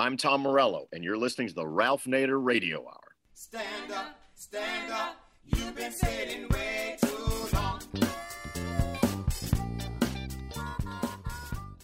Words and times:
I'm 0.00 0.16
Tom 0.16 0.40
Morello, 0.40 0.88
and 0.94 1.04
you're 1.04 1.18
listening 1.18 1.48
to 1.48 1.54
the 1.54 1.66
Ralph 1.66 2.04
Nader 2.04 2.42
Radio 2.42 2.86
Hour. 2.86 3.16
Stand 3.34 3.92
up, 3.92 4.18
stand 4.34 4.90
up. 4.90 5.16
You've 5.44 5.76
been 5.76 5.92
sitting 5.92 6.48
way 6.48 6.96
too 7.02 7.48
long. 7.52 7.82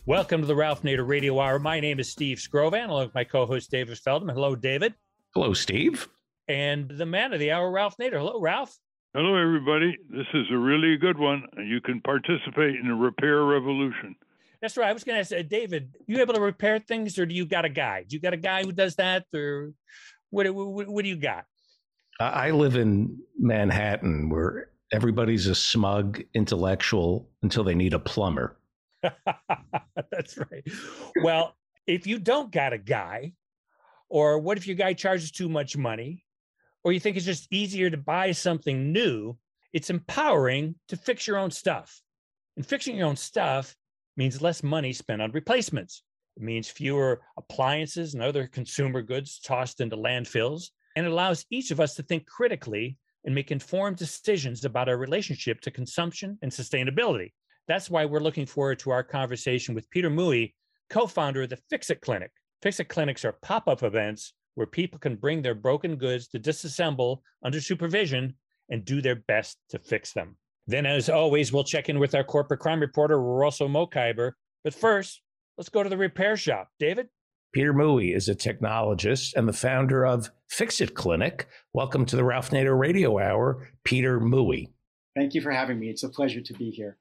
Welcome 0.06 0.40
to 0.40 0.46
the 0.46 0.56
Ralph 0.56 0.80
Nader 0.80 1.06
Radio 1.06 1.38
Hour. 1.38 1.58
My 1.58 1.78
name 1.78 2.00
is 2.00 2.10
Steve 2.10 2.38
Scrovan, 2.38 2.88
along 2.88 3.04
with 3.04 3.14
my 3.14 3.24
co-host 3.24 3.70
David 3.70 3.98
Feldman. 3.98 4.34
Hello, 4.34 4.56
David. 4.56 4.94
Hello, 5.34 5.52
Steve. 5.52 6.08
And 6.48 6.88
the 6.88 7.04
man 7.04 7.34
of 7.34 7.38
the 7.38 7.52
hour, 7.52 7.70
Ralph 7.70 7.98
Nader. 7.98 8.16
Hello, 8.16 8.40
Ralph. 8.40 8.78
Hello, 9.12 9.36
everybody. 9.36 9.94
This 10.08 10.26
is 10.32 10.46
a 10.50 10.56
really 10.56 10.96
good 10.96 11.18
one. 11.18 11.42
You 11.58 11.82
can 11.82 12.00
participate 12.00 12.76
in 12.76 12.88
the 12.88 12.94
repair 12.94 13.44
revolution. 13.44 14.16
That's 14.60 14.76
right. 14.76 14.88
I 14.88 14.92
was 14.92 15.04
going 15.04 15.16
to 15.16 15.20
ask 15.20 15.32
uh, 15.32 15.42
David, 15.42 15.94
you 16.06 16.20
able 16.20 16.34
to 16.34 16.40
repair 16.40 16.78
things, 16.78 17.18
or 17.18 17.26
do 17.26 17.34
you 17.34 17.46
got 17.46 17.64
a 17.64 17.68
guy? 17.68 18.04
Do 18.08 18.16
you 18.16 18.20
got 18.20 18.32
a 18.32 18.38
guy 18.38 18.62
who 18.62 18.72
does 18.72 18.96
that, 18.96 19.26
or 19.34 19.72
what? 20.30 20.48
What, 20.52 20.88
what 20.88 21.02
do 21.02 21.08
you 21.08 21.16
got? 21.16 21.44
I 22.18 22.50
live 22.50 22.76
in 22.76 23.18
Manhattan, 23.38 24.30
where 24.30 24.70
everybody's 24.92 25.46
a 25.46 25.54
smug 25.54 26.22
intellectual 26.34 27.28
until 27.42 27.64
they 27.64 27.74
need 27.74 27.92
a 27.92 27.98
plumber. 27.98 28.56
That's 30.10 30.38
right. 30.38 30.64
Well, 31.22 31.54
if 31.86 32.06
you 32.06 32.18
don't 32.18 32.50
got 32.50 32.72
a 32.72 32.78
guy, 32.78 33.32
or 34.08 34.38
what 34.38 34.56
if 34.56 34.66
your 34.66 34.76
guy 34.76 34.94
charges 34.94 35.30
too 35.30 35.48
much 35.48 35.76
money, 35.76 36.24
or 36.84 36.92
you 36.92 37.00
think 37.00 37.16
it's 37.16 37.26
just 37.26 37.48
easier 37.52 37.90
to 37.90 37.96
buy 37.96 38.32
something 38.32 38.92
new, 38.92 39.36
it's 39.72 39.90
empowering 39.90 40.76
to 40.88 40.96
fix 40.96 41.26
your 41.26 41.36
own 41.36 41.50
stuff. 41.50 42.00
And 42.56 42.64
fixing 42.64 42.96
your 42.96 43.08
own 43.08 43.16
stuff 43.16 43.76
means 44.16 44.42
less 44.42 44.62
money 44.62 44.92
spent 44.92 45.22
on 45.22 45.32
replacements. 45.32 46.02
It 46.36 46.42
means 46.42 46.68
fewer 46.68 47.22
appliances 47.38 48.14
and 48.14 48.22
other 48.22 48.46
consumer 48.46 49.02
goods 49.02 49.40
tossed 49.40 49.80
into 49.80 49.96
landfills. 49.96 50.70
And 50.96 51.06
it 51.06 51.12
allows 51.12 51.44
each 51.50 51.70
of 51.70 51.80
us 51.80 51.94
to 51.94 52.02
think 52.02 52.26
critically 52.26 52.98
and 53.24 53.34
make 53.34 53.50
informed 53.50 53.96
decisions 53.96 54.64
about 54.64 54.88
our 54.88 54.96
relationship 54.96 55.60
to 55.62 55.70
consumption 55.70 56.38
and 56.42 56.50
sustainability. 56.50 57.32
That's 57.68 57.90
why 57.90 58.04
we're 58.04 58.20
looking 58.20 58.46
forward 58.46 58.78
to 58.80 58.90
our 58.90 59.02
conversation 59.02 59.74
with 59.74 59.90
Peter 59.90 60.08
Mui, 60.08 60.54
co 60.88 61.06
founder 61.06 61.42
of 61.42 61.50
the 61.50 61.58
Fix 61.68 61.90
It 61.90 62.00
Clinic. 62.00 62.30
Fix 62.62 62.80
It 62.80 62.88
Clinics 62.88 63.24
are 63.24 63.38
pop 63.42 63.66
up 63.66 63.82
events 63.82 64.32
where 64.54 64.66
people 64.66 64.98
can 64.98 65.16
bring 65.16 65.42
their 65.42 65.54
broken 65.54 65.96
goods 65.96 66.28
to 66.28 66.38
disassemble 66.38 67.18
under 67.42 67.60
supervision 67.60 68.34
and 68.70 68.84
do 68.84 69.02
their 69.02 69.16
best 69.16 69.58
to 69.70 69.78
fix 69.78 70.12
them. 70.12 70.36
Then, 70.68 70.84
as 70.84 71.08
always, 71.08 71.52
we'll 71.52 71.64
check 71.64 71.88
in 71.88 72.00
with 72.00 72.14
our 72.14 72.24
corporate 72.24 72.60
crime 72.60 72.80
reporter, 72.80 73.20
Russell 73.20 73.68
Mokhiber. 73.68 74.32
But 74.64 74.74
first, 74.74 75.22
let's 75.56 75.68
go 75.68 75.82
to 75.82 75.88
the 75.88 75.96
repair 75.96 76.36
shop. 76.36 76.70
David? 76.80 77.08
Peter 77.52 77.72
Mui 77.72 78.14
is 78.14 78.28
a 78.28 78.34
technologist 78.34 79.34
and 79.34 79.48
the 79.48 79.52
founder 79.52 80.04
of 80.04 80.30
Fix 80.48 80.80
It 80.80 80.94
Clinic. 80.94 81.46
Welcome 81.72 82.04
to 82.06 82.16
the 82.16 82.24
Ralph 82.24 82.50
Nader 82.50 82.78
Radio 82.78 83.18
Hour, 83.20 83.68
Peter 83.84 84.20
Mui. 84.20 84.68
Thank 85.14 85.34
you 85.34 85.40
for 85.40 85.52
having 85.52 85.78
me. 85.78 85.88
It's 85.88 86.02
a 86.02 86.08
pleasure 86.08 86.40
to 86.40 86.54
be 86.54 86.70
here. 86.70 86.98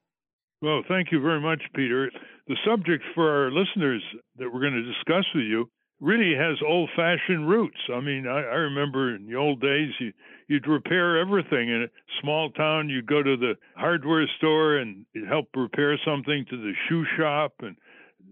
Well, 0.62 0.82
thank 0.88 1.10
you 1.10 1.20
very 1.20 1.40
much, 1.40 1.60
Peter. 1.74 2.10
The 2.46 2.56
subject 2.64 3.02
for 3.14 3.28
our 3.28 3.50
listeners 3.50 4.02
that 4.36 4.48
we're 4.50 4.60
going 4.60 4.72
to 4.74 4.92
discuss 4.92 5.24
with 5.34 5.44
you 5.44 5.68
really 6.00 6.34
has 6.36 6.58
old 6.66 6.90
fashioned 6.94 7.48
roots. 7.48 7.78
I 7.92 8.00
mean, 8.00 8.26
I, 8.26 8.40
I 8.40 8.56
remember 8.68 9.14
in 9.14 9.26
the 9.26 9.36
old 9.36 9.60
days, 9.60 9.90
you, 9.98 10.12
you'd 10.48 10.66
repair 10.66 11.18
everything. 11.18 11.68
In 11.68 11.84
a 11.84 12.20
small 12.20 12.50
town, 12.50 12.88
you'd 12.88 13.06
go 13.06 13.22
to 13.22 13.36
the 13.36 13.54
hardware 13.76 14.26
store 14.38 14.76
and 14.76 15.06
help 15.28 15.48
repair 15.56 15.98
something, 16.04 16.44
to 16.50 16.56
the 16.56 16.72
shoe 16.88 17.04
shop 17.16 17.54
and 17.60 17.76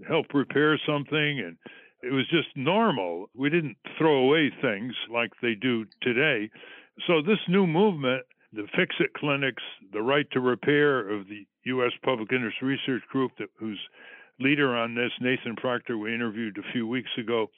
help 0.07 0.27
repair 0.35 0.79
something. 0.87 1.41
And 1.41 1.57
it 2.03 2.13
was 2.13 2.29
just 2.29 2.49
normal. 2.55 3.31
We 3.35 3.49
didn't 3.49 3.77
throw 3.99 4.17
away 4.17 4.53
things 4.61 4.95
like 5.11 5.33
they 5.41 5.55
do 5.55 5.87
today. 6.03 6.51
So, 7.07 7.23
this 7.23 7.39
new 7.49 7.67
movement, 7.67 8.23
the 8.53 8.69
Fix 8.77 8.95
It 9.01 9.15
clinics, 9.15 9.63
the 9.93 10.03
right 10.03 10.27
to 10.33 10.41
repair 10.41 11.09
of 11.09 11.27
the 11.29 11.47
U.S. 11.65 11.93
Public 12.05 12.31
Interest 12.31 12.61
Research 12.63 13.03
Group, 13.11 13.33
that, 13.39 13.49
whose 13.59 13.81
leader 14.41 14.77
on 14.77 14.95
this, 14.95 15.13
Nathan 15.21 15.57
Proctor, 15.57 15.99
we 15.99 16.15
interviewed 16.15 16.59
a 16.59 16.73
few 16.73 16.87
weeks 16.87 17.11
ago. 17.19 17.49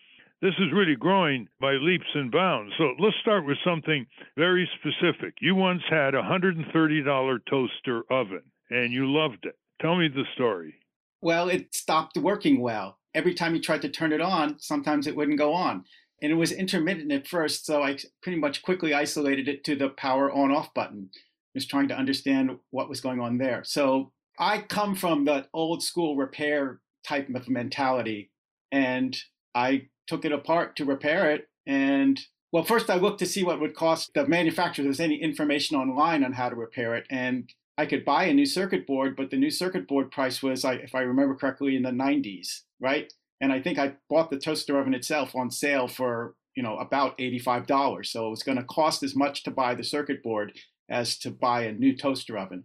This 0.43 0.55
is 0.59 0.73
really 0.73 0.97
growing 0.97 1.49
by 1.61 1.73
leaps 1.73 2.07
and 2.15 2.31
bounds. 2.31 2.73
So 2.77 2.93
let's 2.99 3.17
start 3.23 3.47
with 3.47 3.57
something 3.65 4.07
very 4.37 4.69
specific. 4.79 5.35
You 5.41 5.55
once 5.55 5.83
had 5.89 6.15
a 6.15 6.23
$130 6.23 7.39
toaster 7.49 8.03
oven 8.11 8.43
and 8.71 8.93
you 8.93 9.11
loved 9.11 9.47
it. 9.47 9.57
Tell 9.81 9.97
me 9.97 10.09
the 10.09 10.25
story. 10.35 10.75
Well, 11.23 11.49
it 11.49 11.75
stopped 11.75 12.19
working 12.19 12.61
well. 12.61 12.99
Every 13.15 13.35
time 13.35 13.55
you 13.55 13.63
tried 13.63 13.83
to 13.83 13.89
turn 13.89 14.13
it 14.13 14.21
on, 14.21 14.59
sometimes 14.59 15.07
it 15.07 15.17
wouldn't 15.17 15.39
go 15.39 15.55
on. 15.55 15.85
And 16.23 16.33
it 16.33 16.37
was 16.37 16.53
intermittent 16.53 17.13
at 17.13 17.27
first, 17.27 17.67
so 17.67 17.83
I 17.83 17.99
pretty 18.23 18.39
much 18.39 18.63
quickly 18.63 18.95
isolated 18.95 19.49
it 19.49 19.65
to 19.65 19.77
the 19.77 19.91
power 19.91 20.31
on 20.31 20.51
off 20.51 20.73
button, 20.75 21.11
just 21.55 21.71
trying 21.71 21.89
to 21.89 21.99
understand 21.99 22.59
what 22.71 22.89
was 22.89 23.01
going 23.01 23.21
on 23.21 23.39
there. 23.39 23.65
So 23.65 24.13
I 24.39 24.59
come 24.61 24.95
from 24.95 25.25
the 25.25 25.47
old 25.53 25.83
school 25.83 26.17
repair 26.17 26.81
type 27.07 27.29
of 27.35 27.49
mentality, 27.49 28.31
and 28.71 29.17
I 29.55 29.89
took 30.07 30.25
it 30.25 30.33
apart 30.33 30.77
to 30.77 30.85
repair 30.85 31.31
it. 31.31 31.49
And 31.67 32.21
well, 32.53 32.65
first 32.65 32.91
I 32.91 32.97
looked 32.97 33.19
to 33.21 33.27
see 33.27 33.43
what 33.43 33.61
would 33.61 33.75
cost 33.75 34.13
the 34.15 34.27
manufacturer. 34.27 34.85
There's 34.85 35.01
any 35.01 35.17
information 35.17 35.77
online 35.77 36.25
on 36.25 36.33
how 36.33 36.49
to 36.49 36.57
repair 36.57 36.95
it, 36.95 37.07
and 37.11 37.53
I 37.79 37.87
could 37.87 38.05
buy 38.05 38.25
a 38.25 38.35
new 38.35 38.47
circuit 38.47 38.87
board, 38.87 39.17
but 39.17 39.31
the 39.31 39.37
new 39.37 39.51
circuit 39.51 39.87
board 39.87 40.11
price 40.11 40.43
was, 40.43 40.65
if 40.65 40.95
I 40.95 41.01
remember 41.01 41.35
correctly, 41.35 41.77
in 41.77 41.83
the 41.83 41.91
90s, 41.91 42.63
right? 42.81 43.13
And 43.41 43.53
I 43.53 43.61
think 43.61 43.79
I 43.79 43.97
bought 44.09 44.31
the 44.31 44.39
toaster 44.39 44.79
oven 44.79 44.95
itself 44.95 45.37
on 45.37 45.51
sale 45.51 45.89
for 45.89 46.35
you 46.55 46.63
know 46.63 46.79
about 46.79 47.19
$85. 47.19 48.07
So 48.07 48.27
it 48.27 48.31
was 48.31 48.43
going 48.43 48.57
to 48.57 48.65
cost 48.65 49.03
as 49.03 49.15
much 49.15 49.43
to 49.45 49.51
buy 49.51 49.75
the 49.75 49.85
circuit 49.85 50.23
board 50.23 50.59
as 50.89 51.19
to 51.19 51.31
buy 51.31 51.65
a 51.65 51.73
new 51.73 51.95
toaster 51.95 52.39
oven. 52.39 52.65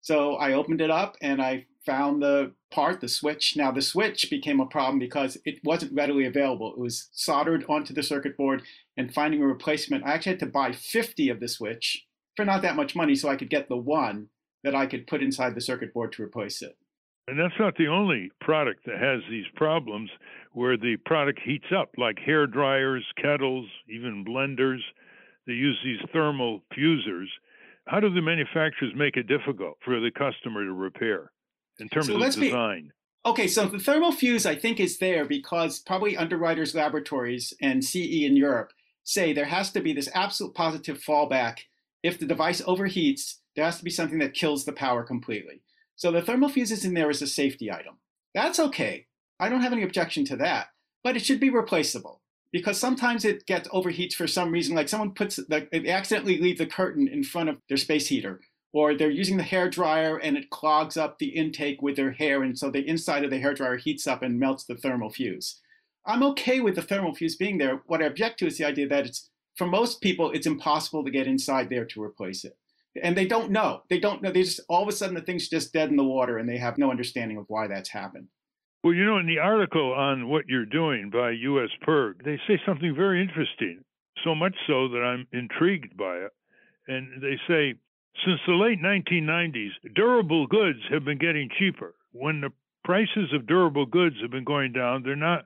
So 0.00 0.34
I 0.34 0.52
opened 0.52 0.80
it 0.80 0.90
up 0.90 1.16
and 1.20 1.42
I 1.42 1.66
found 1.84 2.22
the 2.22 2.52
part, 2.70 3.00
the 3.00 3.08
switch. 3.08 3.56
Now, 3.56 3.70
the 3.70 3.82
switch 3.82 4.28
became 4.30 4.60
a 4.60 4.66
problem 4.66 4.98
because 4.98 5.38
it 5.44 5.58
wasn't 5.64 5.94
readily 5.94 6.26
available. 6.26 6.72
It 6.72 6.78
was 6.78 7.08
soldered 7.12 7.64
onto 7.68 7.94
the 7.94 8.02
circuit 8.02 8.36
board, 8.36 8.62
and 8.96 9.14
finding 9.14 9.42
a 9.42 9.46
replacement, 9.46 10.04
I 10.04 10.12
actually 10.12 10.32
had 10.32 10.40
to 10.40 10.46
buy 10.46 10.72
50 10.72 11.30
of 11.30 11.40
the 11.40 11.48
switch 11.48 12.04
for 12.36 12.44
not 12.44 12.62
that 12.62 12.76
much 12.76 12.94
money 12.94 13.14
so 13.14 13.28
I 13.28 13.36
could 13.36 13.48
get 13.48 13.68
the 13.68 13.76
one 13.76 14.28
that 14.64 14.74
I 14.74 14.86
could 14.86 15.06
put 15.06 15.22
inside 15.22 15.54
the 15.54 15.60
circuit 15.60 15.94
board 15.94 16.12
to 16.12 16.22
replace 16.22 16.62
it. 16.62 16.76
And 17.26 17.38
that's 17.38 17.58
not 17.58 17.76
the 17.76 17.88
only 17.88 18.30
product 18.40 18.86
that 18.86 18.98
has 18.98 19.20
these 19.30 19.46
problems 19.54 20.10
where 20.52 20.76
the 20.76 20.96
product 21.04 21.40
heats 21.44 21.66
up, 21.76 21.90
like 21.96 22.18
hair 22.18 22.46
dryers, 22.46 23.04
kettles, 23.20 23.66
even 23.88 24.24
blenders. 24.24 24.80
They 25.46 25.52
use 25.52 25.78
these 25.84 26.00
thermal 26.12 26.62
fusers 26.74 27.28
how 27.88 28.00
do 28.00 28.10
the 28.10 28.22
manufacturers 28.22 28.92
make 28.94 29.16
it 29.16 29.26
difficult 29.26 29.78
for 29.84 29.98
the 29.98 30.10
customer 30.10 30.64
to 30.64 30.72
repair 30.72 31.32
in 31.78 31.88
terms 31.88 32.06
so 32.06 32.16
of 32.16 32.34
design? 32.34 32.92
Be, 33.24 33.30
okay, 33.30 33.48
so 33.48 33.66
the 33.66 33.78
thermal 33.78 34.12
fuse 34.12 34.46
I 34.46 34.54
think 34.54 34.78
is 34.78 34.98
there 34.98 35.24
because 35.24 35.78
probably 35.80 36.16
Underwriters 36.16 36.74
Laboratories 36.74 37.54
and 37.60 37.84
CE 37.84 38.24
in 38.24 38.36
Europe 38.36 38.72
say 39.04 39.32
there 39.32 39.46
has 39.46 39.72
to 39.72 39.80
be 39.80 39.92
this 39.92 40.10
absolute 40.14 40.54
positive 40.54 40.98
fallback. 40.98 41.60
If 42.02 42.18
the 42.18 42.26
device 42.26 42.60
overheats, 42.62 43.36
there 43.56 43.64
has 43.64 43.78
to 43.78 43.84
be 43.84 43.90
something 43.90 44.18
that 44.18 44.34
kills 44.34 44.64
the 44.64 44.72
power 44.72 45.02
completely. 45.02 45.62
So 45.96 46.12
the 46.12 46.22
thermal 46.22 46.48
fuse 46.48 46.70
is 46.70 46.84
in 46.84 46.94
there 46.94 47.10
as 47.10 47.22
a 47.22 47.26
safety 47.26 47.72
item. 47.72 47.98
That's 48.34 48.60
okay. 48.60 49.06
I 49.40 49.48
don't 49.48 49.62
have 49.62 49.72
any 49.72 49.82
objection 49.82 50.24
to 50.26 50.36
that, 50.36 50.68
but 51.02 51.16
it 51.16 51.24
should 51.24 51.40
be 51.40 51.50
replaceable 51.50 52.20
because 52.52 52.78
sometimes 52.78 53.24
it 53.24 53.46
gets 53.46 53.68
overheats 53.68 54.14
for 54.14 54.26
some 54.26 54.50
reason. 54.50 54.74
Like 54.74 54.88
someone 54.88 55.12
puts, 55.12 55.36
the, 55.36 55.68
they 55.70 55.88
accidentally 55.88 56.38
leave 56.38 56.58
the 56.58 56.66
curtain 56.66 57.08
in 57.08 57.22
front 57.22 57.48
of 57.48 57.58
their 57.68 57.76
space 57.76 58.08
heater, 58.08 58.40
or 58.72 58.94
they're 58.94 59.10
using 59.10 59.36
the 59.36 59.42
hair 59.42 59.68
dryer 59.68 60.16
and 60.16 60.36
it 60.36 60.50
clogs 60.50 60.96
up 60.96 61.18
the 61.18 61.28
intake 61.28 61.82
with 61.82 61.96
their 61.96 62.12
hair, 62.12 62.42
and 62.42 62.58
so 62.58 62.70
the 62.70 62.86
inside 62.88 63.24
of 63.24 63.30
the 63.30 63.38
hair 63.38 63.54
dryer 63.54 63.76
heats 63.76 64.06
up 64.06 64.22
and 64.22 64.38
melts 64.38 64.64
the 64.64 64.76
thermal 64.76 65.10
fuse. 65.10 65.60
I'm 66.06 66.22
okay 66.22 66.60
with 66.60 66.74
the 66.74 66.82
thermal 66.82 67.14
fuse 67.14 67.36
being 67.36 67.58
there. 67.58 67.82
What 67.86 68.02
I 68.02 68.06
object 68.06 68.38
to 68.38 68.46
is 68.46 68.56
the 68.56 68.64
idea 68.64 68.88
that 68.88 69.06
it's 69.06 69.28
for 69.56 69.66
most 69.66 70.00
people 70.00 70.30
it's 70.30 70.46
impossible 70.46 71.04
to 71.04 71.10
get 71.10 71.26
inside 71.26 71.68
there 71.68 71.84
to 71.84 72.02
replace 72.02 72.44
it. 72.44 72.56
And 73.02 73.16
they 73.16 73.26
don't 73.26 73.50
know. 73.50 73.82
They 73.90 74.00
don't 74.00 74.22
know. 74.22 74.32
They 74.32 74.42
just 74.42 74.60
all 74.68 74.82
of 74.82 74.88
a 74.88 74.92
sudden 74.92 75.14
the 75.14 75.20
thing's 75.20 75.48
just 75.48 75.72
dead 75.72 75.90
in 75.90 75.96
the 75.96 76.04
water, 76.04 76.38
and 76.38 76.48
they 76.48 76.56
have 76.56 76.78
no 76.78 76.90
understanding 76.90 77.36
of 77.36 77.44
why 77.48 77.66
that's 77.66 77.90
happened. 77.90 78.28
Well, 78.88 78.96
you 78.96 79.04
know, 79.04 79.18
in 79.18 79.26
the 79.26 79.38
article 79.38 79.92
on 79.92 80.30
what 80.30 80.48
you're 80.48 80.64
doing 80.64 81.10
by 81.10 81.32
U.S. 81.32 81.68
PIRG, 81.84 82.24
they 82.24 82.40
say 82.48 82.58
something 82.64 82.94
very 82.96 83.20
interesting, 83.20 83.84
so 84.24 84.34
much 84.34 84.54
so 84.66 84.88
that 84.88 85.02
I'm 85.04 85.26
intrigued 85.30 85.94
by 85.94 86.16
it. 86.16 86.32
And 86.86 87.20
they 87.20 87.36
say, 87.46 87.74
since 88.24 88.40
the 88.46 88.54
late 88.54 88.80
1990s, 88.80 89.72
durable 89.94 90.46
goods 90.46 90.78
have 90.90 91.04
been 91.04 91.18
getting 91.18 91.50
cheaper. 91.58 91.96
When 92.12 92.40
the 92.40 92.48
prices 92.82 93.30
of 93.34 93.46
durable 93.46 93.84
goods 93.84 94.16
have 94.22 94.30
been 94.30 94.44
going 94.44 94.72
down, 94.72 95.02
they're 95.02 95.16
not 95.16 95.44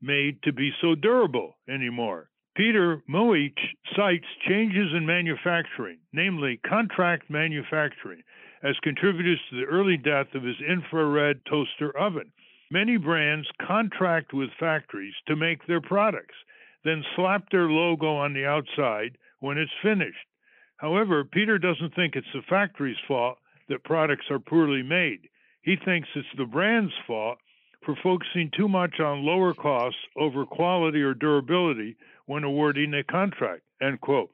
made 0.00 0.40
to 0.44 0.52
be 0.52 0.70
so 0.80 0.94
durable 0.94 1.56
anymore. 1.68 2.30
Peter 2.54 3.02
Mui 3.10 3.52
cites 3.96 4.28
changes 4.46 4.92
in 4.96 5.04
manufacturing, 5.04 5.98
namely 6.12 6.60
contract 6.64 7.28
manufacturing, 7.28 8.22
as 8.62 8.76
contributors 8.84 9.40
to 9.50 9.56
the 9.56 9.66
early 9.66 9.96
death 9.96 10.32
of 10.36 10.44
his 10.44 10.60
infrared 10.60 11.40
toaster 11.50 11.90
oven. 11.98 12.30
Many 12.70 12.96
brands 12.96 13.46
contract 13.66 14.32
with 14.32 14.50
factories 14.58 15.14
to 15.26 15.36
make 15.36 15.66
their 15.66 15.80
products, 15.80 16.34
then 16.84 17.04
slap 17.14 17.50
their 17.50 17.68
logo 17.68 18.16
on 18.16 18.32
the 18.32 18.46
outside 18.46 19.16
when 19.40 19.58
it's 19.58 19.72
finished. 19.82 20.26
However, 20.76 21.24
Peter 21.24 21.58
doesn't 21.58 21.94
think 21.94 22.16
it's 22.16 22.26
the 22.34 22.42
factory's 22.48 22.96
fault 23.06 23.38
that 23.68 23.84
products 23.84 24.26
are 24.30 24.38
poorly 24.38 24.82
made. 24.82 25.28
He 25.62 25.76
thinks 25.76 26.08
it's 26.14 26.28
the 26.36 26.44
brand's 26.44 26.92
fault 27.06 27.38
for 27.84 27.96
focusing 28.02 28.50
too 28.56 28.68
much 28.68 29.00
on 29.00 29.24
lower 29.24 29.54
costs 29.54 30.00
over 30.16 30.44
quality 30.44 31.02
or 31.02 31.14
durability 31.14 31.96
when 32.26 32.44
awarding 32.44 32.94
a 32.94 33.04
contract. 33.04 33.62
End 33.80 34.00
quote. 34.00 34.30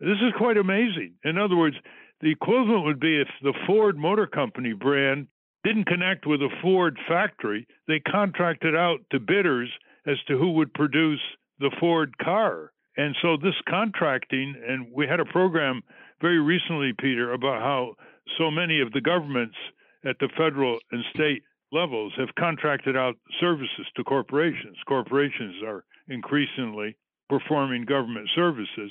This 0.00 0.18
is 0.22 0.32
quite 0.36 0.56
amazing. 0.56 1.14
In 1.24 1.38
other 1.38 1.56
words, 1.56 1.76
the 2.20 2.30
equivalent 2.30 2.84
would 2.84 3.00
be 3.00 3.20
if 3.20 3.28
the 3.42 3.54
Ford 3.66 3.96
Motor 3.96 4.26
Company 4.26 4.72
brand 4.72 5.28
didn't 5.64 5.86
connect 5.86 6.26
with 6.26 6.40
a 6.40 6.54
Ford 6.62 6.98
factory, 7.08 7.66
they 7.86 8.00
contracted 8.00 8.76
out 8.76 9.00
to 9.10 9.20
bidders 9.20 9.70
as 10.06 10.16
to 10.28 10.38
who 10.38 10.52
would 10.52 10.72
produce 10.74 11.20
the 11.58 11.74
Ford 11.80 12.16
car. 12.18 12.72
And 12.96 13.16
so 13.22 13.36
this 13.36 13.54
contracting, 13.68 14.54
and 14.66 14.88
we 14.92 15.06
had 15.06 15.20
a 15.20 15.24
program 15.24 15.82
very 16.20 16.40
recently, 16.40 16.92
Peter, 16.98 17.32
about 17.32 17.62
how 17.62 17.94
so 18.36 18.50
many 18.50 18.80
of 18.80 18.92
the 18.92 19.00
governments 19.00 19.56
at 20.04 20.16
the 20.20 20.28
federal 20.36 20.78
and 20.90 21.04
state 21.14 21.42
levels 21.72 22.12
have 22.16 22.34
contracted 22.38 22.96
out 22.96 23.14
services 23.40 23.86
to 23.96 24.04
corporations. 24.04 24.76
Corporations 24.86 25.56
are 25.64 25.84
increasingly 26.08 26.96
performing 27.28 27.84
government 27.84 28.28
services. 28.34 28.90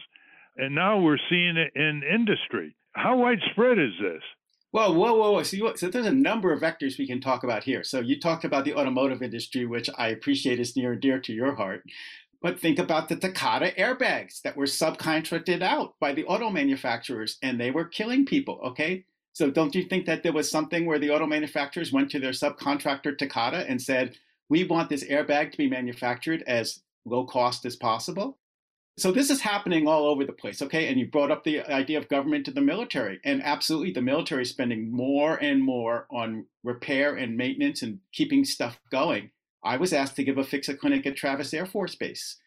And 0.57 0.73
now 0.73 0.99
we're 0.99 1.19
seeing 1.29 1.57
it 1.57 1.71
in 1.75 2.03
industry. 2.03 2.75
How 2.93 3.17
widespread 3.17 3.77
is 3.77 3.93
this? 4.01 4.21
Well, 4.73 4.93
whoa, 4.93 5.13
whoa, 5.13 5.31
whoa. 5.31 5.43
So, 5.43 5.57
you, 5.57 5.73
so 5.77 5.89
there's 5.89 6.05
a 6.05 6.11
number 6.11 6.51
of 6.51 6.61
vectors 6.61 6.99
we 6.99 7.07
can 7.07 7.21
talk 7.21 7.43
about 7.43 7.63
here. 7.63 7.83
So 7.83 7.99
you 7.99 8.19
talked 8.19 8.43
about 8.43 8.65
the 8.65 8.75
automotive 8.75 9.23
industry, 9.23 9.65
which 9.65 9.89
I 9.97 10.09
appreciate 10.09 10.59
is 10.59 10.75
near 10.75 10.91
and 10.91 11.01
dear 11.01 11.19
to 11.19 11.33
your 11.33 11.55
heart. 11.55 11.83
But 12.41 12.59
think 12.59 12.77
about 12.77 13.09
the 13.09 13.15
Takata 13.15 13.73
airbags 13.79 14.41
that 14.41 14.55
were 14.55 14.65
subcontracted 14.65 15.63
out 15.63 15.95
by 15.99 16.13
the 16.13 16.25
auto 16.25 16.49
manufacturers 16.49 17.37
and 17.41 17.59
they 17.59 17.71
were 17.71 17.85
killing 17.85 18.25
people, 18.25 18.59
okay? 18.63 19.05
So 19.33 19.49
don't 19.49 19.73
you 19.73 19.83
think 19.83 20.05
that 20.05 20.23
there 20.23 20.33
was 20.33 20.51
something 20.51 20.85
where 20.85 20.99
the 20.99 21.11
auto 21.11 21.25
manufacturers 21.25 21.91
went 21.91 22.11
to 22.11 22.19
their 22.19 22.31
subcontractor 22.31 23.17
Takata 23.17 23.65
and 23.69 23.81
said, 23.81 24.15
we 24.49 24.63
want 24.65 24.89
this 24.89 25.03
airbag 25.05 25.51
to 25.51 25.57
be 25.57 25.69
manufactured 25.69 26.43
as 26.45 26.81
low 27.05 27.25
cost 27.25 27.65
as 27.65 27.75
possible? 27.75 28.37
So 28.97 29.11
this 29.11 29.29
is 29.29 29.41
happening 29.41 29.87
all 29.87 30.07
over 30.07 30.25
the 30.25 30.33
place, 30.33 30.61
okay? 30.61 30.87
And 30.87 30.99
you 30.99 31.05
brought 31.05 31.29
up 31.29 31.43
the 31.43 31.61
idea 31.61 31.99
of 31.99 32.09
government 32.09 32.45
to 32.45 32.51
the 32.51 32.61
military. 32.61 33.19
And 33.23 33.43
absolutely, 33.43 33.91
the 33.91 34.01
military 34.01 34.41
is 34.41 34.49
spending 34.49 34.91
more 34.91 35.37
and 35.37 35.61
more 35.61 36.07
on 36.09 36.45
repair 36.63 37.15
and 37.15 37.37
maintenance 37.37 37.83
and 37.83 37.99
keeping 38.11 38.43
stuff 38.43 38.79
going. 38.91 39.29
I 39.63 39.77
was 39.77 39.93
asked 39.93 40.15
to 40.15 40.23
give 40.23 40.39
a 40.39 40.43
fix-it 40.43 40.79
clinic 40.79 41.05
at 41.05 41.15
Travis 41.15 41.53
Air 41.53 41.67
Force 41.67 41.93
Base. 41.93 42.37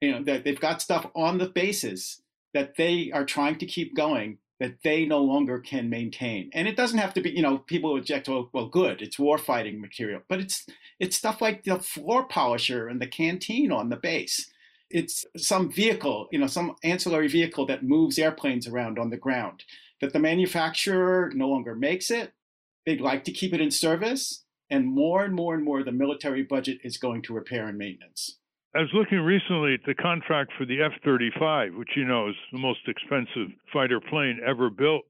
You 0.00 0.12
know, 0.12 0.22
that 0.24 0.44
they've 0.44 0.58
got 0.58 0.80
stuff 0.80 1.10
on 1.14 1.38
the 1.38 1.48
bases 1.48 2.22
that 2.54 2.76
they 2.76 3.10
are 3.12 3.24
trying 3.24 3.58
to 3.58 3.66
keep 3.66 3.94
going 3.94 4.38
that 4.60 4.82
they 4.82 5.04
no 5.04 5.20
longer 5.20 5.58
can 5.58 5.88
maintain. 5.88 6.50
And 6.52 6.66
it 6.66 6.76
doesn't 6.76 6.98
have 6.98 7.14
to 7.14 7.20
be, 7.20 7.30
you 7.30 7.42
know, 7.42 7.58
people 7.58 7.96
object, 7.96 8.28
well, 8.28 8.48
well, 8.52 8.66
good, 8.66 9.02
it's 9.02 9.16
warfighting 9.16 9.78
material, 9.78 10.22
but 10.28 10.40
it's 10.40 10.66
it's 10.98 11.16
stuff 11.16 11.40
like 11.40 11.64
the 11.64 11.78
floor 11.78 12.26
polisher 12.26 12.88
and 12.88 13.00
the 13.00 13.06
canteen 13.06 13.70
on 13.70 13.88
the 13.88 13.96
base. 13.96 14.50
It's 14.90 15.26
some 15.36 15.70
vehicle, 15.70 16.28
you 16.32 16.38
know, 16.38 16.46
some 16.46 16.76
ancillary 16.82 17.28
vehicle 17.28 17.66
that 17.66 17.82
moves 17.82 18.18
airplanes 18.18 18.66
around 18.66 18.98
on 18.98 19.10
the 19.10 19.16
ground. 19.16 19.64
That 20.00 20.12
the 20.12 20.18
manufacturer 20.18 21.32
no 21.34 21.48
longer 21.48 21.74
makes 21.74 22.10
it. 22.10 22.32
They'd 22.86 23.00
like 23.00 23.24
to 23.24 23.32
keep 23.32 23.52
it 23.52 23.60
in 23.60 23.70
service, 23.70 24.44
and 24.70 24.86
more 24.86 25.24
and 25.24 25.34
more 25.34 25.54
and 25.54 25.64
more 25.64 25.82
the 25.82 25.92
military 25.92 26.42
budget 26.42 26.78
is 26.84 26.96
going 26.96 27.22
to 27.22 27.34
repair 27.34 27.68
and 27.68 27.76
maintenance. 27.76 28.38
I 28.74 28.80
was 28.80 28.90
looking 28.94 29.20
recently 29.20 29.74
at 29.74 29.80
the 29.86 29.94
contract 29.94 30.52
for 30.56 30.66
the 30.66 30.82
F 30.82 30.92
35, 31.04 31.74
which 31.74 31.90
you 31.96 32.04
know 32.04 32.28
is 32.28 32.36
the 32.52 32.58
most 32.58 32.80
expensive 32.86 33.48
fighter 33.72 34.00
plane 34.00 34.40
ever 34.46 34.70
built. 34.70 35.04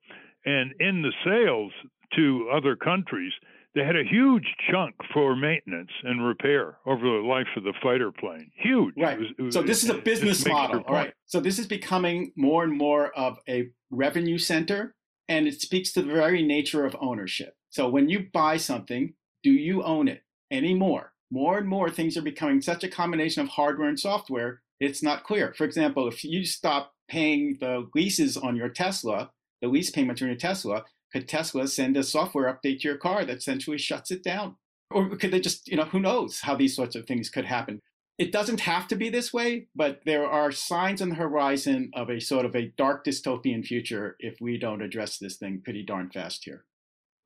And 0.44 0.72
in 0.80 1.02
the 1.02 1.12
sales 1.24 1.72
to 2.16 2.48
other 2.54 2.76
countries, 2.76 3.32
they 3.74 3.84
had 3.84 3.96
a 3.96 4.04
huge 4.04 4.46
chunk 4.70 4.94
for 5.12 5.36
maintenance 5.36 5.90
and 6.02 6.26
repair 6.26 6.78
over 6.86 7.02
the 7.02 7.26
life 7.26 7.46
of 7.56 7.64
the 7.64 7.74
fighter 7.82 8.10
plane. 8.12 8.50
Huge. 8.56 8.94
Right. 8.96 9.14
It 9.18 9.20
was- 9.20 9.30
it 9.38 9.42
was- 9.42 9.54
so 9.54 9.62
this 9.62 9.84
is 9.84 9.90
a 9.90 9.98
business 9.98 10.46
model. 10.46 10.82
All 10.86 10.94
right. 10.94 11.12
So 11.26 11.40
this 11.40 11.58
is 11.58 11.66
becoming 11.66 12.32
more 12.36 12.64
and 12.64 12.72
more 12.72 13.12
of 13.16 13.38
a 13.48 13.68
revenue 13.90 14.38
center, 14.38 14.94
and 15.28 15.46
it 15.46 15.60
speaks 15.60 15.92
to 15.92 16.02
the 16.02 16.12
very 16.12 16.42
nature 16.42 16.84
of 16.84 16.96
ownership. 17.00 17.54
So 17.70 17.88
when 17.88 18.08
you 18.08 18.28
buy 18.32 18.56
something, 18.56 19.14
do 19.42 19.50
you 19.52 19.82
own 19.82 20.08
it 20.08 20.22
anymore? 20.50 21.12
More 21.30 21.58
and 21.58 21.68
more 21.68 21.90
things 21.90 22.16
are 22.16 22.22
becoming 22.22 22.62
such 22.62 22.82
a 22.82 22.88
combination 22.88 23.42
of 23.42 23.48
hardware 23.50 23.88
and 23.88 24.00
software, 24.00 24.62
it's 24.80 25.02
not 25.02 25.24
clear. 25.24 25.52
For 25.52 25.64
example, 25.64 26.08
if 26.08 26.24
you 26.24 26.44
stop 26.44 26.94
paying 27.08 27.58
the 27.60 27.88
leases 27.94 28.36
on 28.36 28.56
your 28.56 28.68
Tesla, 28.70 29.30
the 29.60 29.68
lease 29.68 29.90
payments 29.90 30.22
on 30.22 30.28
your 30.28 30.36
Tesla, 30.38 30.84
could 31.12 31.28
Tesla 31.28 31.68
send 31.68 31.96
a 31.96 32.02
software 32.02 32.52
update 32.52 32.80
to 32.80 32.88
your 32.88 32.96
car 32.96 33.24
that 33.24 33.38
essentially 33.38 33.78
shuts 33.78 34.10
it 34.10 34.22
down? 34.22 34.56
Or 34.90 35.16
could 35.16 35.30
they 35.30 35.40
just, 35.40 35.68
you 35.68 35.76
know, 35.76 35.84
who 35.84 36.00
knows 36.00 36.40
how 36.40 36.54
these 36.54 36.74
sorts 36.74 36.96
of 36.96 37.06
things 37.06 37.28
could 37.28 37.44
happen? 37.44 37.80
It 38.18 38.32
doesn't 38.32 38.60
have 38.60 38.88
to 38.88 38.96
be 38.96 39.10
this 39.10 39.32
way, 39.32 39.68
but 39.76 40.00
there 40.04 40.26
are 40.26 40.50
signs 40.50 41.00
on 41.00 41.10
the 41.10 41.14
horizon 41.14 41.90
of 41.94 42.10
a 42.10 42.20
sort 42.20 42.46
of 42.46 42.56
a 42.56 42.72
dark 42.76 43.04
dystopian 43.04 43.64
future 43.64 44.16
if 44.18 44.40
we 44.40 44.58
don't 44.58 44.82
address 44.82 45.18
this 45.18 45.36
thing 45.36 45.60
pretty 45.62 45.84
darn 45.84 46.10
fast 46.10 46.44
here. 46.44 46.64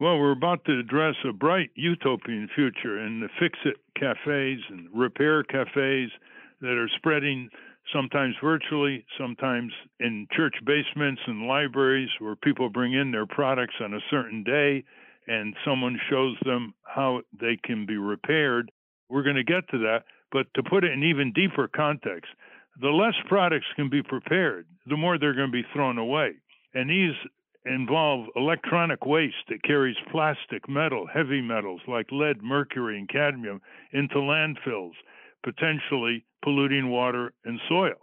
Well, 0.00 0.18
we're 0.18 0.32
about 0.32 0.64
to 0.66 0.78
address 0.78 1.14
a 1.26 1.32
bright 1.32 1.70
utopian 1.76 2.48
future 2.54 3.06
in 3.06 3.20
the 3.20 3.28
fix 3.40 3.58
it 3.64 3.76
cafes 3.96 4.60
and 4.68 4.88
repair 4.92 5.44
cafes 5.44 6.10
that 6.60 6.76
are 6.76 6.90
spreading 6.96 7.48
sometimes 7.92 8.34
virtually, 8.42 9.04
sometimes 9.18 9.72
in 10.00 10.26
church 10.32 10.54
basements 10.64 11.20
and 11.26 11.46
libraries 11.46 12.10
where 12.18 12.36
people 12.36 12.68
bring 12.68 12.92
in 12.92 13.10
their 13.10 13.26
products 13.26 13.74
on 13.80 13.94
a 13.94 14.00
certain 14.10 14.44
day 14.44 14.84
and 15.26 15.54
someone 15.64 15.98
shows 16.10 16.36
them 16.44 16.74
how 16.82 17.22
they 17.40 17.58
can 17.62 17.86
be 17.86 17.96
repaired. 17.96 18.70
We're 19.08 19.22
going 19.22 19.36
to 19.36 19.44
get 19.44 19.68
to 19.70 19.78
that, 19.78 20.04
but 20.30 20.46
to 20.54 20.62
put 20.62 20.84
it 20.84 20.92
in 20.92 21.04
even 21.04 21.32
deeper 21.32 21.68
context, 21.68 22.30
the 22.80 22.88
less 22.88 23.14
products 23.28 23.66
can 23.76 23.90
be 23.90 24.02
prepared, 24.02 24.66
the 24.86 24.96
more 24.96 25.18
they're 25.18 25.34
going 25.34 25.52
to 25.52 25.62
be 25.62 25.68
thrown 25.72 25.98
away. 25.98 26.32
And 26.74 26.88
these 26.88 27.14
involve 27.64 28.26
electronic 28.34 29.06
waste 29.06 29.36
that 29.48 29.62
carries 29.62 29.96
plastic, 30.10 30.68
metal, 30.68 31.06
heavy 31.06 31.40
metals 31.40 31.80
like 31.86 32.06
lead, 32.10 32.42
mercury, 32.42 32.98
and 32.98 33.08
cadmium 33.08 33.60
into 33.92 34.16
landfills, 34.16 34.94
potentially 35.42 36.24
polluting 36.42 36.90
water 36.90 37.32
and 37.44 37.60
soil. 37.68 37.96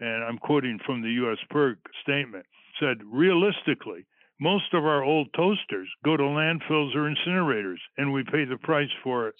And 0.00 0.24
I'm 0.24 0.38
quoting 0.38 0.78
from 0.84 1.02
the 1.02 1.10
U.S. 1.10 1.38
PIRG 1.50 1.78
statement 2.02 2.44
said, 2.78 2.98
realistically, 3.10 4.06
most 4.38 4.74
of 4.74 4.84
our 4.84 5.02
old 5.02 5.28
toasters 5.34 5.88
go 6.04 6.16
to 6.16 6.22
landfills 6.22 6.94
or 6.94 7.10
incinerators, 7.10 7.78
and 7.96 8.12
we 8.12 8.22
pay 8.22 8.44
the 8.44 8.58
price 8.62 8.90
for 9.02 9.28
it 9.28 9.34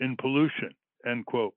in 0.00 0.16
pollution. 0.20 0.70
End 1.06 1.24
quote. 1.24 1.54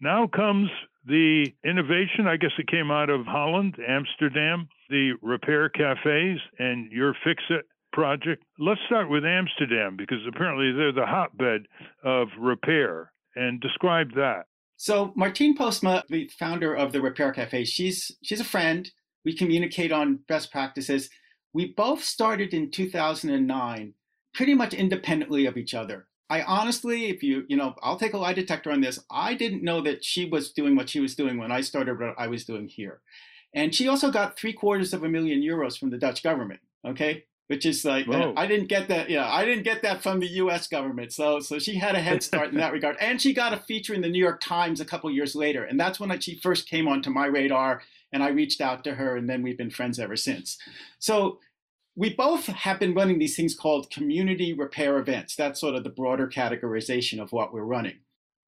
Now 0.00 0.26
comes 0.26 0.68
the 1.06 1.46
innovation. 1.64 2.26
I 2.26 2.36
guess 2.36 2.50
it 2.58 2.66
came 2.66 2.90
out 2.90 3.10
of 3.10 3.24
Holland, 3.26 3.76
Amsterdam, 3.86 4.68
the 4.90 5.12
repair 5.22 5.68
cafes, 5.68 6.40
and 6.58 6.90
your 6.90 7.14
Fix 7.24 7.42
It 7.50 7.66
project. 7.92 8.42
Let's 8.58 8.80
start 8.86 9.08
with 9.08 9.24
Amsterdam 9.24 9.96
because 9.96 10.18
apparently 10.26 10.72
they're 10.72 10.92
the 10.92 11.06
hotbed 11.06 11.66
of 12.02 12.28
repair. 12.38 13.12
And 13.34 13.60
describe 13.60 14.08
that. 14.16 14.46
So 14.82 15.12
Martine 15.14 15.56
Postma, 15.56 16.02
the 16.08 16.28
founder 16.36 16.74
of 16.74 16.90
the 16.90 17.00
Repair 17.00 17.30
Cafe, 17.30 17.66
she's 17.66 18.10
she's 18.24 18.40
a 18.40 18.44
friend. 18.44 18.90
We 19.24 19.32
communicate 19.32 19.92
on 19.92 20.18
best 20.26 20.50
practices. 20.50 21.08
We 21.52 21.66
both 21.66 22.02
started 22.02 22.52
in 22.52 22.72
2009, 22.72 23.94
pretty 24.34 24.54
much 24.54 24.74
independently 24.74 25.46
of 25.46 25.56
each 25.56 25.72
other. 25.72 26.08
I 26.28 26.42
honestly, 26.42 27.06
if 27.10 27.22
you, 27.22 27.44
you 27.46 27.56
know, 27.56 27.76
I'll 27.80 27.96
take 27.96 28.14
a 28.14 28.18
lie 28.18 28.32
detector 28.32 28.72
on 28.72 28.80
this. 28.80 28.98
I 29.08 29.34
didn't 29.34 29.62
know 29.62 29.82
that 29.82 30.04
she 30.04 30.28
was 30.28 30.50
doing 30.50 30.74
what 30.74 30.88
she 30.88 30.98
was 30.98 31.14
doing 31.14 31.38
when 31.38 31.52
I 31.52 31.60
started 31.60 32.00
what 32.00 32.16
I 32.18 32.26
was 32.26 32.44
doing 32.44 32.66
here. 32.66 33.02
And 33.54 33.72
she 33.72 33.86
also 33.86 34.10
got 34.10 34.36
three 34.36 34.52
quarters 34.52 34.92
of 34.92 35.04
a 35.04 35.08
million 35.08 35.42
euros 35.42 35.78
from 35.78 35.90
the 35.90 35.96
Dutch 35.96 36.24
government. 36.24 36.58
Okay. 36.84 37.22
Which 37.52 37.66
is 37.66 37.84
like 37.84 38.06
Whoa. 38.06 38.32
I 38.34 38.46
didn't 38.46 38.68
get 38.68 38.88
that, 38.88 39.10
yeah, 39.10 39.30
I 39.30 39.44
didn't 39.44 39.64
get 39.64 39.82
that 39.82 40.02
from 40.02 40.20
the 40.20 40.26
US 40.26 40.68
government. 40.68 41.12
So 41.12 41.38
so 41.38 41.58
she 41.58 41.74
had 41.74 41.94
a 41.94 42.00
head 42.00 42.22
start 42.22 42.48
in 42.48 42.56
that 42.56 42.72
regard. 42.78 42.96
And 42.98 43.20
she 43.20 43.34
got 43.34 43.52
a 43.52 43.58
feature 43.58 43.92
in 43.92 44.00
the 44.00 44.08
New 44.08 44.18
York 44.18 44.40
Times 44.40 44.80
a 44.80 44.86
couple 44.86 45.10
years 45.10 45.34
later. 45.34 45.64
And 45.64 45.78
that's 45.78 46.00
when 46.00 46.18
she 46.20 46.36
first 46.36 46.66
came 46.66 46.88
onto 46.88 47.10
my 47.10 47.26
radar 47.26 47.82
and 48.10 48.22
I 48.22 48.30
reached 48.30 48.62
out 48.62 48.84
to 48.84 48.94
her 48.94 49.18
and 49.18 49.28
then 49.28 49.42
we've 49.42 49.58
been 49.58 49.68
friends 49.68 49.98
ever 49.98 50.16
since. 50.16 50.56
So 50.98 51.40
we 51.94 52.14
both 52.14 52.46
have 52.46 52.80
been 52.80 52.94
running 52.94 53.18
these 53.18 53.36
things 53.36 53.54
called 53.54 53.90
community 53.90 54.54
repair 54.54 54.96
events. 54.96 55.36
That's 55.36 55.60
sort 55.60 55.74
of 55.74 55.84
the 55.84 55.90
broader 55.90 56.26
categorization 56.26 57.20
of 57.20 57.32
what 57.32 57.52
we're 57.52 57.64
running. 57.64 57.98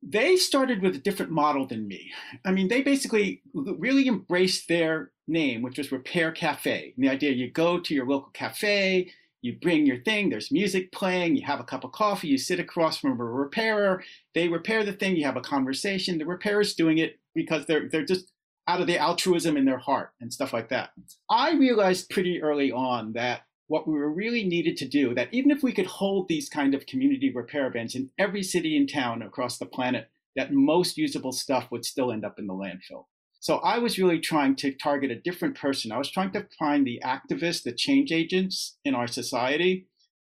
They 0.07 0.37
started 0.37 0.83
with 0.83 0.95
a 0.95 0.99
different 0.99 1.33
model 1.33 1.67
than 1.67 1.89
me. 1.89 2.13
I 2.45 2.53
mean, 2.53 2.69
they 2.69 2.83
basically 2.83 3.43
really 3.55 4.07
embraced 4.07 4.69
their 4.69 5.13
name, 5.27 5.63
which 5.63 5.79
was 5.79 5.91
Repair 5.91 6.31
Cafe. 6.31 6.93
And 6.95 7.05
the 7.05 7.11
idea 7.11 7.31
you 7.33 7.51
go 7.51 7.81
to 7.81 7.95
your 7.95 8.07
local 8.07 8.31
cafe, 8.33 9.11
You 9.45 9.59
bring 9.61 9.85
your 9.85 9.99
thing, 9.99 10.31
there's 10.31 10.51
music 10.51 10.91
playing, 10.91 11.37
you 11.37 11.45
have 11.45 11.61
a 11.61 11.65
cup 11.65 11.85
of 11.85 11.93
coffee, 11.93 12.29
you 12.29 12.39
sit 12.39 12.59
across 12.59 12.97
from 12.97 13.21
a 13.21 13.25
repairer, 13.25 14.03
they 14.35 14.49
repair 14.49 14.85
the 14.85 14.95
thing, 14.95 15.17
you 15.17 15.27
have 15.27 15.37
a 15.37 15.43
conversation. 15.43 16.17
The 16.17 16.25
repairer's 16.25 16.75
doing 16.75 16.97
it 16.97 17.19
because 17.35 17.67
they're 17.67 17.87
they're 17.91 18.07
just 18.07 18.33
out 18.67 18.81
of 18.81 18.87
the 18.87 18.97
altruism 18.99 19.59
in 19.59 19.67
their 19.67 19.77
heart 19.79 20.13
and 20.19 20.33
stuff 20.33 20.55
like 20.55 20.71
that. 20.71 20.93
I 21.29 21.53
realized 21.57 22.09
pretty 22.09 22.43
early 22.43 22.73
on 22.73 23.13
that 23.13 23.43
what 23.67 23.89
we 23.89 23.95
were 23.95 24.13
really 24.13 24.45
needed 24.45 24.77
to 24.77 24.89
do, 24.89 25.15
that 25.15 25.33
even 25.33 25.51
if 25.51 25.63
we 25.63 25.73
could 25.73 25.87
hold 25.87 26.29
these 26.29 26.49
kind 26.49 26.75
of 26.75 26.87
community 26.87 27.33
repair 27.35 27.67
events 27.67 27.95
in 27.95 28.11
every 28.19 28.43
city 28.43 28.77
and 28.77 28.91
town 28.93 29.23
across 29.23 29.59
the 29.59 29.67
planet, 29.67 30.11
that 30.37 30.53
most 30.53 30.99
usable 30.99 31.33
stuff 31.33 31.69
would 31.71 31.85
still 31.85 32.13
end 32.13 32.25
up 32.25 32.39
in 32.39 32.47
the 32.47 32.53
landfill. 32.55 33.05
So 33.41 33.59
I 33.59 33.79
was 33.79 33.99
really 33.99 34.21
trying 34.21 34.57
to 34.57 34.73
target 34.73 35.11
a 35.11 35.21
different 35.21 35.57
person. 35.57 35.93
I 35.93 35.99
was 35.99 36.11
trying 36.11 36.33
to 36.33 36.47
find 36.59 36.87
the 36.87 37.01
activists, 37.05 37.63
the 37.63 37.75
change 37.75 38.11
agents 38.11 38.79
in 38.85 38.95
our 38.95 39.07
society, 39.07 39.87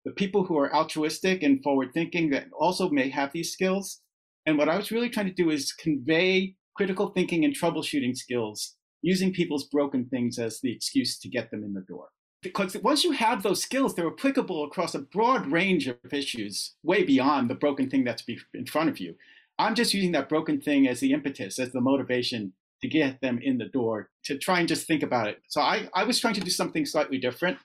the 0.05 0.13
people 0.13 0.45
who 0.45 0.57
are 0.59 0.75
altruistic 0.75 1.43
and 1.43 1.63
forward 1.63 1.91
thinking 1.93 2.31
that 2.31 2.47
also 2.59 2.89
may 2.89 3.11
have 3.11 3.33
these 3.33 3.53
skills. 3.53 4.01
And 4.47 4.57
what 4.57 4.69
I 4.69 4.77
was 4.77 4.91
really 4.91 5.11
trying 5.11 5.27
to 5.27 5.33
do 5.33 5.51
is 5.51 5.73
convey 5.73 6.55
critical 6.77 7.09
thinking 7.09 7.45
and 7.45 7.55
troubleshooting 7.55 8.17
skills 8.17 8.77
using 9.03 9.33
people's 9.33 9.69
broken 9.69 10.07
things 10.07 10.39
as 10.39 10.61
the 10.61 10.73
excuse 10.73 11.19
to 11.19 11.29
get 11.29 11.51
them 11.51 11.65
in 11.65 11.75
the 11.75 11.85
door. 11.89 12.09
Because 12.43 12.77
once 12.79 13.05
you 13.05 13.13
have 13.13 13.43
those 13.43 13.63
skills, 13.63 13.95
they're 13.95 14.07
applicable 14.09 14.65
across 14.65 14.95
a 14.95 15.01
broad 15.01 15.53
range 15.53 15.87
of 15.87 15.97
issues, 16.11 16.75
way 16.83 17.05
beyond 17.05 17.51
the 17.51 17.55
broken 17.55 17.91
thing 17.91 18.05
that's 18.05 18.25
in 18.55 18.67
front 18.67 18.89
of 18.89 18.99
you. 18.99 19.15
I'm 19.59 19.75
just 19.75 19.93
using 19.93 20.13
that 20.13 20.31
broken 20.31 20.61
thing 20.61 20.89
as 20.89 21.01
the 21.01 21.13
impetus, 21.13 21.59
as 21.59 21.73
the 21.73 21.83
motivation 21.83 22.55
to 22.81 22.89
get 22.89 23.21
them 23.21 23.39
in 23.43 23.59
the 23.59 23.67
door, 23.67 24.09
to 24.25 24.39
try 24.39 24.59
and 24.59 24.69
just 24.69 24.87
think 24.87 25.03
about 25.03 25.29
it. 25.29 25.43
So 25.49 25.61
I, 25.61 25.89
I 25.95 26.05
was 26.05 26.19
trying 26.19 26.35
to 26.35 26.41
do 26.41 26.51
something 26.51 26.87
slightly 26.87 27.19
different 27.19 27.59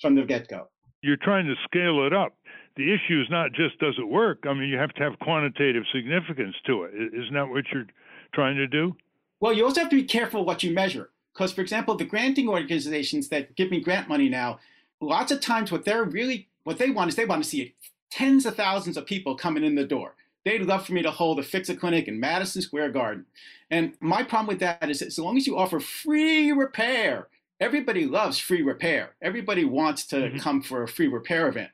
from 0.00 0.14
the 0.14 0.24
get 0.24 0.48
go. 0.48 0.68
You're 1.02 1.16
trying 1.16 1.46
to 1.46 1.54
scale 1.64 2.06
it 2.06 2.12
up. 2.12 2.34
The 2.76 2.92
issue 2.92 3.20
is 3.20 3.28
not 3.30 3.52
just 3.52 3.78
does 3.78 3.94
it 3.98 4.06
work. 4.06 4.44
I 4.46 4.52
mean, 4.52 4.68
you 4.68 4.76
have 4.76 4.92
to 4.94 5.02
have 5.02 5.18
quantitative 5.20 5.84
significance 5.92 6.54
to 6.66 6.84
it. 6.84 6.92
Isn't 7.14 7.34
that 7.34 7.48
what 7.48 7.64
you're 7.72 7.86
trying 8.34 8.56
to 8.56 8.66
do? 8.66 8.94
Well, 9.40 9.52
you 9.52 9.64
also 9.64 9.80
have 9.80 9.90
to 9.90 9.96
be 9.96 10.04
careful 10.04 10.44
what 10.44 10.62
you 10.62 10.74
measure. 10.74 11.10
Because, 11.38 11.52
for 11.52 11.60
example, 11.60 11.94
the 11.94 12.04
granting 12.04 12.48
organizations 12.48 13.28
that 13.28 13.54
give 13.54 13.70
me 13.70 13.78
grant 13.78 14.08
money 14.08 14.28
now, 14.28 14.58
lots 15.00 15.30
of 15.30 15.40
times 15.40 15.70
what 15.70 15.84
they're 15.84 16.02
really, 16.02 16.48
what 16.64 16.78
they 16.78 16.90
want 16.90 17.10
is 17.10 17.14
they 17.14 17.26
want 17.26 17.44
to 17.44 17.48
see 17.48 17.76
tens 18.10 18.44
of 18.44 18.56
thousands 18.56 18.96
of 18.96 19.06
people 19.06 19.36
coming 19.36 19.62
in 19.62 19.76
the 19.76 19.84
door. 19.84 20.16
They'd 20.44 20.62
love 20.62 20.84
for 20.84 20.94
me 20.94 21.02
to 21.02 21.12
hold 21.12 21.38
a 21.38 21.44
fix 21.44 21.68
a 21.68 21.76
clinic 21.76 22.08
in 22.08 22.18
Madison 22.18 22.60
Square 22.60 22.90
Garden. 22.90 23.24
And 23.70 23.92
my 24.00 24.24
problem 24.24 24.48
with 24.48 24.58
that 24.58 24.90
is 24.90 24.98
that 24.98 25.06
as 25.06 25.18
long 25.20 25.36
as 25.36 25.46
you 25.46 25.56
offer 25.56 25.78
free 25.78 26.50
repair, 26.50 27.28
everybody 27.60 28.04
loves 28.04 28.40
free 28.40 28.62
repair. 28.62 29.10
Everybody 29.22 29.64
wants 29.64 30.06
to 30.06 30.16
mm-hmm. 30.16 30.38
come 30.38 30.60
for 30.60 30.82
a 30.82 30.88
free 30.88 31.06
repair 31.06 31.46
event. 31.46 31.70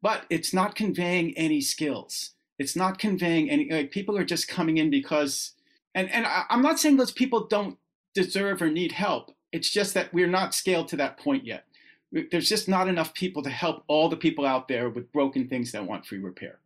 But 0.00 0.22
it's 0.30 0.54
not 0.54 0.76
conveying 0.76 1.36
any 1.36 1.60
skills. 1.60 2.30
It's 2.60 2.76
not 2.76 3.00
conveying 3.00 3.50
any, 3.50 3.68
like, 3.68 3.90
people 3.90 4.16
are 4.16 4.24
just 4.24 4.46
coming 4.46 4.76
in 4.76 4.88
because 4.88 5.54
and 5.96 6.08
and 6.12 6.26
I, 6.26 6.44
I'm 6.48 6.62
not 6.62 6.78
saying 6.78 6.96
those 6.96 7.10
people 7.10 7.48
don't 7.48 7.76
deserve 8.14 8.62
or 8.62 8.70
need 8.70 8.92
help. 8.92 9.30
It's 9.52 9.70
just 9.70 9.94
that 9.94 10.12
we're 10.12 10.26
not 10.26 10.54
scaled 10.54 10.88
to 10.88 10.96
that 10.96 11.18
point 11.18 11.44
yet. 11.44 11.64
There's 12.12 12.48
just 12.48 12.68
not 12.68 12.88
enough 12.88 13.14
people 13.14 13.42
to 13.42 13.50
help 13.50 13.84
all 13.86 14.08
the 14.08 14.16
people 14.16 14.44
out 14.44 14.68
there 14.68 14.90
with 14.90 15.12
broken 15.12 15.48
things 15.48 15.72
that 15.72 15.86
want 15.86 16.06
free 16.06 16.18
repair. 16.18 16.58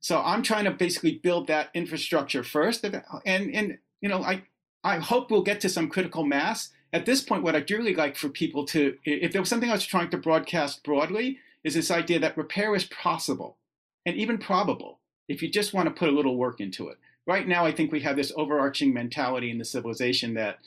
So 0.00 0.20
I'm 0.20 0.42
trying 0.42 0.64
to 0.64 0.70
basically 0.70 1.18
build 1.18 1.46
that 1.46 1.70
infrastructure 1.74 2.42
first, 2.42 2.84
and 2.84 3.54
and 3.54 3.78
you 4.00 4.08
know 4.08 4.22
I 4.22 4.42
I 4.82 4.98
hope 4.98 5.30
we'll 5.30 5.42
get 5.42 5.60
to 5.62 5.68
some 5.68 5.88
critical 5.88 6.24
mass. 6.24 6.70
At 6.92 7.06
this 7.06 7.22
point, 7.22 7.42
what 7.42 7.54
I'd 7.54 7.70
really 7.70 7.94
like 7.94 8.16
for 8.16 8.28
people 8.28 8.64
to, 8.66 8.96
if 9.04 9.32
there 9.32 9.40
was 9.40 9.48
something 9.48 9.70
I 9.70 9.74
was 9.74 9.86
trying 9.86 10.10
to 10.10 10.18
broadcast 10.18 10.82
broadly, 10.82 11.38
is 11.62 11.74
this 11.74 11.90
idea 11.90 12.18
that 12.18 12.36
repair 12.36 12.74
is 12.74 12.84
possible 12.84 13.58
and 14.04 14.16
even 14.16 14.38
probable 14.38 14.98
if 15.28 15.42
you 15.42 15.48
just 15.48 15.72
want 15.72 15.86
to 15.86 15.94
put 15.94 16.08
a 16.08 16.12
little 16.12 16.36
work 16.36 16.60
into 16.60 16.88
it 16.88 16.98
right 17.26 17.46
now, 17.46 17.64
I 17.64 17.72
think 17.72 17.92
we 17.92 18.00
have 18.00 18.16
this 18.16 18.32
overarching 18.36 18.92
mentality 18.92 19.50
in 19.50 19.58
the 19.58 19.64
civilization 19.64 20.34
that 20.34 20.58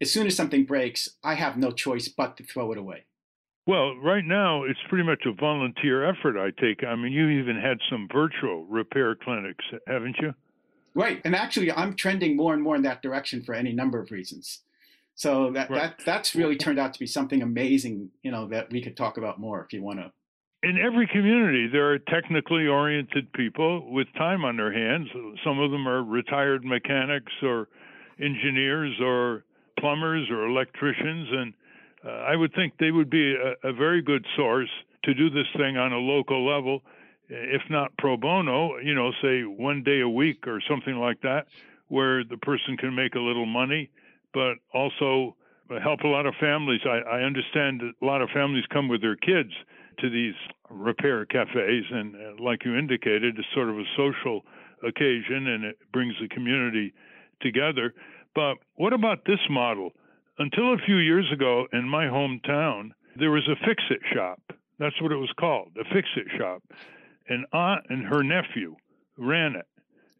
as 0.00 0.12
soon 0.12 0.26
as 0.26 0.36
something 0.36 0.64
breaks, 0.64 1.08
I 1.24 1.34
have 1.34 1.56
no 1.56 1.70
choice 1.70 2.08
but 2.08 2.36
to 2.36 2.44
throw 2.44 2.72
it 2.72 2.78
away. 2.78 3.04
Well, 3.66 3.96
right 3.96 4.24
now, 4.24 4.62
it's 4.62 4.78
pretty 4.88 5.04
much 5.04 5.24
a 5.26 5.32
volunteer 5.32 6.08
effort, 6.08 6.38
I 6.38 6.50
take. 6.60 6.84
I 6.84 6.94
mean, 6.94 7.12
you 7.12 7.28
even 7.28 7.56
had 7.56 7.78
some 7.90 8.06
virtual 8.12 8.64
repair 8.66 9.16
clinics, 9.16 9.64
haven't 9.88 10.16
you? 10.20 10.34
Right. 10.94 11.20
And 11.24 11.34
actually, 11.34 11.72
I'm 11.72 11.94
trending 11.94 12.36
more 12.36 12.54
and 12.54 12.62
more 12.62 12.76
in 12.76 12.82
that 12.82 13.02
direction 13.02 13.42
for 13.42 13.54
any 13.54 13.72
number 13.72 14.00
of 14.00 14.10
reasons. 14.12 14.60
So 15.16 15.50
that, 15.52 15.68
right. 15.68 15.96
that 15.96 16.04
that's 16.04 16.34
really 16.34 16.56
turned 16.56 16.78
out 16.78 16.92
to 16.92 16.98
be 16.98 17.06
something 17.06 17.42
amazing, 17.42 18.10
you 18.22 18.30
know, 18.30 18.46
that 18.48 18.70
we 18.70 18.82
could 18.82 18.96
talk 18.96 19.18
about 19.18 19.40
more 19.40 19.64
if 19.64 19.72
you 19.72 19.82
want 19.82 19.98
to 19.98 20.12
in 20.66 20.78
every 20.78 21.06
community, 21.06 21.68
there 21.68 21.92
are 21.92 21.98
technically 21.98 22.66
oriented 22.66 23.32
people 23.32 23.88
with 23.88 24.08
time 24.14 24.44
on 24.44 24.56
their 24.56 24.72
hands. 24.72 25.08
Some 25.44 25.60
of 25.60 25.70
them 25.70 25.86
are 25.86 26.02
retired 26.02 26.64
mechanics 26.64 27.32
or 27.40 27.68
engineers 28.20 28.92
or 29.00 29.44
plumbers 29.78 30.28
or 30.28 30.46
electricians, 30.46 31.28
and 31.30 31.54
uh, 32.04 32.08
I 32.08 32.34
would 32.34 32.52
think 32.52 32.72
they 32.80 32.90
would 32.90 33.08
be 33.08 33.36
a, 33.36 33.68
a, 33.68 33.72
very 33.72 34.02
good 34.02 34.26
source 34.36 34.70
to 35.04 35.14
do 35.14 35.30
this 35.30 35.46
thing 35.56 35.76
on 35.76 35.92
a 35.92 35.98
local 35.98 36.44
level, 36.44 36.82
if 37.28 37.62
not 37.70 37.96
pro 37.98 38.16
bono, 38.16 38.78
you 38.78 38.94
know, 38.94 39.12
say 39.22 39.42
one 39.42 39.84
day 39.84 40.00
a 40.00 40.08
week 40.08 40.48
or 40.48 40.60
something 40.68 40.96
like 40.96 41.20
that, 41.20 41.46
where 41.88 42.24
the 42.24 42.38
person 42.38 42.76
can 42.76 42.92
make 42.92 43.14
a 43.14 43.20
little 43.20 43.46
money, 43.46 43.88
but 44.34 44.54
also 44.74 45.36
help 45.80 46.00
a 46.00 46.08
lot 46.08 46.26
of 46.26 46.34
families. 46.40 46.80
I, 46.84 47.18
I 47.18 47.22
understand 47.22 47.82
that 47.82 47.92
a 48.02 48.04
lot 48.04 48.20
of 48.20 48.30
families 48.30 48.64
come 48.72 48.88
with 48.88 49.00
their 49.00 49.16
kids 49.16 49.52
to 49.98 50.10
these 50.10 50.34
repair 50.70 51.24
cafes, 51.26 51.84
and 51.90 52.40
like 52.40 52.64
you 52.64 52.76
indicated, 52.76 53.38
it's 53.38 53.48
sort 53.54 53.68
of 53.68 53.78
a 53.78 53.84
social 53.96 54.42
occasion 54.86 55.46
and 55.46 55.64
it 55.64 55.78
brings 55.92 56.14
the 56.20 56.28
community 56.28 56.92
together. 57.40 57.94
But 58.34 58.56
what 58.74 58.92
about 58.92 59.24
this 59.26 59.40
model? 59.48 59.92
Until 60.38 60.74
a 60.74 60.78
few 60.78 60.96
years 60.96 61.30
ago 61.32 61.66
in 61.72 61.88
my 61.88 62.04
hometown, 62.04 62.90
there 63.18 63.30
was 63.30 63.48
a 63.48 63.56
fix 63.66 63.82
it 63.90 64.00
shop. 64.12 64.40
That's 64.78 65.00
what 65.00 65.12
it 65.12 65.16
was 65.16 65.32
called, 65.40 65.72
a 65.80 65.84
fix 65.94 66.08
it 66.16 66.26
shop. 66.36 66.62
And 67.28 67.46
aunt 67.52 67.86
and 67.88 68.06
her 68.06 68.22
nephew 68.22 68.76
ran 69.16 69.56
it. 69.56 69.66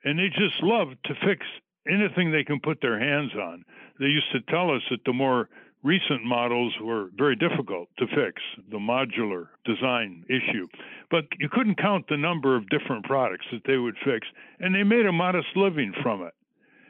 And 0.05 0.19
they 0.19 0.29
just 0.29 0.63
loved 0.63 0.97
to 1.05 1.15
fix 1.27 1.45
anything 1.87 2.31
they 2.31 2.45
can 2.45 2.61
put 2.61 2.81
their 2.81 2.99
hands 2.99 3.33
on. 3.35 3.65
They 4.01 4.07
used 4.07 4.33
to 4.33 4.41
tell 4.41 4.75
us 4.75 4.83
that 4.91 5.05
the 5.05 5.13
more 5.13 5.49
recent 5.83 6.25
models 6.25 6.75
were 6.83 7.11
very 7.17 7.37
difficult 7.37 7.89
to 7.99 8.07
fix, 8.07 8.43
the 8.71 8.79
modular 8.79 9.49
design 9.65 10.25
issue. 10.29 10.67
But 11.11 11.25
you 11.39 11.49
couldn't 11.51 11.79
count 11.79 12.07
the 12.09 12.17
number 12.17 12.57
of 12.57 12.69
different 12.69 13.05
products 13.05 13.47
that 13.53 13.63
they 13.67 13.77
would 13.77 13.97
fix, 14.05 14.27
and 14.59 14.75
they 14.75 14.83
made 14.83 15.07
a 15.07 15.13
modest 15.13 15.49
living 15.55 15.93
from 16.03 16.23
it. 16.23 16.35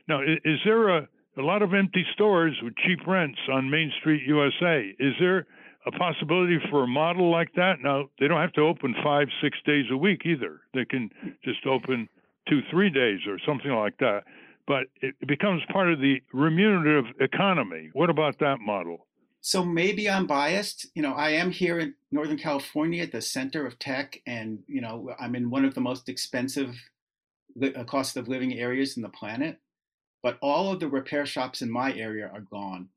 Now, 0.08 0.22
is 0.22 0.60
there 0.64 0.88
a, 0.88 1.08
a 1.36 1.42
lot 1.42 1.62
of 1.62 1.74
empty 1.74 2.04
stores 2.14 2.56
with 2.62 2.74
cheap 2.86 3.06
rents 3.06 3.38
on 3.52 3.70
Main 3.70 3.92
Street, 4.00 4.22
USA? 4.26 4.94
Is 4.98 5.14
there 5.20 5.46
a 5.86 5.90
possibility 5.92 6.58
for 6.70 6.84
a 6.84 6.88
model 6.88 7.30
like 7.30 7.52
that? 7.56 7.76
Now, 7.82 8.08
they 8.18 8.28
don't 8.28 8.40
have 8.40 8.52
to 8.54 8.62
open 8.62 8.94
five, 9.04 9.28
six 9.42 9.58
days 9.66 9.86
a 9.90 9.96
week 9.96 10.22
either. 10.24 10.60
They 10.74 10.84
can 10.84 11.10
just 11.44 11.66
open 11.66 12.08
two, 12.48 12.60
three 12.70 12.90
days 12.90 13.20
or 13.28 13.38
something 13.44 13.72
like 13.72 13.98
that 13.98 14.22
but 14.66 14.84
it 15.00 15.14
becomes 15.26 15.62
part 15.72 15.92
of 15.92 16.00
the 16.00 16.20
remunerative 16.32 17.14
economy. 17.20 17.90
What 17.92 18.10
about 18.10 18.38
that 18.40 18.58
model? 18.60 19.06
So 19.40 19.64
maybe 19.64 20.10
I'm 20.10 20.26
biased. 20.26 20.88
You 20.94 21.02
know, 21.02 21.12
I 21.12 21.30
am 21.30 21.52
here 21.52 21.78
in 21.78 21.94
Northern 22.10 22.36
California 22.36 23.02
at 23.04 23.12
the 23.12 23.20
center 23.20 23.64
of 23.64 23.78
tech, 23.78 24.20
and 24.26 24.58
you 24.66 24.80
know, 24.80 25.14
I'm 25.20 25.36
in 25.36 25.50
one 25.50 25.64
of 25.64 25.74
the 25.74 25.80
most 25.80 26.08
expensive 26.08 26.74
uh, 27.62 27.84
cost 27.84 28.16
of 28.16 28.28
living 28.28 28.54
areas 28.54 28.96
in 28.96 29.02
the 29.02 29.08
planet. 29.08 29.60
But 30.22 30.38
all 30.42 30.72
of 30.72 30.80
the 30.80 30.88
repair 30.88 31.26
shops 31.26 31.62
in 31.62 31.70
my 31.70 31.94
area 31.94 32.28
are 32.32 32.40
gone. 32.40 32.88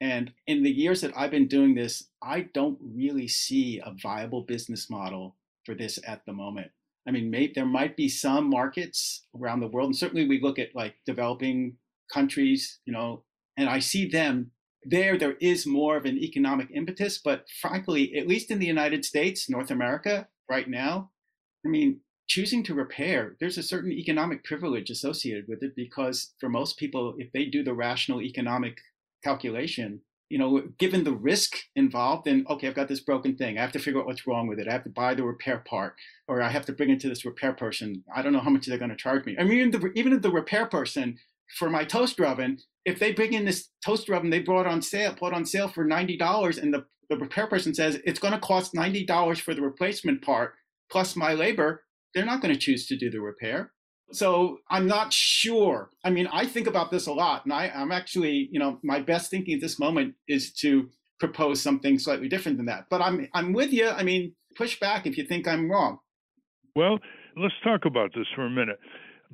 And 0.00 0.32
in 0.46 0.62
the 0.62 0.70
years 0.70 1.00
that 1.00 1.12
I've 1.16 1.30
been 1.30 1.48
doing 1.48 1.74
this, 1.74 2.08
I 2.22 2.42
don't 2.54 2.78
really 2.80 3.26
see 3.26 3.80
a 3.84 3.94
viable 4.00 4.42
business 4.42 4.88
model 4.88 5.36
for 5.64 5.74
this 5.74 5.98
at 6.06 6.24
the 6.26 6.32
moment. 6.32 6.70
I 7.06 7.10
mean, 7.10 7.30
may, 7.30 7.52
there 7.52 7.66
might 7.66 7.96
be 7.96 8.08
some 8.08 8.48
markets 8.48 9.24
around 9.38 9.60
the 9.60 9.68
world, 9.68 9.88
and 9.88 9.96
certainly 9.96 10.28
we 10.28 10.40
look 10.40 10.58
at 10.58 10.74
like 10.74 10.94
developing 11.04 11.76
countries, 12.12 12.78
you 12.84 12.92
know, 12.92 13.24
and 13.56 13.68
I 13.68 13.80
see 13.80 14.08
them 14.08 14.52
there. 14.84 15.18
There 15.18 15.36
is 15.40 15.66
more 15.66 15.96
of 15.96 16.04
an 16.04 16.18
economic 16.18 16.68
impetus, 16.72 17.18
but 17.18 17.46
frankly, 17.60 18.14
at 18.16 18.28
least 18.28 18.50
in 18.50 18.58
the 18.58 18.66
United 18.66 19.04
States, 19.04 19.50
North 19.50 19.70
America, 19.70 20.28
right 20.48 20.68
now, 20.68 21.10
I 21.64 21.68
mean, 21.68 22.00
choosing 22.28 22.62
to 22.64 22.74
repair, 22.74 23.36
there's 23.40 23.58
a 23.58 23.62
certain 23.62 23.92
economic 23.92 24.44
privilege 24.44 24.90
associated 24.90 25.46
with 25.48 25.62
it 25.62 25.74
because 25.76 26.34
for 26.38 26.48
most 26.48 26.78
people, 26.78 27.14
if 27.18 27.32
they 27.32 27.44
do 27.44 27.62
the 27.62 27.74
rational 27.74 28.22
economic 28.22 28.78
calculation, 29.22 30.00
you 30.32 30.38
know, 30.38 30.62
given 30.78 31.04
the 31.04 31.12
risk 31.12 31.56
involved, 31.76 32.24
then 32.24 32.46
okay, 32.48 32.66
I've 32.66 32.74
got 32.74 32.88
this 32.88 33.00
broken 33.00 33.36
thing. 33.36 33.58
I 33.58 33.60
have 33.60 33.72
to 33.72 33.78
figure 33.78 34.00
out 34.00 34.06
what's 34.06 34.26
wrong 34.26 34.46
with 34.46 34.58
it. 34.58 34.66
I 34.66 34.72
have 34.72 34.84
to 34.84 34.90
buy 34.90 35.14
the 35.14 35.24
repair 35.24 35.62
part, 35.68 35.94
or 36.26 36.40
I 36.40 36.48
have 36.48 36.64
to 36.66 36.72
bring 36.72 36.90
it 36.90 37.00
to 37.00 37.08
this 37.08 37.24
repair 37.24 37.52
person. 37.52 38.02
I 38.14 38.22
don't 38.22 38.32
know 38.32 38.40
how 38.40 38.50
much 38.50 38.66
they're 38.66 38.78
going 38.78 38.90
to 38.90 38.96
charge 38.96 39.26
me. 39.26 39.36
I 39.38 39.44
mean, 39.44 39.58
even 39.58 39.70
the, 39.70 39.92
even 39.94 40.20
the 40.20 40.30
repair 40.30 40.64
person 40.64 41.18
for 41.58 41.68
my 41.68 41.84
toaster 41.84 42.24
oven, 42.24 42.58
if 42.86 42.98
they 42.98 43.12
bring 43.12 43.34
in 43.34 43.44
this 43.44 43.68
toaster 43.84 44.14
oven 44.14 44.30
they 44.30 44.40
brought 44.40 44.66
on 44.66 44.80
sale, 44.80 45.14
bought 45.20 45.34
on 45.34 45.44
sale 45.44 45.68
for 45.68 45.84
ninety 45.84 46.16
dollars, 46.16 46.56
and 46.56 46.72
the 46.72 46.86
the 47.10 47.18
repair 47.18 47.46
person 47.46 47.74
says 47.74 48.00
it's 48.06 48.18
going 48.18 48.32
to 48.32 48.40
cost 48.40 48.72
$90 48.72 49.40
for 49.40 49.54
the 49.54 49.60
replacement 49.60 50.22
part 50.22 50.54
plus 50.90 51.14
my 51.16 51.32
labor, 51.34 51.84
they're 52.14 52.24
not 52.24 52.40
going 52.40 52.54
to 52.54 52.60
choose 52.60 52.86
to 52.86 52.96
do 52.96 53.10
the 53.10 53.20
repair. 53.20 53.72
So 54.12 54.58
I'm 54.70 54.86
not 54.86 55.12
sure. 55.12 55.90
I 56.04 56.10
mean, 56.10 56.28
I 56.32 56.46
think 56.46 56.66
about 56.66 56.90
this 56.90 57.06
a 57.06 57.12
lot, 57.12 57.44
and 57.44 57.52
I, 57.52 57.68
I'm 57.74 57.92
actually, 57.92 58.48
you 58.52 58.58
know, 58.58 58.78
my 58.82 59.00
best 59.00 59.30
thinking 59.30 59.54
at 59.54 59.60
this 59.60 59.78
moment 59.78 60.14
is 60.28 60.52
to 60.54 60.88
propose 61.18 61.62
something 61.62 61.98
slightly 61.98 62.28
different 62.28 62.58
than 62.58 62.66
that. 62.66 62.86
But 62.90 63.00
I'm 63.00 63.28
I'm 63.32 63.52
with 63.52 63.72
you. 63.72 63.88
I 63.88 64.02
mean, 64.02 64.34
push 64.56 64.78
back 64.78 65.06
if 65.06 65.16
you 65.16 65.24
think 65.24 65.48
I'm 65.48 65.70
wrong. 65.70 65.98
Well, 66.76 66.98
let's 67.36 67.54
talk 67.64 67.84
about 67.84 68.12
this 68.14 68.26
for 68.34 68.46
a 68.46 68.50
minute. 68.50 68.78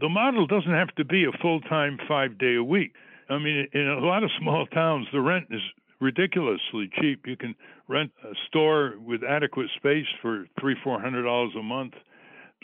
The 0.00 0.08
model 0.08 0.46
doesn't 0.46 0.70
have 0.72 0.94
to 0.96 1.04
be 1.04 1.24
a 1.24 1.36
full 1.42 1.60
time, 1.62 1.98
five 2.06 2.38
day 2.38 2.54
a 2.56 2.62
week. 2.62 2.92
I 3.28 3.38
mean, 3.38 3.66
in 3.72 3.88
a 3.88 3.98
lot 3.98 4.22
of 4.22 4.30
small 4.40 4.66
towns, 4.66 5.06
the 5.12 5.20
rent 5.20 5.46
is 5.50 5.60
ridiculously 6.00 6.90
cheap. 7.00 7.26
You 7.26 7.36
can 7.36 7.54
rent 7.88 8.12
a 8.24 8.34
store 8.46 8.94
with 8.98 9.22
adequate 9.24 9.68
space 9.76 10.06
for 10.22 10.46
three, 10.60 10.76
four 10.84 11.00
hundred 11.00 11.24
dollars 11.24 11.52
a 11.58 11.62
month. 11.62 11.94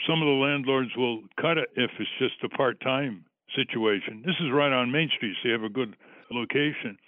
Some 0.06 0.20
of 0.20 0.26
the 0.26 0.40
landlords 0.42 0.90
will 0.96 1.22
cut 1.40 1.58
it 1.58 1.70
if 1.76 1.90
it's 1.98 2.10
just 2.18 2.42
a 2.44 2.48
part 2.48 2.80
time 2.80 3.24
situation. 3.54 4.22
This 4.24 4.34
is 4.40 4.50
right 4.52 4.72
on 4.72 4.90
Main 4.90 5.10
Street, 5.16 5.36
so 5.42 5.48
you 5.48 5.54
have 5.54 5.62
a 5.62 5.68
good 5.68 5.96
location. 6.30 6.98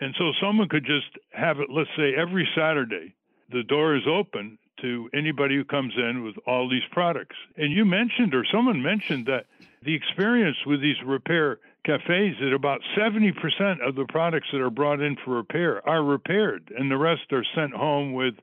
And 0.00 0.14
so 0.18 0.32
someone 0.40 0.68
could 0.68 0.84
just 0.84 1.18
have 1.32 1.60
it, 1.60 1.68
let's 1.70 1.90
say, 1.96 2.14
every 2.14 2.48
Saturday, 2.54 3.14
the 3.50 3.62
door 3.62 3.96
is 3.96 4.02
open 4.06 4.58
to 4.82 5.08
anybody 5.14 5.56
who 5.56 5.64
comes 5.64 5.94
in 5.96 6.24
with 6.24 6.34
all 6.46 6.68
these 6.68 6.82
products. 6.90 7.36
And 7.56 7.72
you 7.72 7.84
mentioned, 7.84 8.34
or 8.34 8.44
someone 8.52 8.82
mentioned, 8.82 9.26
that 9.26 9.46
the 9.82 9.94
experience 9.94 10.56
with 10.66 10.80
these 10.80 10.96
repair 11.04 11.58
cafes 11.84 12.36
that 12.40 12.52
about 12.52 12.80
70% 12.96 13.86
of 13.86 13.94
the 13.94 14.06
products 14.08 14.48
that 14.52 14.60
are 14.60 14.70
brought 14.70 15.00
in 15.00 15.16
for 15.24 15.36
repair 15.36 15.86
are 15.88 16.02
repaired, 16.02 16.72
and 16.76 16.90
the 16.90 16.96
rest 16.96 17.32
are 17.32 17.44
sent 17.54 17.72
home 17.72 18.12
with 18.12 18.34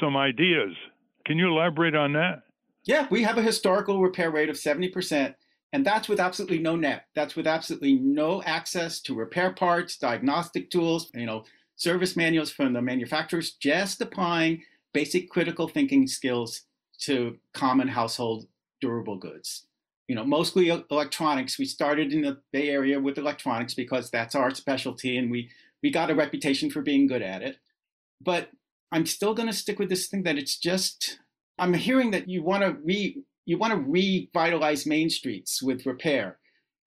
some 0.00 0.16
ideas. 0.16 0.74
Can 1.24 1.38
you 1.38 1.48
elaborate 1.48 1.94
on 1.94 2.12
that? 2.14 2.42
Yeah, 2.84 3.06
we 3.10 3.22
have 3.22 3.38
a 3.38 3.42
historical 3.42 4.00
repair 4.00 4.30
rate 4.30 4.48
of 4.48 4.56
70%, 4.56 5.34
and 5.72 5.84
that's 5.86 6.08
with 6.08 6.18
absolutely 6.18 6.58
no 6.58 6.76
net. 6.76 7.04
That's 7.14 7.36
with 7.36 7.46
absolutely 7.46 7.94
no 7.94 8.42
access 8.42 9.00
to 9.02 9.14
repair 9.14 9.52
parts, 9.52 9.98
diagnostic 9.98 10.70
tools, 10.70 11.10
you 11.14 11.26
know, 11.26 11.44
service 11.76 12.16
manuals 12.16 12.50
from 12.50 12.72
the 12.72 12.82
manufacturers, 12.82 13.52
just 13.52 14.00
applying 14.00 14.62
basic 14.92 15.30
critical 15.30 15.68
thinking 15.68 16.06
skills 16.06 16.62
to 17.00 17.38
common 17.54 17.88
household 17.88 18.46
durable 18.80 19.16
goods. 19.16 19.66
You 20.08 20.16
know, 20.16 20.24
mostly 20.24 20.68
electronics. 20.68 21.58
We 21.58 21.66
started 21.66 22.12
in 22.12 22.22
the 22.22 22.40
Bay 22.52 22.70
Area 22.70 22.98
with 22.98 23.16
electronics 23.16 23.74
because 23.74 24.10
that's 24.10 24.34
our 24.34 24.52
specialty, 24.54 25.16
and 25.16 25.30
we 25.30 25.50
we 25.82 25.90
got 25.90 26.10
a 26.10 26.14
reputation 26.14 26.70
for 26.70 26.82
being 26.82 27.06
good 27.06 27.22
at 27.22 27.42
it. 27.42 27.56
But 28.20 28.50
I'm 28.90 29.06
still 29.06 29.34
going 29.34 29.48
to 29.48 29.54
stick 29.54 29.78
with 29.78 29.88
this 29.88 30.08
thing 30.08 30.24
that 30.24 30.38
it's 30.38 30.58
just. 30.58 31.18
I'm 31.60 31.74
hearing 31.74 32.10
that 32.12 32.28
you 32.28 32.42
want 32.42 32.62
to 32.62 32.76
re 32.82 33.22
you 33.44 33.58
want 33.58 33.72
to 33.72 33.90
revitalize 33.90 34.86
main 34.86 35.10
streets 35.10 35.62
with 35.62 35.86
repair, 35.86 36.38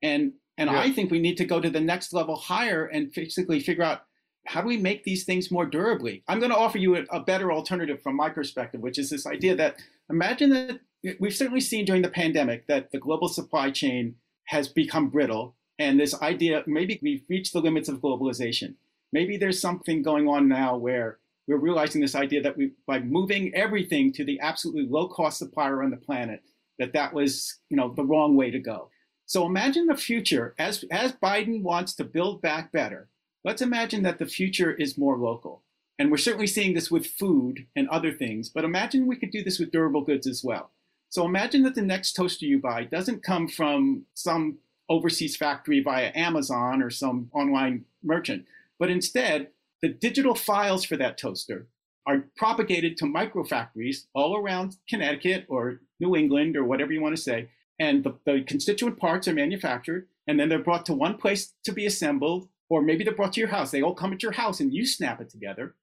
and 0.02 0.34
and 0.58 0.70
yeah. 0.70 0.80
I 0.80 0.92
think 0.92 1.12
we 1.12 1.20
need 1.20 1.38
to 1.38 1.46
go 1.46 1.62
to 1.62 1.70
the 1.70 1.82
next 1.82 2.14
level 2.14 2.36
higher 2.36 2.86
and 2.86 3.12
basically 3.12 3.60
figure 3.60 3.84
out 3.84 4.04
how 4.46 4.62
do 4.62 4.68
we 4.68 4.78
make 4.78 5.04
these 5.04 5.24
things 5.24 5.52
more 5.52 5.66
durably? 5.66 6.24
I'm 6.28 6.40
going 6.40 6.52
to 6.52 6.58
offer 6.58 6.78
you 6.78 6.98
a, 6.98 7.04
a, 7.12 7.22
better 7.22 7.52
alternative 7.52 8.02
from 8.02 8.18
my 8.18 8.30
perspective, 8.30 8.82
which 8.82 9.00
is 9.00 9.10
this 9.10 9.26
idea 9.26 9.56
that 9.56 9.78
imagine 10.10 10.50
that 10.50 10.80
we've 11.20 11.34
certainly 11.34 11.62
seen 11.62 11.86
during 11.86 12.02
the 12.02 12.10
pandemic 12.10 12.68
that 12.68 12.92
the 12.92 13.00
global 13.00 13.30
supply 13.30 13.72
chain 13.72 14.16
has 14.46 14.68
become 14.68 15.10
brittle. 15.10 15.56
And 15.80 16.00
this 16.00 16.20
idea, 16.22 16.64
maybe 16.68 17.00
we've 17.02 17.24
reached 17.30 17.54
the 17.54 17.62
limits 17.62 17.88
of 17.88 18.02
globalization. 18.02 18.76
Maybe 19.14 19.38
there's 19.38 19.62
something 19.62 20.04
going 20.04 20.28
on 20.28 20.50
now 20.50 20.76
where 20.76 21.20
we're 21.48 21.58
realizing 21.58 22.02
this 22.02 22.16
idea 22.16 22.42
that 22.42 22.58
we, 22.58 22.72
by 22.88 23.00
moving 23.00 23.54
everything 23.54 24.14
to 24.14 24.24
the 24.24 24.40
absolutely 24.40 24.88
low 24.90 25.08
cost 25.08 25.38
supplier 25.38 25.84
on 25.84 25.92
the 25.92 25.98
planet, 25.98 26.42
that 26.80 26.94
that 26.94 27.14
was, 27.14 27.60
you 27.70 27.78
know, 27.78 27.94
the 27.94 28.06
wrong 28.06 28.36
way 28.36 28.50
to 28.52 28.60
go. 28.60 28.90
So 29.26 29.46
imagine 29.46 29.88
the 29.88 29.96
future 29.96 30.54
as, 30.58 30.84
as 30.92 31.14
Biden 31.14 31.62
wants 31.62 31.96
to 31.96 32.04
build 32.04 32.42
back 32.42 32.72
better 32.72 33.10
Let's 33.44 33.62
imagine 33.62 34.04
that 34.04 34.20
the 34.20 34.26
future 34.26 34.72
is 34.72 34.98
more 34.98 35.18
local. 35.18 35.64
And 36.00 36.10
we're 36.10 36.18
certainly 36.18 36.48
seeing 36.48 36.74
this 36.74 36.90
with 36.90 37.06
food 37.06 37.68
and 37.76 37.88
other 37.90 38.12
things, 38.12 38.50
but 38.50 38.64
imagine 38.64 39.06
we 39.06 39.18
could 39.18 39.32
do 39.32 39.44
this 39.44 39.60
with 39.60 39.72
durable 39.72 40.02
goods 40.02 40.26
as 40.26 40.44
well. 40.44 40.72
So 41.10 41.26
imagine 41.26 41.62
that 41.64 41.76
the 41.76 41.82
next 41.82 42.14
toaster 42.14 42.46
you 42.46 42.60
buy 42.60 42.86
doesn't 42.86 43.24
come 43.24 43.48
from 43.48 44.06
some 44.14 44.58
overseas 44.90 45.36
factory 45.36 45.82
via 45.82 46.12
Amazon 46.16 46.82
or 46.82 46.90
some 46.90 47.30
online 47.34 47.86
merchant, 48.02 48.46
but 48.80 48.90
instead, 48.90 49.50
the 49.84 49.90
digital 49.90 50.34
files 50.34 50.86
for 50.86 50.96
that 50.96 51.18
toaster 51.18 51.68
are 52.08 52.24
propagated 52.38 52.96
to 52.98 53.06
microfactories 53.06 54.06
all 54.16 54.38
around 54.38 54.78
Connecticut 54.90 55.46
or 55.50 55.82
New 56.00 56.16
England 56.16 56.56
or 56.56 56.64
whatever 56.64 56.94
you 56.94 57.02
want 57.02 57.16
to 57.16 57.22
say. 57.22 57.50
And 57.80 58.02
the, 58.02 58.16
the 58.26 58.44
constituent 58.48 58.98
parts 58.98 59.28
are 59.28 59.34
manufactured, 59.34 60.08
and 60.26 60.40
then 60.40 60.48
they're 60.48 60.64
brought 60.64 60.86
to 60.86 60.94
one 60.94 61.18
place 61.18 61.54
to 61.66 61.74
be 61.74 61.86
assembled 61.86 62.48
or 62.70 62.82
maybe 62.82 63.04
they're 63.04 63.14
brought 63.14 63.34
to 63.34 63.42
your 63.42 63.50
house. 63.50 63.72
They 63.72 63.82
all 63.82 63.94
come 63.94 64.14
at 64.14 64.24
your 64.24 64.32
house 64.32 64.62
and 64.62 64.74
you 64.74 64.86
snap 64.86 65.20
it 65.20 65.30
together. 65.30 65.76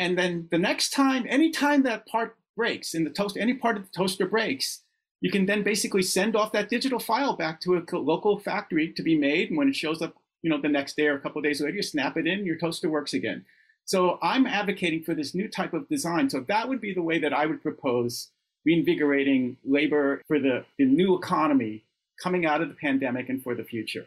And 0.00 0.18
then 0.18 0.48
the 0.50 0.58
next 0.58 0.90
time, 0.90 1.24
anytime 1.28 1.84
that 1.84 2.06
part 2.06 2.36
breaks 2.56 2.92
in 2.92 3.04
the 3.04 3.10
toaster, 3.10 3.38
any 3.38 3.54
part 3.54 3.76
of 3.76 3.84
the 3.84 3.90
toaster 3.96 4.26
breaks, 4.26 4.82
you 5.20 5.30
can 5.30 5.46
then 5.46 5.62
basically 5.62 6.02
send 6.02 6.34
off 6.34 6.52
that 6.52 6.68
digital 6.68 6.98
file 6.98 7.36
back 7.36 7.60
to 7.60 7.76
a 7.76 7.96
local 7.96 8.40
factory 8.40 8.92
to 8.92 9.02
be 9.02 9.16
made. 9.16 9.48
And 9.48 9.56
when 9.56 9.68
it 9.68 9.76
shows 9.76 10.02
up, 10.02 10.16
you 10.44 10.50
know, 10.50 10.60
the 10.60 10.68
next 10.68 10.94
day 10.94 11.06
or 11.06 11.16
a 11.16 11.20
couple 11.20 11.40
days 11.40 11.62
later, 11.62 11.74
you 11.74 11.82
snap 11.82 12.18
it 12.18 12.26
in, 12.26 12.44
your 12.44 12.58
toaster 12.58 12.90
works 12.90 13.14
again. 13.14 13.46
So 13.86 14.18
I'm 14.22 14.46
advocating 14.46 15.02
for 15.02 15.14
this 15.14 15.34
new 15.34 15.48
type 15.48 15.72
of 15.72 15.88
design. 15.88 16.28
So 16.28 16.44
that 16.48 16.68
would 16.68 16.82
be 16.82 16.92
the 16.92 17.02
way 17.02 17.18
that 17.18 17.32
I 17.32 17.46
would 17.46 17.62
propose 17.62 18.28
reinvigorating 18.66 19.56
labor 19.64 20.20
for 20.28 20.38
the, 20.38 20.66
the 20.78 20.84
new 20.84 21.16
economy 21.16 21.84
coming 22.22 22.44
out 22.44 22.60
of 22.60 22.68
the 22.68 22.74
pandemic 22.74 23.30
and 23.30 23.42
for 23.42 23.54
the 23.54 23.64
future. 23.64 24.04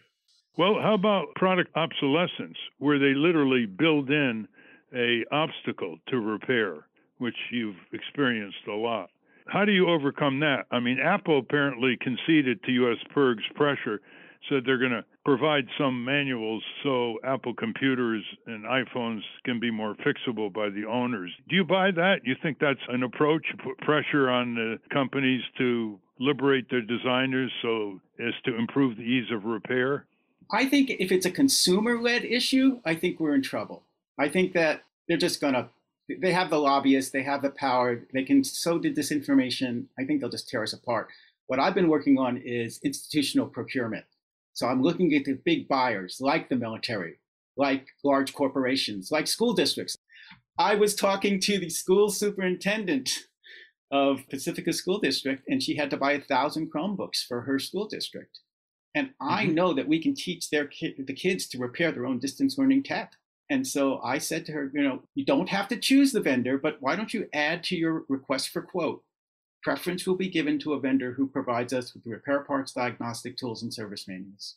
Well, 0.59 0.75
how 0.79 0.93
about 0.93 1.33
product 1.35 1.75
obsolescence, 1.75 2.57
where 2.77 2.99
they 2.99 3.15
literally 3.15 3.65
build 3.65 4.11
in 4.11 4.47
a 4.95 5.23
obstacle 5.31 5.97
to 6.09 6.19
repair, 6.19 6.85
which 7.17 7.35
you've 7.51 7.75
experienced 7.93 8.67
a 8.67 8.73
lot? 8.73 9.09
How 9.47 9.65
do 9.65 9.71
you 9.71 9.89
overcome 9.89 10.39
that? 10.41 10.65
I 10.69 10.79
mean, 10.79 10.99
Apple 10.99 11.39
apparently 11.39 11.97
conceded 11.99 12.63
to 12.63 12.71
U.S. 12.73 12.97
PIRG's 13.11 13.43
pressure, 13.55 14.01
said 14.49 14.63
they're 14.65 14.77
going 14.77 14.91
to 14.91 15.05
provide 15.25 15.65
some 15.77 16.03
manuals 16.03 16.63
so 16.83 17.17
Apple 17.23 17.53
computers 17.53 18.23
and 18.45 18.65
iPhones 18.65 19.21
can 19.45 19.59
be 19.59 19.71
more 19.71 19.95
fixable 19.95 20.51
by 20.51 20.69
the 20.69 20.85
owners. 20.85 21.31
Do 21.49 21.55
you 21.55 21.63
buy 21.63 21.91
that? 21.91 22.21
You 22.23 22.35
think 22.41 22.59
that's 22.59 22.79
an 22.89 23.03
approach, 23.03 23.45
put 23.63 23.77
pressure 23.79 24.29
on 24.29 24.55
the 24.55 24.79
companies 24.93 25.41
to 25.57 25.99
liberate 26.19 26.69
their 26.69 26.81
designers 26.81 27.51
so 27.61 27.99
as 28.19 28.33
to 28.45 28.55
improve 28.57 28.97
the 28.97 29.03
ease 29.03 29.31
of 29.31 29.45
repair? 29.45 30.05
I 30.51 30.65
think 30.65 30.89
if 30.89 31.11
it's 31.11 31.25
a 31.25 31.31
consumer 31.31 31.99
led 31.99 32.23
issue, 32.23 32.79
I 32.85 32.95
think 32.95 33.19
we're 33.19 33.35
in 33.35 33.41
trouble. 33.41 33.83
I 34.17 34.29
think 34.29 34.53
that 34.53 34.83
they're 35.07 35.17
just 35.17 35.41
going 35.41 35.53
to, 35.53 35.69
they 36.19 36.31
have 36.31 36.49
the 36.49 36.57
lobbyists, 36.57 37.11
they 37.11 37.23
have 37.23 37.41
the 37.41 37.49
power, 37.49 38.07
they 38.13 38.23
can 38.23 38.43
sow 38.43 38.79
the 38.79 38.93
disinformation. 38.93 39.85
I 39.99 40.05
think 40.05 40.21
they'll 40.21 40.29
just 40.29 40.49
tear 40.49 40.63
us 40.63 40.73
apart. 40.73 41.09
What 41.47 41.59
I've 41.59 41.75
been 41.75 41.89
working 41.89 42.17
on 42.17 42.37
is 42.37 42.79
institutional 42.83 43.47
procurement. 43.47 44.05
So 44.57 44.65
I'm 44.65 44.81
looking 44.81 45.13
at 45.13 45.23
the 45.23 45.33
big 45.45 45.67
buyers 45.67 46.17
like 46.19 46.49
the 46.49 46.55
military, 46.55 47.19
like 47.57 47.85
large 48.03 48.33
corporations, 48.33 49.11
like 49.11 49.27
school 49.27 49.53
districts. 49.53 49.95
I 50.57 50.73
was 50.73 50.95
talking 50.95 51.39
to 51.41 51.59
the 51.59 51.69
school 51.69 52.09
superintendent 52.09 53.27
of 53.91 54.27
Pacifica 54.31 54.73
School 54.73 54.97
District, 54.97 55.43
and 55.47 55.61
she 55.61 55.75
had 55.75 55.91
to 55.91 55.97
buy 55.97 56.13
a 56.13 56.21
thousand 56.21 56.71
Chromebooks 56.73 57.23
for 57.27 57.41
her 57.41 57.59
school 57.59 57.87
district. 57.87 58.39
And 58.95 59.11
I 59.21 59.45
mm-hmm. 59.45 59.53
know 59.53 59.73
that 59.73 59.87
we 59.87 60.01
can 60.01 60.15
teach 60.15 60.49
their 60.49 60.65
ki- 60.65 60.95
the 61.05 61.13
kids 61.13 61.47
to 61.49 61.59
repair 61.59 61.91
their 61.91 62.07
own 62.07 62.17
distance 62.17 62.57
learning 62.57 62.81
tech. 62.81 63.11
And 63.51 63.65
so 63.67 63.99
I 64.03 64.17
said 64.17 64.43
to 64.47 64.53
her, 64.53 64.71
you 64.73 64.81
know, 64.81 65.03
you 65.13 65.23
don't 65.23 65.49
have 65.49 65.67
to 65.67 65.77
choose 65.77 66.13
the 66.13 66.19
vendor, 66.19 66.57
but 66.57 66.77
why 66.79 66.95
don't 66.95 67.13
you 67.13 67.29
add 67.31 67.63
to 67.65 67.75
your 67.75 68.05
request 68.09 68.49
for 68.49 68.63
quote? 68.63 69.03
Preference 69.67 70.07
will 70.07 70.15
be 70.15 70.29
given 70.29 70.57
to 70.59 70.71
a 70.71 70.79
vendor 70.79 71.11
who 71.11 71.27
provides 71.27 71.73
us 71.73 71.93
with 71.93 72.05
repair 72.05 72.39
parts, 72.39 72.71
diagnostic 72.71 73.35
tools, 73.35 73.61
and 73.61 73.73
service 73.73 74.07
manuals 74.07 74.55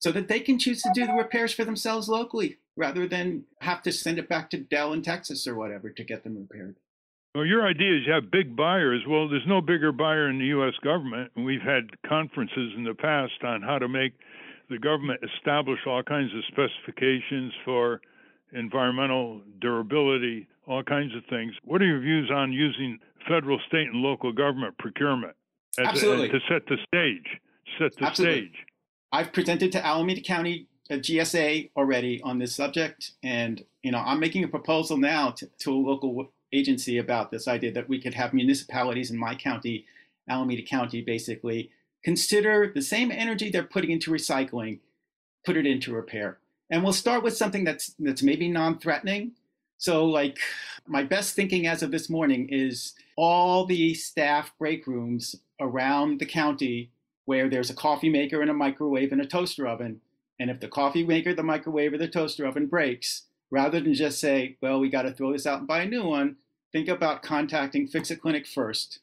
so 0.00 0.12
that 0.12 0.28
they 0.28 0.38
can 0.38 0.58
choose 0.58 0.82
to 0.82 0.90
do 0.94 1.06
the 1.06 1.14
repairs 1.14 1.54
for 1.54 1.64
themselves 1.64 2.10
locally 2.10 2.58
rather 2.76 3.08
than 3.08 3.44
have 3.62 3.82
to 3.84 3.90
send 3.90 4.18
it 4.18 4.28
back 4.28 4.50
to 4.50 4.58
Dell 4.58 4.92
in 4.92 5.00
Texas 5.00 5.46
or 5.46 5.54
whatever 5.54 5.88
to 5.88 6.04
get 6.04 6.24
them 6.24 6.36
repaired. 6.36 6.76
Well, 7.34 7.46
your 7.46 7.66
idea 7.66 7.96
is 7.96 8.06
you 8.06 8.12
have 8.12 8.30
big 8.30 8.54
buyers. 8.54 9.00
Well, 9.08 9.30
there's 9.30 9.46
no 9.46 9.62
bigger 9.62 9.92
buyer 9.92 10.28
in 10.28 10.38
the 10.38 10.46
U.S. 10.46 10.74
government. 10.84 11.32
And 11.36 11.46
we've 11.46 11.62
had 11.62 11.88
conferences 12.06 12.74
in 12.76 12.84
the 12.84 12.92
past 12.92 13.42
on 13.42 13.62
how 13.62 13.78
to 13.78 13.88
make 13.88 14.12
the 14.68 14.78
government 14.78 15.20
establish 15.36 15.80
all 15.86 16.02
kinds 16.02 16.32
of 16.34 16.44
specifications 16.48 17.54
for 17.64 18.02
environmental 18.52 19.40
durability, 19.58 20.48
all 20.66 20.82
kinds 20.82 21.14
of 21.14 21.24
things. 21.28 21.52
What 21.64 21.82
are 21.82 21.86
your 21.86 22.00
views 22.00 22.30
on 22.32 22.52
using 22.52 22.98
federal, 23.28 23.58
state, 23.68 23.88
and 23.88 23.96
local 23.96 24.32
government 24.32 24.76
procurement 24.78 25.34
as 25.78 25.88
Absolutely. 25.88 26.28
A, 26.28 26.32
to 26.32 26.40
set 26.48 26.66
the 26.66 26.76
stage? 26.88 27.40
Set 27.78 27.96
the 27.96 28.06
Absolutely. 28.06 28.48
stage. 28.48 28.56
I've 29.12 29.32
presented 29.32 29.72
to 29.72 29.84
Alameda 29.84 30.20
County 30.20 30.66
uh, 30.90 30.94
a 30.94 30.98
GSA 30.98 31.70
already 31.76 32.20
on 32.22 32.38
this 32.38 32.54
subject, 32.54 33.12
and 33.22 33.64
you 33.82 33.92
know 33.92 33.98
I'm 33.98 34.18
making 34.18 34.44
a 34.44 34.48
proposal 34.48 34.96
now 34.96 35.30
to, 35.30 35.46
to 35.46 35.70
a 35.70 35.74
local 35.74 36.32
agency 36.52 36.98
about 36.98 37.30
this 37.30 37.46
idea 37.46 37.72
that 37.72 37.88
we 37.88 38.00
could 38.00 38.14
have 38.14 38.34
municipalities 38.34 39.10
in 39.10 39.16
my 39.16 39.36
county, 39.36 39.86
Alameda 40.28 40.62
County, 40.62 41.00
basically 41.00 41.70
consider 42.02 42.72
the 42.74 42.82
same 42.82 43.12
energy 43.12 43.50
they're 43.50 43.62
putting 43.62 43.90
into 43.90 44.10
recycling, 44.10 44.80
put 45.44 45.56
it 45.56 45.66
into 45.66 45.92
repair. 45.92 46.38
And 46.70 46.82
we'll 46.82 46.92
start 46.92 47.22
with 47.22 47.36
something 47.36 47.64
that's 47.64 47.94
that's 47.98 48.22
maybe 48.22 48.48
non-threatening. 48.48 49.32
So 49.80 50.04
like 50.04 50.38
my 50.86 51.02
best 51.02 51.34
thinking 51.34 51.66
as 51.66 51.82
of 51.82 51.90
this 51.90 52.10
morning 52.10 52.50
is 52.50 52.92
all 53.16 53.64
the 53.64 53.94
staff 53.94 54.52
break 54.58 54.86
rooms 54.86 55.36
around 55.58 56.20
the 56.20 56.26
county 56.26 56.90
where 57.24 57.48
there's 57.48 57.70
a 57.70 57.74
coffee 57.74 58.10
maker 58.10 58.42
and 58.42 58.50
a 58.50 58.54
microwave 58.54 59.10
and 59.10 59.22
a 59.22 59.26
toaster 59.26 59.66
oven. 59.66 60.02
And 60.38 60.50
if 60.50 60.60
the 60.60 60.68
coffee 60.68 61.02
maker, 61.02 61.32
the 61.32 61.42
microwave, 61.42 61.94
or 61.94 61.98
the 61.98 62.08
toaster 62.08 62.46
oven 62.46 62.66
breaks, 62.66 63.22
rather 63.50 63.80
than 63.80 63.94
just 63.94 64.20
say, 64.20 64.58
well, 64.60 64.80
we 64.80 64.90
got 64.90 65.02
to 65.02 65.12
throw 65.12 65.32
this 65.32 65.46
out 65.46 65.60
and 65.60 65.68
buy 65.68 65.80
a 65.80 65.86
new 65.86 66.04
one, 66.04 66.36
think 66.72 66.86
about 66.86 67.22
contacting 67.22 67.86
Fix 67.86 68.10
It 68.10 68.20
Clinic 68.20 68.46
first. 68.46 68.98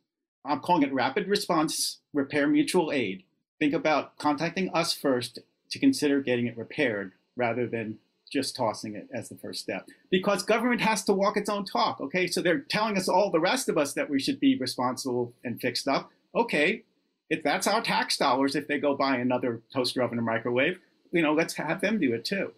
I'm 0.46 0.60
calling 0.60 0.84
it 0.84 0.94
rapid 0.94 1.28
response 1.28 2.02
repair 2.14 2.48
mutual 2.48 2.92
aid. 2.92 3.24
Think 3.58 3.74
about 3.74 4.16
contacting 4.20 4.70
us 4.76 4.94
first 4.94 5.40
to 5.72 5.80
consider 5.80 6.22
getting 6.22 6.46
it 6.46 6.58
repaired 6.58 7.14
rather 7.36 7.66
than 7.66 7.98
just 8.32 8.56
tossing 8.56 8.96
it 8.96 9.08
as 9.14 9.30
the 9.30 9.36
first 9.36 9.62
step. 9.62 9.88
Because 10.10 10.44
government 10.44 10.82
has 10.82 11.04
to 11.06 11.14
walk 11.14 11.38
its 11.38 11.50
own 11.50 11.66
talk, 11.66 12.00
okay? 12.02 12.28
So 12.28 12.42
they're 12.42 12.60
telling 12.60 12.98
us 12.98 13.08
all 13.08 13.32
the 13.32 13.40
rest 13.40 13.70
of 13.70 13.78
us 13.78 13.94
that 13.94 14.10
we 14.10 14.20
should 14.20 14.40
be 14.40 14.58
responsible 14.58 15.34
and 15.44 15.60
fix 15.60 15.80
stuff. 15.82 16.06
Okay, 16.36 16.84
if 17.30 17.44
that's 17.44 17.68
our 17.68 17.82
tax 17.82 18.18
dollars, 18.18 18.56
if 18.56 18.68
they 18.68 18.80
go 18.80 18.96
buy 18.96 19.18
another 19.18 19.62
toaster 19.74 20.02
oven 20.02 20.20
or 20.20 20.22
microwave, 20.22 20.80
you 21.12 21.22
know, 21.22 21.34
let's 21.34 21.56
have 21.56 21.82
them 21.82 22.00
do 22.00 22.14
it 22.14 22.26
too. 22.26 22.52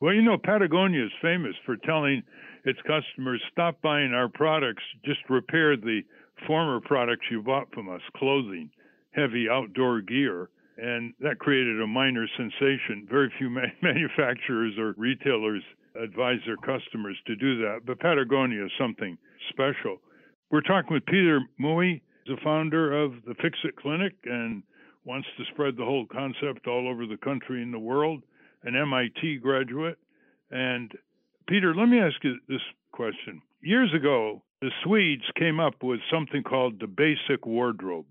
Well, 0.00 0.12
you 0.12 0.22
know, 0.22 0.36
Patagonia 0.36 1.06
is 1.06 1.12
famous 1.22 1.54
for 1.64 1.76
telling 1.76 2.22
its 2.64 2.78
customers, 2.82 3.42
stop 3.50 3.80
buying 3.80 4.12
our 4.12 4.28
products, 4.28 4.82
just 5.04 5.20
repair 5.30 5.76
the 5.76 6.02
former 6.46 6.80
products 6.80 7.26
you 7.30 7.42
bought 7.42 7.72
from 7.72 7.88
us, 7.88 8.02
clothing, 8.16 8.70
heavy 9.12 9.48
outdoor 9.50 10.02
gear. 10.02 10.50
And 10.76 11.14
that 11.20 11.38
created 11.38 11.80
a 11.80 11.86
minor 11.86 12.26
sensation. 12.36 13.06
Very 13.10 13.32
few 13.38 13.50
manufacturers 13.82 14.74
or 14.78 14.94
retailers 14.96 15.62
advise 16.02 16.38
their 16.44 16.56
customers 16.56 17.16
to 17.26 17.36
do 17.36 17.58
that, 17.62 17.80
but 17.86 17.98
Patagonia 17.98 18.66
is 18.66 18.72
something 18.78 19.16
special. 19.48 19.98
We're 20.50 20.60
talking 20.60 20.92
with 20.92 21.06
Peter 21.06 21.40
Mui, 21.60 22.02
the 22.26 22.36
founder 22.44 23.02
of 23.02 23.12
the 23.26 23.34
Fix 23.40 23.58
It 23.64 23.76
Clinic, 23.76 24.12
and 24.24 24.62
wants 25.04 25.28
to 25.38 25.44
spread 25.52 25.76
the 25.76 25.84
whole 25.84 26.06
concept 26.06 26.66
all 26.66 26.88
over 26.88 27.06
the 27.06 27.16
country 27.16 27.62
and 27.62 27.72
the 27.72 27.78
world 27.78 28.22
an 28.64 28.76
MIT 28.76 29.38
graduate. 29.38 29.96
And 30.50 30.92
Peter, 31.48 31.74
let 31.74 31.86
me 31.86 31.98
ask 31.98 32.16
you 32.22 32.36
this 32.48 32.60
question. 32.92 33.40
Years 33.62 33.92
ago, 33.94 34.42
the 34.60 34.70
Swedes 34.82 35.24
came 35.38 35.60
up 35.60 35.82
with 35.82 36.00
something 36.12 36.42
called 36.42 36.80
the 36.80 36.86
basic 36.86 37.46
wardrobe. 37.46 38.06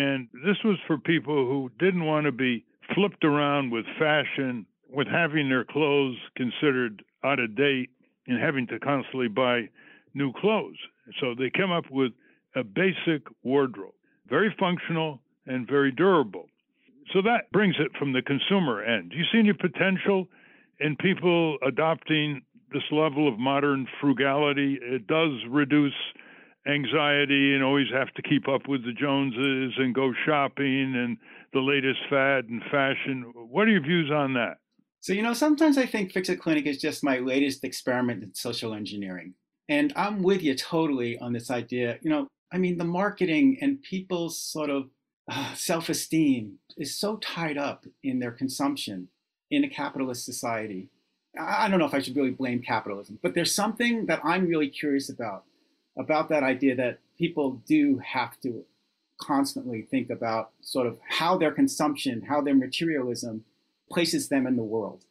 And 0.00 0.28
this 0.32 0.56
was 0.64 0.78
for 0.86 0.96
people 0.96 1.46
who 1.46 1.70
didn't 1.78 2.06
want 2.06 2.24
to 2.24 2.32
be 2.32 2.64
flipped 2.94 3.22
around 3.22 3.70
with 3.70 3.84
fashion, 3.98 4.64
with 4.88 5.06
having 5.06 5.50
their 5.50 5.64
clothes 5.64 6.16
considered 6.36 7.04
out 7.22 7.38
of 7.38 7.54
date 7.54 7.90
and 8.26 8.40
having 8.40 8.66
to 8.68 8.78
constantly 8.80 9.28
buy 9.28 9.68
new 10.14 10.32
clothes. 10.32 10.78
So 11.20 11.34
they 11.38 11.50
came 11.50 11.70
up 11.70 11.84
with 11.90 12.12
a 12.56 12.64
basic 12.64 13.26
wardrobe, 13.42 13.92
very 14.26 14.54
functional 14.58 15.20
and 15.46 15.68
very 15.68 15.92
durable. 15.92 16.46
So 17.12 17.20
that 17.20 17.52
brings 17.52 17.74
it 17.78 17.92
from 17.98 18.14
the 18.14 18.22
consumer 18.22 18.82
end. 18.82 19.10
Do 19.10 19.16
you 19.18 19.24
see 19.30 19.40
any 19.40 19.52
potential 19.52 20.28
in 20.78 20.96
people 20.96 21.58
adopting 21.62 22.40
this 22.72 22.84
level 22.90 23.28
of 23.28 23.38
modern 23.38 23.86
frugality? 24.00 24.78
It 24.80 25.06
does 25.06 25.32
reduce 25.46 25.92
anxiety 26.66 27.54
and 27.54 27.64
always 27.64 27.88
have 27.92 28.12
to 28.14 28.22
keep 28.22 28.48
up 28.48 28.68
with 28.68 28.84
the 28.84 28.92
Joneses 28.92 29.74
and 29.78 29.94
go 29.94 30.12
shopping 30.26 30.94
and 30.94 31.16
the 31.52 31.60
latest 31.60 32.00
fad 32.08 32.46
and 32.46 32.62
fashion. 32.70 33.32
What 33.34 33.66
are 33.66 33.70
your 33.70 33.82
views 33.82 34.10
on 34.10 34.34
that? 34.34 34.58
So, 35.00 35.14
you 35.14 35.22
know, 35.22 35.32
sometimes 35.32 35.78
I 35.78 35.86
think 35.86 36.12
Fix 36.12 36.28
It 36.28 36.40
Clinic 36.40 36.66
is 36.66 36.78
just 36.78 37.02
my 37.02 37.18
latest 37.18 37.64
experiment 37.64 38.22
in 38.22 38.34
social 38.34 38.74
engineering. 38.74 39.34
And 39.68 39.92
I'm 39.96 40.22
with 40.22 40.42
you 40.42 40.54
totally 40.54 41.18
on 41.18 41.32
this 41.32 41.50
idea. 41.50 41.98
You 42.02 42.10
know, 42.10 42.28
I 42.52 42.58
mean, 42.58 42.76
the 42.76 42.84
marketing 42.84 43.58
and 43.62 43.80
people's 43.82 44.38
sort 44.38 44.68
of 44.68 44.90
uh, 45.30 45.54
self 45.54 45.88
esteem 45.88 46.58
is 46.76 46.98
so 46.98 47.16
tied 47.18 47.56
up 47.56 47.86
in 48.02 48.18
their 48.18 48.32
consumption 48.32 49.08
in 49.50 49.64
a 49.64 49.68
capitalist 49.68 50.24
society. 50.24 50.90
I 51.38 51.68
don't 51.68 51.78
know 51.78 51.86
if 51.86 51.94
I 51.94 52.00
should 52.00 52.16
really 52.16 52.32
blame 52.32 52.60
capitalism, 52.60 53.18
but 53.22 53.34
there's 53.34 53.54
something 53.54 54.06
that 54.06 54.20
I'm 54.24 54.46
really 54.46 54.68
curious 54.68 55.08
about 55.08 55.44
about 56.00 56.28
that 56.30 56.42
idea 56.42 56.74
that 56.76 56.98
people 57.18 57.62
do 57.66 57.98
have 57.98 58.40
to 58.40 58.64
constantly 59.20 59.82
think 59.82 60.10
about 60.10 60.50
sort 60.62 60.86
of 60.86 60.98
how 61.08 61.36
their 61.36 61.52
consumption, 61.52 62.22
how 62.22 62.40
their 62.40 62.54
materialism 62.54 63.44
places 63.90 64.28
them 64.28 64.46
in 64.46 64.56
the 64.56 64.62
world. 64.62 65.04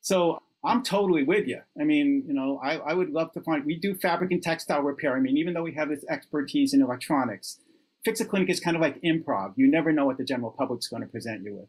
So 0.00 0.42
I'm 0.64 0.82
totally 0.82 1.22
with 1.22 1.46
you. 1.46 1.60
I 1.80 1.84
mean, 1.84 2.24
you 2.26 2.34
know, 2.34 2.58
I, 2.62 2.76
I 2.78 2.94
would 2.94 3.10
love 3.10 3.32
to 3.32 3.40
find, 3.40 3.64
we 3.64 3.76
do 3.76 3.94
fabric 3.94 4.32
and 4.32 4.42
textile 4.42 4.82
repair. 4.82 5.16
I 5.16 5.20
mean, 5.20 5.36
even 5.36 5.54
though 5.54 5.62
we 5.62 5.74
have 5.74 5.88
this 5.88 6.04
expertise 6.10 6.74
in 6.74 6.82
electronics, 6.82 7.58
Fix 8.04 8.20
It 8.20 8.28
Clinic 8.28 8.50
is 8.50 8.60
kind 8.60 8.76
of 8.76 8.82
like 8.82 9.00
improv. 9.02 9.52
You 9.56 9.70
never 9.70 9.92
know 9.92 10.06
what 10.06 10.18
the 10.18 10.24
general 10.24 10.50
public's 10.50 10.88
going 10.88 11.02
to 11.02 11.08
present 11.08 11.44
you 11.44 11.54
with. 11.54 11.68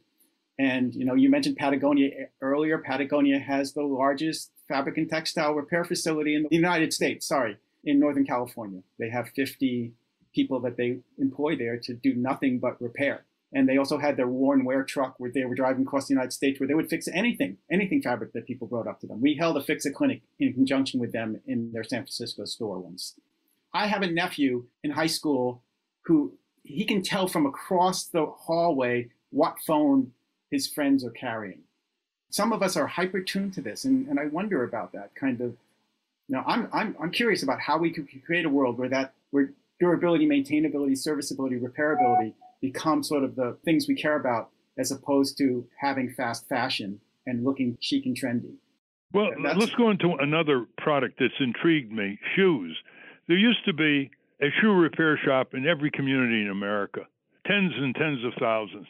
And 0.60 0.94
you 0.94 1.06
know, 1.06 1.16
you 1.16 1.30
mentioned 1.30 1.56
Patagonia 1.56 2.10
eh, 2.10 2.26
earlier. 2.42 2.78
Patagonia 2.78 3.40
has 3.40 3.74
the 3.74 3.84
largest 3.84 4.52
fabric 4.68 4.98
and 4.98 5.10
textile 5.10 5.54
repair 5.54 5.86
facility 5.86 6.36
in 6.36 6.44
the 6.44 6.56
United 6.56 6.94
States. 6.94 7.26
Sorry, 7.26 7.58
in 7.84 8.00
Northern 8.00 8.26
California, 8.26 8.82
they 8.98 9.10
have 9.10 9.30
50 9.36 9.94
people 10.34 10.60
that 10.62 10.78
they 10.78 11.00
employ 11.18 11.56
there 11.56 11.78
to 11.78 11.94
do 11.94 12.14
nothing 12.14 12.60
but 12.60 12.82
repair. 12.82 13.26
And 13.52 13.68
they 13.68 13.78
also 13.78 13.98
had 13.98 14.16
their 14.16 14.28
worn 14.28 14.64
wear 14.64 14.84
truck 14.84 15.16
where 15.18 15.32
they 15.32 15.44
were 15.46 15.56
driving 15.56 15.82
across 15.82 16.08
the 16.08 16.14
United 16.14 16.34
States 16.34 16.60
where 16.60 16.68
they 16.68 16.76
would 16.76 16.90
fix 16.90 17.08
anything, 17.08 17.58
anything 17.72 18.02
fabric 18.02 18.34
that 18.34 18.46
people 18.46 18.68
brought 18.68 18.88
up 18.88 19.00
to 19.00 19.08
them. 19.08 19.22
We 19.22 19.36
held 19.36 19.58
a 19.58 19.64
Fix 19.64 19.86
It 19.88 19.96
Clinic 19.96 20.22
in 20.40 20.54
conjunction 20.54 21.00
with 21.00 21.12
them 21.12 21.42
in 21.48 21.72
their 21.72 21.84
San 21.84 22.02
Francisco 22.02 22.46
store 22.46 22.78
once. 22.78 23.16
I 23.74 23.88
have 23.88 24.04
a 24.04 24.12
nephew 24.12 24.66
in 24.84 24.92
high 24.92 25.08
school 25.08 25.64
who 26.04 26.34
he 26.64 26.86
can 26.86 27.02
tell 27.02 27.28
from 27.28 27.46
across 27.46 28.06
the 28.06 28.26
hallway 28.26 29.10
what 29.32 29.58
phone 29.66 30.12
his 30.52 30.68
friends 30.68 31.04
are 31.04 31.12
carrying. 31.12 31.62
Some 32.30 32.54
of 32.54 32.62
us 32.62 32.78
are 32.78 32.88
hyper 32.88 33.22
tuned 33.22 33.54
to 33.54 33.62
this, 33.62 33.86
and, 33.86 34.08
and 34.08 34.20
I 34.20 34.28
wonder 34.28 34.64
about 34.64 34.92
that 34.94 35.16
kind 35.16 35.42
of. 35.42 35.56
Know, 36.30 36.44
I'm, 36.46 36.70
I'm, 36.72 36.96
I'm 37.02 37.12
curious 37.12 37.42
about 37.42 37.60
how 37.60 37.78
we 37.78 37.92
could 37.92 38.08
create 38.24 38.46
a 38.46 38.50
world 38.50 38.78
where 38.78 38.90
that 38.90 39.14
where 39.32 39.52
durability, 39.80 40.28
maintainability, 40.28 40.98
serviceability, 40.98 41.58
repairability 41.58 42.34
become 42.62 43.04
sort 43.04 43.24
of 43.24 43.36
the 43.36 43.58
things 43.66 43.88
we 43.88 43.96
care 43.96 44.16
about, 44.20 44.50
as 44.78 44.92
opposed 44.92 45.38
to 45.40 45.66
having 45.80 46.14
fast 46.14 46.48
fashion 46.48 47.00
and 47.26 47.44
looking 47.44 47.78
chic 47.82 48.06
and 48.06 48.20
trendy. 48.20 48.56
Well, 49.12 49.32
let's 49.42 49.74
go 49.74 49.90
into 49.90 50.14
another 50.20 50.68
product 50.78 51.20
that's 51.20 51.34
intrigued 51.40 51.92
me: 51.92 52.20
shoes. 52.36 52.78
There 53.28 53.38
used 53.38 53.66
to 53.66 53.74
be 53.74 54.12
a 54.42 54.50
shoe 54.62 54.74
repair 54.74 55.20
shop 55.26 55.54
in 55.54 55.68
every 55.68 55.90
community 55.90 56.42
in 56.42 56.50
America, 56.50 57.02
tens 57.48 57.74
and 57.76 57.96
tens 57.96 58.24
of 58.24 58.34
thousands. 58.40 58.88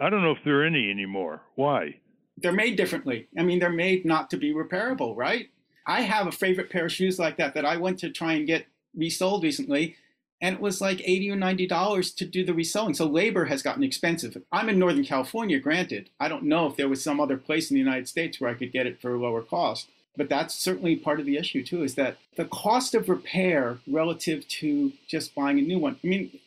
I 0.00 0.10
don't 0.10 0.22
know 0.22 0.32
if 0.32 0.38
there 0.44 0.62
are 0.62 0.64
any 0.64 0.90
anymore. 0.90 1.42
Why? 1.54 2.00
They're 2.38 2.52
made 2.52 2.76
differently. 2.76 3.28
I 3.38 3.42
mean, 3.42 3.58
they're 3.58 3.70
made 3.70 4.04
not 4.04 4.30
to 4.30 4.36
be 4.38 4.54
repairable, 4.54 5.14
right? 5.16 5.50
I 5.86 6.02
have 6.02 6.26
a 6.26 6.32
favorite 6.32 6.70
pair 6.70 6.86
of 6.86 6.92
shoes 6.92 7.18
like 7.18 7.36
that 7.36 7.54
that 7.54 7.64
I 7.64 7.76
went 7.76 7.98
to 8.00 8.10
try 8.10 8.34
and 8.34 8.46
get 8.46 8.66
resoled 8.96 9.42
recently, 9.42 9.96
and 10.40 10.56
it 10.56 10.60
was 10.60 10.80
like 10.80 11.00
80 11.04 11.30
or 11.30 11.36
90 11.36 11.66
dollars 11.66 12.12
to 12.12 12.24
do 12.24 12.44
the 12.44 12.54
reselling. 12.54 12.94
So 12.94 13.06
labor 13.06 13.46
has 13.46 13.62
gotten 13.62 13.82
expensive. 13.82 14.42
I'm 14.52 14.68
in 14.68 14.78
Northern 14.78 15.04
California, 15.04 15.58
granted. 15.58 16.10
I 16.18 16.28
don't 16.28 16.44
know 16.44 16.66
if 16.66 16.76
there 16.76 16.88
was 16.88 17.02
some 17.02 17.20
other 17.20 17.36
place 17.36 17.70
in 17.70 17.74
the 17.74 17.82
United 17.82 18.08
States 18.08 18.40
where 18.40 18.50
I 18.50 18.54
could 18.54 18.72
get 18.72 18.86
it 18.86 19.00
for 19.00 19.14
a 19.14 19.20
lower 19.20 19.42
cost. 19.42 19.88
But 20.16 20.28
that's 20.28 20.54
certainly 20.54 20.96
part 20.96 21.20
of 21.20 21.26
the 21.26 21.36
issue 21.36 21.64
too, 21.64 21.82
is 21.82 21.94
that 21.94 22.18
the 22.36 22.44
cost 22.44 22.94
of 22.94 23.08
repair 23.08 23.78
relative 23.86 24.46
to 24.48 24.92
just 25.06 25.34
buying 25.34 25.58
a 25.58 25.62
new 25.62 25.78
one. 25.78 25.98
I 26.02 26.06
mean, 26.06 26.40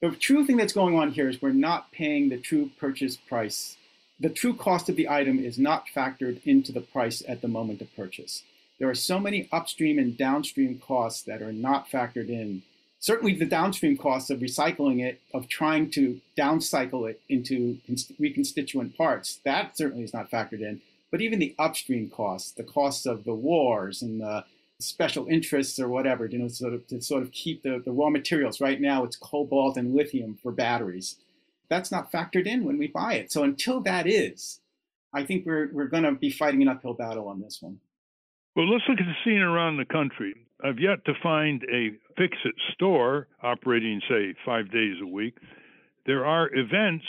the 0.00 0.10
true 0.10 0.44
thing 0.44 0.56
that's 0.56 0.72
going 0.72 0.96
on 0.96 1.12
here 1.12 1.28
is 1.28 1.40
we're 1.40 1.52
not 1.52 1.90
paying 1.90 2.28
the 2.28 2.38
true 2.38 2.70
purchase 2.78 3.16
price. 3.16 3.76
The 4.20 4.28
true 4.28 4.52
cost 4.52 4.90
of 4.90 4.96
the 4.96 5.08
item 5.08 5.38
is 5.38 5.58
not 5.58 5.86
factored 5.96 6.44
into 6.44 6.72
the 6.72 6.82
price 6.82 7.22
at 7.26 7.40
the 7.40 7.48
moment 7.48 7.80
of 7.80 7.96
purchase. 7.96 8.42
There 8.78 8.90
are 8.90 8.94
so 8.94 9.18
many 9.18 9.48
upstream 9.50 9.98
and 9.98 10.16
downstream 10.16 10.78
costs 10.78 11.22
that 11.22 11.40
are 11.40 11.52
not 11.54 11.90
factored 11.90 12.28
in. 12.28 12.62
Certainly, 12.98 13.36
the 13.36 13.46
downstream 13.46 13.96
costs 13.96 14.28
of 14.28 14.40
recycling 14.40 15.00
it, 15.02 15.22
of 15.32 15.48
trying 15.48 15.90
to 15.92 16.20
downcycle 16.36 17.08
it 17.08 17.22
into 17.30 17.78
reconstituent 18.18 18.94
parts, 18.94 19.40
that 19.46 19.78
certainly 19.78 20.04
is 20.04 20.12
not 20.12 20.30
factored 20.30 20.60
in. 20.60 20.82
But 21.10 21.22
even 21.22 21.38
the 21.38 21.54
upstream 21.58 22.10
costs, 22.10 22.52
the 22.52 22.62
costs 22.62 23.06
of 23.06 23.24
the 23.24 23.34
wars 23.34 24.02
and 24.02 24.20
the 24.20 24.44
special 24.80 25.26
interests 25.28 25.80
or 25.80 25.88
whatever, 25.88 26.26
you 26.26 26.38
know, 26.38 26.48
sort 26.48 26.74
of 26.74 26.86
to 26.88 27.00
sort 27.00 27.22
of 27.22 27.32
keep 27.32 27.62
the, 27.62 27.82
the 27.82 27.90
raw 27.90 28.10
materials. 28.10 28.60
Right 28.60 28.80
now, 28.80 29.04
it's 29.04 29.16
cobalt 29.16 29.78
and 29.78 29.94
lithium 29.94 30.38
for 30.42 30.52
batteries. 30.52 31.16
That's 31.70 31.90
not 31.90 32.12
factored 32.12 32.46
in 32.46 32.64
when 32.64 32.76
we 32.76 32.88
buy 32.88 33.14
it. 33.14 33.32
So 33.32 33.44
until 33.44 33.80
that 33.82 34.06
is, 34.06 34.60
I 35.14 35.24
think 35.24 35.46
we're 35.46 35.70
we're 35.72 35.88
going 35.88 36.02
to 36.02 36.12
be 36.12 36.30
fighting 36.30 36.62
an 36.62 36.68
uphill 36.68 36.94
battle 36.94 37.28
on 37.28 37.40
this 37.40 37.58
one. 37.62 37.78
Well, 38.54 38.68
let's 38.68 38.84
look 38.88 38.98
at 38.98 39.06
the 39.06 39.14
scene 39.24 39.40
around 39.40 39.76
the 39.78 39.84
country. 39.84 40.34
I've 40.62 40.78
yet 40.78 41.04
to 41.06 41.14
find 41.22 41.62
a 41.72 41.90
fix 42.18 42.36
it 42.44 42.54
store 42.74 43.28
operating, 43.42 44.02
say, 44.08 44.34
five 44.44 44.70
days 44.70 44.96
a 45.02 45.06
week. 45.06 45.38
There 46.04 46.26
are 46.26 46.50
events 46.52 47.04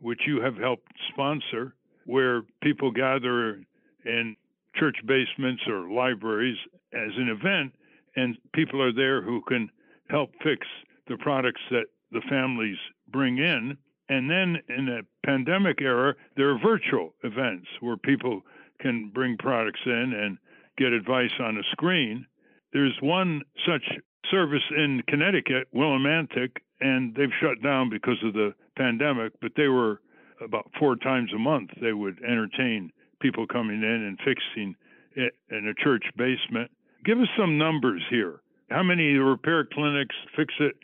which 0.00 0.20
you 0.26 0.40
have 0.42 0.56
helped 0.56 0.92
sponsor 1.12 1.74
where 2.04 2.42
people 2.62 2.90
gather 2.90 3.62
in 4.04 4.36
church 4.76 4.96
basements 5.06 5.62
or 5.66 5.90
libraries 5.90 6.58
as 6.92 7.10
an 7.16 7.28
event, 7.28 7.72
and 8.16 8.36
people 8.52 8.82
are 8.82 8.92
there 8.92 9.22
who 9.22 9.40
can 9.48 9.70
help 10.10 10.30
fix 10.42 10.66
the 11.08 11.16
products 11.16 11.62
that 11.70 11.86
the 12.12 12.20
families 12.28 12.76
bring 13.08 13.38
in. 13.38 13.76
And 14.08 14.30
then 14.30 14.58
in 14.68 14.86
the 14.86 15.00
pandemic 15.24 15.80
era, 15.80 16.14
there 16.36 16.50
are 16.50 16.58
virtual 16.58 17.14
events 17.22 17.66
where 17.80 17.96
people 17.96 18.42
can 18.80 19.10
bring 19.14 19.36
products 19.38 19.80
in 19.86 20.12
and 20.14 20.38
get 20.76 20.92
advice 20.92 21.32
on 21.40 21.56
a 21.56 21.62
screen. 21.72 22.26
There's 22.72 22.96
one 23.00 23.42
such 23.66 23.82
service 24.30 24.62
in 24.76 25.02
Connecticut, 25.08 25.68
Willimantic, 25.74 26.50
and 26.80 27.14
they've 27.14 27.28
shut 27.40 27.62
down 27.62 27.88
because 27.88 28.18
of 28.24 28.34
the 28.34 28.54
pandemic, 28.76 29.32
but 29.40 29.52
they 29.56 29.68
were 29.68 30.00
about 30.42 30.70
four 30.78 30.96
times 30.96 31.30
a 31.34 31.38
month. 31.38 31.70
They 31.80 31.92
would 31.92 32.18
entertain 32.22 32.90
people 33.20 33.46
coming 33.46 33.82
in 33.82 33.84
and 33.84 34.18
fixing 34.18 34.74
it 35.14 35.34
in 35.50 35.68
a 35.68 35.82
church 35.82 36.04
basement. 36.16 36.70
Give 37.04 37.18
us 37.20 37.28
some 37.38 37.56
numbers 37.56 38.02
here. 38.10 38.40
How 38.70 38.82
many 38.82 39.14
repair 39.14 39.66
clinics, 39.72 40.16
fix 40.36 40.52
it 40.58 40.74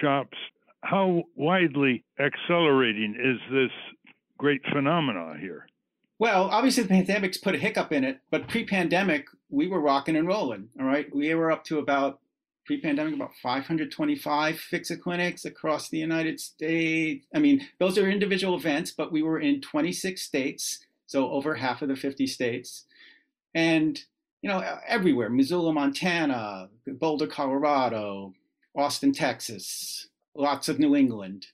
shops, 0.00 0.36
how 0.82 1.24
widely 1.34 2.04
accelerating 2.18 3.14
is 3.14 3.38
this 3.52 3.70
great 4.38 4.62
phenomena 4.72 5.34
here? 5.40 5.66
Well, 6.18 6.50
obviously 6.50 6.82
the 6.82 6.88
pandemic's 6.90 7.38
put 7.38 7.54
a 7.54 7.58
hiccup 7.58 7.92
in 7.92 8.04
it, 8.04 8.20
but 8.30 8.48
pre-pandemic 8.48 9.26
we 9.48 9.66
were 9.66 9.80
rocking 9.80 10.16
and 10.16 10.28
rolling. 10.28 10.68
All 10.78 10.86
right, 10.86 11.06
we 11.14 11.34
were 11.34 11.50
up 11.50 11.64
to 11.64 11.78
about 11.78 12.20
pre-pandemic 12.66 13.14
about 13.14 13.34
525 13.42 14.58
fix-it 14.58 15.02
clinics 15.02 15.44
across 15.44 15.88
the 15.88 15.98
United 15.98 16.38
States. 16.38 17.26
I 17.34 17.38
mean, 17.38 17.66
those 17.78 17.98
are 17.98 18.08
individual 18.08 18.56
events, 18.56 18.90
but 18.90 19.10
we 19.10 19.22
were 19.22 19.40
in 19.40 19.60
26 19.60 20.20
states, 20.20 20.84
so 21.06 21.30
over 21.30 21.54
half 21.54 21.82
of 21.82 21.88
the 21.88 21.96
50 21.96 22.26
states, 22.26 22.84
and 23.54 24.04
you 24.42 24.48
know 24.48 24.62
everywhere: 24.86 25.30
Missoula, 25.30 25.72
Montana, 25.72 26.68
Boulder, 26.86 27.26
Colorado, 27.26 28.34
Austin, 28.76 29.12
Texas, 29.12 30.06
lots 30.34 30.68
of 30.68 30.78
New 30.78 30.96
England, 30.96 31.46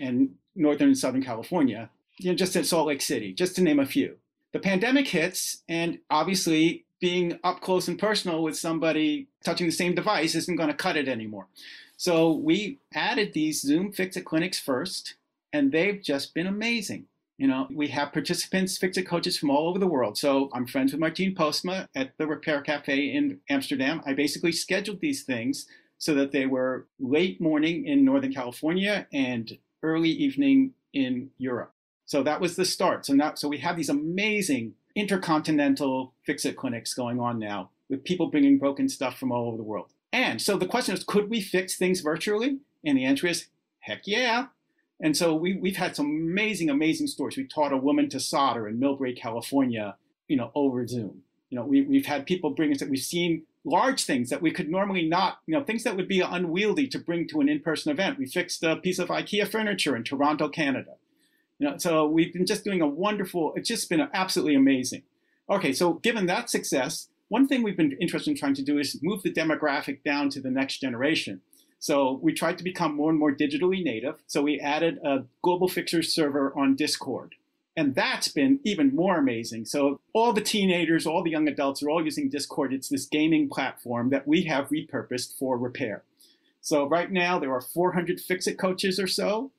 and 0.00 0.30
northern 0.54 0.88
and 0.88 0.98
southern 0.98 1.22
California. 1.22 1.90
You 2.18 2.30
know, 2.30 2.36
just 2.36 2.56
at 2.56 2.66
Salt 2.66 2.88
Lake 2.88 3.02
City, 3.02 3.32
just 3.32 3.56
to 3.56 3.62
name 3.62 3.78
a 3.78 3.86
few. 3.86 4.16
The 4.52 4.58
pandemic 4.58 5.08
hits, 5.08 5.62
and 5.68 5.98
obviously 6.08 6.84
being 7.00 7.38
up 7.44 7.60
close 7.60 7.88
and 7.88 7.98
personal 7.98 8.42
with 8.42 8.56
somebody 8.56 9.28
touching 9.44 9.66
the 9.66 9.72
same 9.72 9.94
device 9.94 10.34
isn't 10.34 10.56
going 10.56 10.70
to 10.70 10.74
cut 10.74 10.96
it 10.96 11.08
anymore. 11.08 11.46
So 11.98 12.32
we 12.32 12.78
added 12.94 13.32
these 13.32 13.60
Zoom 13.60 13.92
Fix 13.92 14.16
It 14.16 14.24
clinics 14.24 14.58
first, 14.58 15.14
and 15.52 15.72
they've 15.72 16.00
just 16.02 16.34
been 16.34 16.46
amazing. 16.46 17.06
You 17.38 17.48
know, 17.48 17.66
we 17.70 17.88
have 17.88 18.14
participants, 18.14 18.78
Fix 18.78 18.96
It 18.96 19.02
coaches 19.02 19.38
from 19.38 19.50
all 19.50 19.68
over 19.68 19.78
the 19.78 19.86
world. 19.86 20.16
So 20.16 20.48
I'm 20.54 20.66
friends 20.66 20.92
with 20.92 21.00
Martine 21.00 21.34
Postma 21.34 21.88
at 21.94 22.16
the 22.16 22.26
Repair 22.26 22.62
Cafe 22.62 22.98
in 22.98 23.40
Amsterdam. 23.50 24.00
I 24.06 24.14
basically 24.14 24.52
scheduled 24.52 25.00
these 25.00 25.22
things 25.22 25.66
so 25.98 26.14
that 26.14 26.32
they 26.32 26.46
were 26.46 26.86
late 26.98 27.40
morning 27.40 27.86
in 27.86 28.04
Northern 28.04 28.32
California 28.32 29.06
and 29.12 29.58
early 29.82 30.10
evening 30.10 30.72
in 30.92 31.30
Europe. 31.38 31.72
So 32.04 32.22
that 32.22 32.40
was 32.40 32.56
the 32.56 32.64
start. 32.64 33.06
So 33.06 33.14
now, 33.14 33.34
so 33.34 33.48
we 33.48 33.58
have 33.58 33.76
these 33.76 33.88
amazing 33.88 34.74
intercontinental 34.94 36.12
fix-it 36.24 36.56
clinics 36.56 36.94
going 36.94 37.20
on 37.20 37.38
now 37.38 37.70
with 37.88 38.04
people 38.04 38.30
bringing 38.30 38.58
broken 38.58 38.88
stuff 38.88 39.18
from 39.18 39.32
all 39.32 39.48
over 39.48 39.56
the 39.56 39.62
world. 39.62 39.90
And 40.12 40.40
so 40.40 40.56
the 40.56 40.66
question 40.66 40.94
is, 40.94 41.04
could 41.04 41.28
we 41.28 41.40
fix 41.40 41.76
things 41.76 42.00
virtually? 42.00 42.58
And 42.84 42.96
the 42.96 43.04
answer 43.04 43.26
is, 43.26 43.46
heck 43.80 44.06
yeah. 44.06 44.46
And 45.00 45.16
so 45.16 45.34
we, 45.34 45.54
we've 45.54 45.76
had 45.76 45.94
some 45.94 46.06
amazing, 46.06 46.70
amazing 46.70 47.08
stories. 47.08 47.36
We 47.36 47.44
taught 47.44 47.72
a 47.72 47.76
woman 47.76 48.08
to 48.10 48.20
solder 48.20 48.66
in 48.66 48.78
Millbrae, 48.78 49.16
California, 49.16 49.96
you 50.28 50.36
know, 50.36 50.50
over 50.54 50.86
Zoom. 50.86 51.22
You 51.50 51.58
know, 51.58 51.64
we, 51.64 51.82
we've 51.82 52.06
had 52.06 52.26
people 52.26 52.50
bring 52.50 52.72
us 52.72 52.78
that 52.80 52.88
we've 52.88 52.98
seen 52.98 53.42
large 53.66 54.04
things 54.04 54.30
that 54.30 54.40
we 54.40 54.52
could 54.52 54.70
normally 54.70 55.06
not, 55.06 55.40
you 55.46 55.52
know, 55.52 55.62
things 55.62 55.82
that 55.82 55.96
would 55.96 56.08
be 56.08 56.20
unwieldy 56.20 56.86
to 56.86 56.98
bring 56.98 57.26
to 57.28 57.40
an 57.40 57.48
in-person 57.48 57.90
event. 57.90 58.18
We 58.18 58.26
fixed 58.26 58.62
a 58.62 58.76
piece 58.76 58.98
of 58.98 59.08
IKEA 59.08 59.48
furniture 59.48 59.96
in 59.96 60.04
Toronto, 60.04 60.48
Canada. 60.48 60.94
You 61.58 61.70
know, 61.70 61.76
so 61.78 62.06
we've 62.06 62.32
been 62.32 62.46
just 62.46 62.64
doing 62.64 62.80
a 62.80 62.86
wonderful, 62.86 63.52
it's 63.56 63.68
just 63.68 63.90
been 63.90 64.08
absolutely 64.14 64.54
amazing. 64.54 65.02
Okay, 65.50 65.72
so 65.72 65.94
given 65.94 66.26
that 66.26 66.48
success, 66.48 67.08
one 67.28 67.48
thing 67.48 67.62
we've 67.62 67.76
been 67.76 67.96
interested 68.00 68.30
in 68.30 68.36
trying 68.36 68.54
to 68.54 68.62
do 68.62 68.78
is 68.78 69.00
move 69.02 69.22
the 69.22 69.32
demographic 69.32 70.04
down 70.04 70.30
to 70.30 70.40
the 70.40 70.50
next 70.50 70.78
generation. 70.78 71.40
So 71.78 72.20
we 72.22 72.32
tried 72.32 72.58
to 72.58 72.64
become 72.64 72.94
more 72.94 73.10
and 73.10 73.18
more 73.18 73.34
digitally 73.34 73.82
native. 73.82 74.22
So 74.26 74.42
we 74.42 74.60
added 74.60 74.98
a 75.04 75.24
Global 75.42 75.68
Fixers 75.68 76.12
server 76.12 76.56
on 76.56 76.76
Discord. 76.76 77.34
And 77.76 77.94
that's 77.94 78.28
been 78.28 78.60
even 78.64 78.94
more 78.94 79.18
amazing. 79.18 79.66
So 79.66 80.00
all 80.14 80.32
the 80.32 80.40
teenagers, 80.40 81.06
all 81.06 81.22
the 81.22 81.30
young 81.30 81.46
adults 81.46 81.82
are 81.82 81.90
all 81.90 82.02
using 82.02 82.30
Discord. 82.30 82.72
It's 82.72 82.88
this 82.88 83.04
gaming 83.04 83.50
platform 83.50 84.08
that 84.10 84.26
we 84.26 84.44
have 84.44 84.70
repurposed 84.70 85.38
for 85.38 85.58
repair. 85.58 86.02
So 86.62 86.88
right 86.88 87.12
now 87.12 87.38
there 87.38 87.52
are 87.52 87.60
400 87.60 88.18
Fix-It 88.18 88.58
coaches 88.58 88.98
or 88.98 89.06
so 89.06 89.52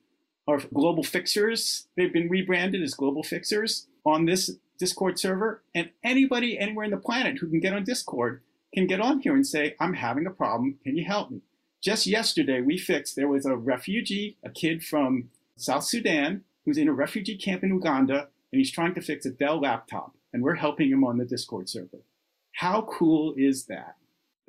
or 0.46 0.58
global 0.74 1.04
fixers. 1.04 1.86
They've 1.96 2.12
been 2.12 2.28
rebranded 2.28 2.82
as 2.82 2.94
global 2.94 3.22
fixers 3.22 3.86
on 4.04 4.24
this 4.24 4.56
Discord 4.78 5.18
server. 5.18 5.62
And 5.74 5.90
anybody 6.02 6.58
anywhere 6.58 6.84
in 6.84 6.90
the 6.90 6.96
planet 6.96 7.38
who 7.38 7.48
can 7.48 7.60
get 7.60 7.74
on 7.74 7.84
Discord 7.84 8.42
can 8.74 8.86
get 8.86 9.00
on 9.00 9.20
here 9.20 9.34
and 9.34 9.46
say, 9.46 9.76
I'm 9.78 9.94
having 9.94 10.26
a 10.26 10.30
problem. 10.30 10.78
Can 10.82 10.96
you 10.96 11.04
help 11.04 11.30
me? 11.30 11.42
Just 11.80 12.06
yesterday, 12.06 12.60
we 12.60 12.76
fixed, 12.76 13.14
there 13.14 13.28
was 13.28 13.46
a 13.46 13.56
refugee, 13.56 14.36
a 14.42 14.50
kid 14.50 14.82
from 14.82 15.30
South 15.56 15.84
Sudan, 15.84 16.42
who's 16.68 16.78
in 16.78 16.88
a 16.88 16.92
refugee 16.92 17.36
camp 17.36 17.64
in 17.64 17.70
Uganda, 17.70 18.28
and 18.52 18.58
he's 18.58 18.70
trying 18.70 18.94
to 18.94 19.00
fix 19.00 19.26
a 19.26 19.30
Dell 19.30 19.60
laptop. 19.60 20.14
And 20.32 20.42
we're 20.42 20.56
helping 20.56 20.90
him 20.90 21.04
on 21.04 21.18
the 21.18 21.24
Discord 21.24 21.68
server. 21.68 22.04
How 22.52 22.82
cool 22.82 23.34
is 23.36 23.64
that? 23.66 23.96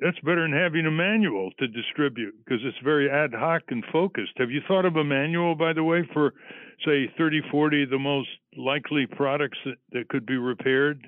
that's 0.00 0.18
better 0.20 0.42
than 0.42 0.52
having 0.52 0.86
a 0.86 0.90
manual 0.90 1.50
to 1.58 1.68
distribute 1.68 2.34
because 2.44 2.60
it's 2.64 2.78
very 2.82 3.10
ad 3.10 3.34
hoc 3.34 3.62
and 3.68 3.84
focused. 3.92 4.32
Have 4.38 4.50
you 4.50 4.60
thought 4.66 4.86
of 4.86 4.96
a 4.96 5.04
manual, 5.04 5.54
by 5.54 5.72
the 5.72 5.84
way, 5.84 6.08
for 6.12 6.32
say 6.84 7.12
30, 7.18 7.42
40 7.50 7.84
the 7.84 7.98
most 7.98 8.28
likely 8.56 9.06
products 9.06 9.58
that, 9.64 9.76
that 9.92 10.08
could 10.08 10.24
be 10.24 10.36
repaired? 10.36 11.06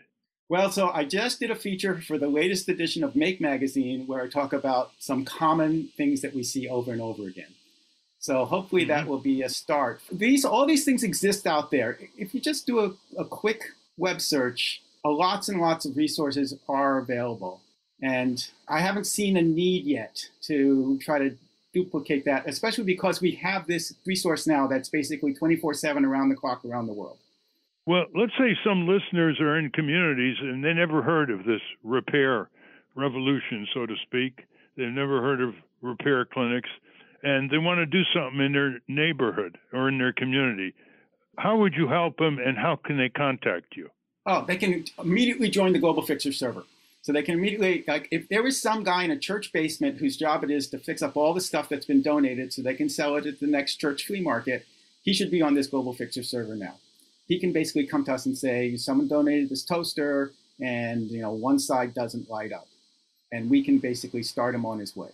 Well, 0.48 0.70
so 0.70 0.90
I 0.90 1.04
just 1.04 1.40
did 1.40 1.50
a 1.50 1.54
feature 1.54 2.02
for 2.02 2.18
the 2.18 2.28
latest 2.28 2.68
edition 2.68 3.02
of 3.02 3.16
Make 3.16 3.40
Magazine 3.40 4.06
where 4.06 4.22
I 4.22 4.28
talk 4.28 4.52
about 4.52 4.92
some 4.98 5.24
common 5.24 5.88
things 5.96 6.20
that 6.20 6.34
we 6.34 6.42
see 6.42 6.68
over 6.68 6.92
and 6.92 7.00
over 7.00 7.26
again. 7.26 7.54
So 8.22 8.44
hopefully 8.44 8.84
that 8.84 9.00
mm-hmm. 9.00 9.10
will 9.10 9.18
be 9.18 9.42
a 9.42 9.48
start. 9.48 10.00
These 10.12 10.44
all 10.44 10.64
these 10.64 10.84
things 10.84 11.02
exist 11.02 11.44
out 11.44 11.72
there. 11.72 11.98
If 12.16 12.32
you 12.32 12.40
just 12.40 12.66
do 12.66 12.78
a, 12.78 12.92
a 13.18 13.24
quick 13.24 13.64
web 13.98 14.20
search, 14.20 14.80
lots 15.04 15.48
and 15.48 15.60
lots 15.60 15.86
of 15.86 15.96
resources 15.96 16.56
are 16.68 16.98
available. 16.98 17.60
And 18.00 18.48
I 18.68 18.78
haven't 18.78 19.08
seen 19.08 19.36
a 19.36 19.42
need 19.42 19.84
yet 19.84 20.24
to 20.42 21.00
try 21.00 21.18
to 21.18 21.36
duplicate 21.74 22.24
that, 22.26 22.48
especially 22.48 22.84
because 22.84 23.20
we 23.20 23.32
have 23.32 23.66
this 23.66 23.92
resource 24.06 24.46
now 24.46 24.68
that's 24.68 24.88
basically 24.88 25.34
24 25.34 25.74
7 25.74 26.04
around 26.04 26.28
the 26.28 26.36
clock 26.36 26.64
around 26.64 26.86
the 26.86 26.92
world. 26.92 27.18
Well, 27.86 28.04
let's 28.14 28.32
say 28.38 28.56
some 28.64 28.86
listeners 28.86 29.40
are 29.40 29.58
in 29.58 29.70
communities 29.70 30.36
and 30.40 30.64
they 30.64 30.72
never 30.72 31.02
heard 31.02 31.28
of 31.28 31.44
this 31.44 31.60
repair 31.82 32.50
revolution, 32.94 33.66
so 33.74 33.84
to 33.84 33.94
speak. 34.06 34.46
They've 34.76 34.86
never 34.86 35.20
heard 35.20 35.40
of 35.40 35.54
repair 35.80 36.24
clinics 36.24 36.70
and 37.22 37.50
they 37.50 37.58
want 37.58 37.78
to 37.78 37.86
do 37.86 38.02
something 38.14 38.40
in 38.40 38.52
their 38.52 38.80
neighborhood 38.88 39.58
or 39.72 39.88
in 39.88 39.98
their 39.98 40.12
community. 40.12 40.74
How 41.38 41.56
would 41.58 41.74
you 41.74 41.88
help 41.88 42.18
them 42.18 42.38
and 42.38 42.58
how 42.58 42.76
can 42.76 42.98
they 42.98 43.08
contact 43.08 43.76
you? 43.76 43.88
Oh, 44.26 44.44
they 44.44 44.56
can 44.56 44.84
immediately 44.98 45.48
join 45.48 45.72
the 45.72 45.78
Global 45.78 46.02
Fixer 46.02 46.32
server. 46.32 46.64
So 47.02 47.12
they 47.12 47.22
can 47.22 47.34
immediately, 47.34 47.82
like, 47.88 48.06
if 48.12 48.28
there 48.28 48.46
is 48.46 48.62
some 48.62 48.84
guy 48.84 49.02
in 49.02 49.10
a 49.10 49.18
church 49.18 49.52
basement 49.52 49.98
whose 49.98 50.16
job 50.16 50.44
it 50.44 50.52
is 50.52 50.68
to 50.68 50.78
fix 50.78 51.02
up 51.02 51.16
all 51.16 51.34
the 51.34 51.40
stuff 51.40 51.68
that's 51.68 51.86
been 51.86 52.00
donated 52.00 52.52
so 52.52 52.62
they 52.62 52.74
can 52.74 52.88
sell 52.88 53.16
it 53.16 53.26
at 53.26 53.40
the 53.40 53.48
next 53.48 53.76
church 53.76 54.06
flea 54.06 54.20
market, 54.20 54.64
he 55.02 55.12
should 55.12 55.30
be 55.30 55.42
on 55.42 55.54
this 55.54 55.66
Global 55.66 55.92
Fixer 55.92 56.22
server 56.22 56.54
now. 56.54 56.76
He 57.26 57.40
can 57.40 57.52
basically 57.52 57.86
come 57.86 58.04
to 58.04 58.14
us 58.14 58.26
and 58.26 58.38
say, 58.38 58.76
someone 58.76 59.08
donated 59.08 59.48
this 59.48 59.64
toaster 59.64 60.32
and, 60.60 61.10
you 61.10 61.20
know, 61.20 61.32
one 61.32 61.58
side 61.58 61.92
doesn't 61.92 62.30
light 62.30 62.52
up. 62.52 62.68
And 63.32 63.50
we 63.50 63.64
can 63.64 63.78
basically 63.78 64.22
start 64.22 64.54
him 64.54 64.64
on 64.64 64.78
his 64.78 64.94
way. 64.94 65.08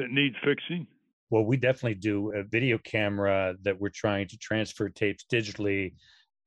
that 0.00 0.10
need 0.10 0.34
fixing. 0.42 0.86
Well, 1.28 1.44
we 1.44 1.56
definitely 1.56 1.94
do 1.94 2.32
a 2.32 2.42
video 2.42 2.78
camera 2.78 3.54
that 3.62 3.80
we're 3.80 3.90
trying 3.90 4.26
to 4.28 4.38
transfer 4.38 4.88
tapes 4.88 5.24
digitally, 5.32 5.94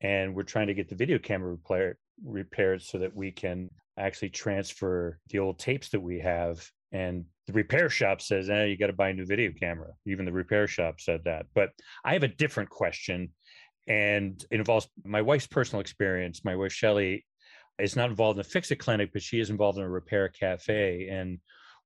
and 0.01 0.35
we're 0.35 0.43
trying 0.43 0.67
to 0.67 0.73
get 0.73 0.89
the 0.89 0.95
video 0.95 1.17
camera 1.19 1.51
repair, 1.51 1.97
repaired 2.25 2.81
so 2.81 2.97
that 2.97 3.15
we 3.15 3.31
can 3.31 3.69
actually 3.97 4.29
transfer 4.29 5.19
the 5.29 5.39
old 5.39 5.59
tapes 5.59 5.89
that 5.89 6.01
we 6.01 6.19
have. 6.19 6.67
And 6.91 7.25
the 7.47 7.53
repair 7.53 7.89
shop 7.89 8.21
says, 8.21 8.49
eh, 8.49 8.65
you 8.65 8.77
got 8.77 8.87
to 8.87 8.93
buy 8.93 9.09
a 9.09 9.13
new 9.13 9.25
video 9.25 9.51
camera. 9.57 9.93
Even 10.05 10.25
the 10.25 10.33
repair 10.33 10.67
shop 10.67 10.99
said 10.99 11.21
that. 11.25 11.45
But 11.53 11.69
I 12.03 12.13
have 12.13 12.23
a 12.23 12.27
different 12.27 12.69
question, 12.69 13.29
and 13.87 14.43
it 14.51 14.59
involves 14.59 14.87
my 15.05 15.21
wife's 15.21 15.47
personal 15.47 15.81
experience. 15.81 16.43
My 16.43 16.55
wife, 16.55 16.73
Shelly, 16.73 17.25
is 17.79 17.95
not 17.95 18.09
involved 18.09 18.37
in 18.37 18.41
a 18.41 18.43
fix 18.43 18.69
it 18.71 18.77
clinic, 18.77 19.11
but 19.13 19.21
she 19.21 19.39
is 19.39 19.49
involved 19.49 19.77
in 19.77 19.83
a 19.85 19.89
repair 19.89 20.27
cafe. 20.27 21.07
And 21.09 21.39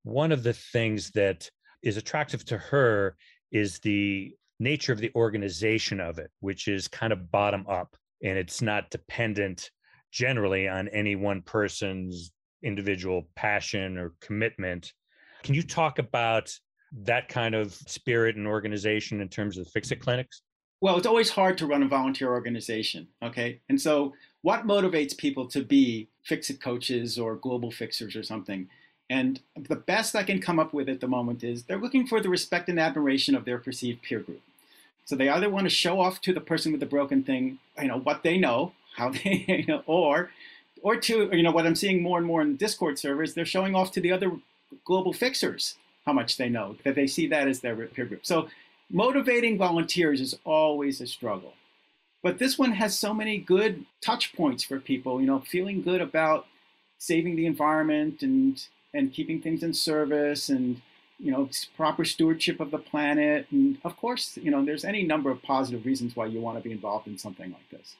one 0.03 0.31
of 0.31 0.41
the 0.41 0.53
things 0.53 1.11
that 1.11 1.49
is 1.83 1.97
attractive 1.97 2.45
to 2.45 2.57
her 2.57 3.15
is 3.51 3.79
the 3.79 4.35
nature 4.59 4.91
of 4.91 4.99
the 4.99 5.11
organization 5.15 5.99
of 5.99 6.17
it, 6.17 6.31
which 6.39 6.67
is 6.67 6.87
kind 6.87 7.13
of 7.13 7.31
bottom 7.31 7.65
up 7.67 7.95
and 8.23 8.37
it's 8.37 8.61
not 8.61 8.89
dependent 8.89 9.71
generally 10.11 10.67
on 10.67 10.87
any 10.89 11.15
one 11.15 11.41
person's 11.41 12.31
individual 12.63 13.27
passion 13.35 13.97
or 13.97 14.13
commitment. 14.21 14.93
Can 15.43 15.53
you 15.53 15.63
talk 15.63 15.99
about 15.99 16.51
that 17.03 17.27
kind 17.27 17.53
of 17.53 17.73
spirit 17.73 18.35
and 18.35 18.47
organization 18.47 19.21
in 19.21 19.29
terms 19.29 19.57
of 19.57 19.67
fix 19.67 19.91
it 19.91 19.97
clinics? 19.97 20.41
Well, 20.79 20.97
it's 20.97 21.07
always 21.07 21.29
hard 21.29 21.57
to 21.59 21.67
run 21.67 21.83
a 21.83 21.87
volunteer 21.87 22.29
organization. 22.29 23.07
Okay. 23.23 23.61
And 23.69 23.79
so, 23.79 24.13
what 24.43 24.65
motivates 24.65 25.17
people 25.17 25.47
to 25.49 25.63
be 25.63 26.09
fix 26.23 26.49
it 26.49 26.61
coaches 26.61 27.17
or 27.17 27.35
global 27.35 27.71
fixers 27.71 28.15
or 28.15 28.23
something? 28.23 28.67
And 29.09 29.39
the 29.55 29.75
best 29.75 30.15
I 30.15 30.23
can 30.23 30.41
come 30.41 30.59
up 30.59 30.73
with 30.73 30.89
at 30.89 30.99
the 30.99 31.07
moment 31.07 31.43
is 31.43 31.63
they're 31.63 31.77
looking 31.77 32.05
for 32.05 32.19
the 32.19 32.29
respect 32.29 32.67
and 32.67 32.79
admiration 32.79 33.35
of 33.35 33.45
their 33.45 33.57
perceived 33.57 34.01
peer 34.01 34.19
group. 34.19 34.41
So 35.05 35.15
they 35.15 35.29
either 35.29 35.49
want 35.49 35.65
to 35.65 35.69
show 35.69 36.01
off 36.01 36.19
to 36.21 36.33
the 36.33 36.41
person 36.41 36.73
with 36.73 36.81
the 36.81 36.87
broken 36.87 37.23
thing, 37.23 37.59
you 37.81 37.87
know, 37.87 37.99
what 37.99 38.23
they 38.23 38.37
know, 38.37 38.73
how 38.95 39.09
they, 39.23 39.45
you 39.47 39.65
know, 39.65 39.83
or, 39.85 40.31
or 40.81 40.97
to, 40.97 41.29
you 41.31 41.43
know, 41.43 41.51
what 41.51 41.65
I'm 41.65 41.75
seeing 41.75 42.01
more 42.01 42.17
and 42.17 42.27
more 42.27 42.41
in 42.41 42.57
Discord 42.57 42.99
servers, 42.99 43.33
they're 43.33 43.45
showing 43.45 43.75
off 43.75 43.91
to 43.93 44.01
the 44.01 44.11
other 44.11 44.31
global 44.83 45.13
fixers 45.13 45.75
how 46.05 46.13
much 46.13 46.37
they 46.37 46.49
know, 46.49 46.75
that 46.83 46.95
they 46.95 47.07
see 47.07 47.27
that 47.27 47.47
as 47.47 47.61
their 47.61 47.75
peer 47.75 48.05
group. 48.05 48.25
So 48.25 48.49
motivating 48.89 49.57
volunteers 49.57 50.21
is 50.21 50.37
always 50.43 51.01
a 51.01 51.07
struggle. 51.07 51.53
But 52.23 52.39
this 52.39 52.57
one 52.57 52.73
has 52.73 52.97
so 52.97 53.13
many 53.13 53.37
good 53.37 53.85
touch 54.01 54.33
points 54.35 54.63
for 54.63 54.79
people, 54.79 55.21
you 55.21 55.27
know, 55.27 55.39
feeling 55.39 55.81
good 55.81 56.01
about 56.01 56.47
saving 56.97 57.35
the 57.35 57.45
environment 57.45 58.21
and 58.21 58.65
and 58.97 59.13
keeping 59.13 59.39
things 59.41 59.63
in 59.63 59.73
service 59.73 60.49
and 60.49 60.81
you 61.19 61.31
know 61.31 61.49
proper 61.75 62.03
stewardship 62.03 62.59
of 62.59 62.71
the 62.71 62.77
planet. 62.77 63.47
And 63.51 63.77
of 63.83 63.95
course 63.97 64.37
you 64.41 64.51
know 64.51 64.65
there's 64.65 64.83
any 64.83 65.03
number 65.03 65.29
of 65.29 65.41
positive 65.43 65.85
reasons 65.85 66.15
why 66.15 66.25
you 66.25 66.41
want 66.41 66.57
to 66.57 66.63
be 66.63 66.71
involved 66.71 67.07
in 67.07 67.17
something 67.17 67.51
like 67.51 67.69
this. 67.69 67.95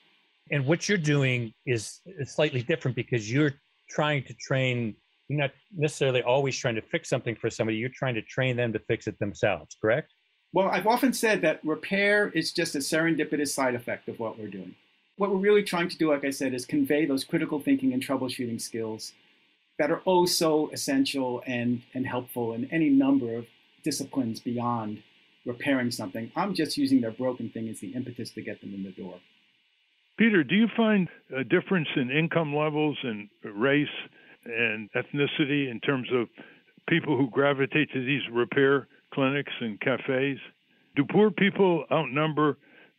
And 0.49 0.65
what 0.65 0.87
you're 0.87 0.97
doing 0.97 1.53
is, 1.65 1.99
is 2.05 2.31
slightly 2.31 2.61
different 2.61 2.95
because 2.95 3.31
you're 3.31 3.53
trying 3.89 4.23
to 4.23 4.33
train 4.33 4.95
you're 5.27 5.39
not 5.39 5.51
necessarily 5.75 6.21
always 6.23 6.57
trying 6.57 6.75
to 6.75 6.81
fix 6.81 7.09
something 7.09 7.35
for 7.35 7.49
somebody 7.49 7.77
you're 7.77 7.89
trying 7.89 8.15
to 8.15 8.21
train 8.21 8.55
them 8.55 8.71
to 8.71 8.79
fix 8.79 9.07
it 9.07 9.19
themselves 9.19 9.77
correct? 9.81 10.13
Well 10.53 10.69
i've 10.69 10.87
often 10.87 11.13
said 11.13 11.41
that 11.41 11.59
repair 11.63 12.29
is 12.29 12.51
just 12.51 12.75
a 12.75 12.79
serendipitous 12.79 13.49
side 13.49 13.75
effect 13.75 14.09
of 14.09 14.19
what 14.19 14.39
we're 14.39 14.47
doing. 14.47 14.75
What 15.17 15.31
we're 15.31 15.37
really 15.37 15.63
trying 15.63 15.89
to 15.89 15.97
do 15.97 16.11
like 16.11 16.25
i 16.25 16.29
said 16.29 16.53
is 16.53 16.65
convey 16.65 17.05
those 17.05 17.23
critical 17.23 17.59
thinking 17.59 17.93
and 17.93 18.01
troubleshooting 18.01 18.61
skills 18.61 19.13
that 19.79 19.91
are 19.91 20.01
oh 20.05 20.25
so 20.25 20.69
essential 20.71 21.41
and, 21.45 21.81
and 21.93 22.05
helpful 22.07 22.53
in 22.53 22.65
any 22.71 22.89
number 22.89 23.35
of 23.35 23.45
disciplines 23.83 24.39
beyond 24.39 25.01
repairing 25.45 25.91
something. 25.91 26.31
I'm 26.35 26.53
just 26.53 26.77
using 26.77 27.01
their 27.01 27.11
broken 27.11 27.49
thing 27.49 27.69
as 27.69 27.79
the 27.79 27.93
impetus 27.93 28.31
to 28.31 28.41
get 28.41 28.59
them 28.61 28.73
in 28.73 28.83
the 28.83 28.91
door. 28.91 29.19
Peter, 30.17 30.43
do 30.43 30.55
you 30.55 30.67
find 30.75 31.07
a 31.35 31.43
difference 31.43 31.87
in 31.95 32.09
income 32.09 32.55
levels 32.55 32.97
and 33.03 33.29
race 33.43 33.87
and 34.45 34.89
ethnicity 34.93 35.69
in 35.69 35.79
terms 35.85 36.07
of 36.11 36.27
people 36.89 37.15
who 37.15 37.29
gravitate 37.29 37.91
to 37.93 38.03
these 38.03 38.21
repair 38.31 38.87
clinics 39.13 39.53
and 39.61 39.79
cafes? 39.79 40.39
Do 40.95 41.05
poor 41.09 41.29
people 41.29 41.85
outnumber 41.91 42.57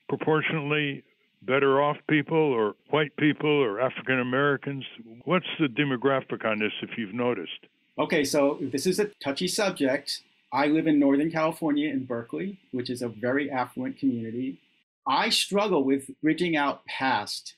proportionally 0.09 1.03
better 1.43 1.81
off 1.81 1.97
people 2.09 2.37
or 2.37 2.75
white 2.91 3.17
people 3.17 3.51
or 3.51 3.81
African 3.81 4.21
Americans? 4.21 4.85
What's 5.25 5.47
the 5.59 5.67
demographic 5.67 6.45
on 6.45 6.59
this 6.59 6.73
if 6.83 6.91
you've 6.97 7.15
noticed? 7.15 7.67
Okay, 7.99 8.25
so 8.25 8.59
this 8.61 8.87
is 8.87 8.99
a 8.99 9.07
touchy 9.23 9.49
subject. 9.49 10.23
I 10.53 10.67
live 10.67 10.87
in 10.87 10.99
Northern 10.99 11.31
California 11.31 11.91
in 11.91 12.05
Berkeley, 12.05 12.59
which 12.73 12.91
is 12.91 13.03
a 13.03 13.09
very 13.09 13.51
affluent 13.51 13.99
community. 13.99 14.61
I 15.07 15.31
struggle 15.31 15.85
with 15.85 16.11
bridging 16.23 16.57
out 16.57 16.85
past. 16.87 17.55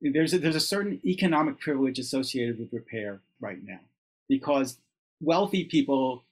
There's 0.00 0.34
a, 0.34 0.38
there's 0.38 0.56
a 0.56 0.60
certain 0.60 1.00
economic 1.04 1.60
privilege 1.60 1.98
associated 1.98 2.58
with 2.58 2.72
repair 2.72 3.20
right 3.40 3.62
now 3.62 3.80
because 4.28 4.78
wealthy 5.20 5.64
people 5.64 6.24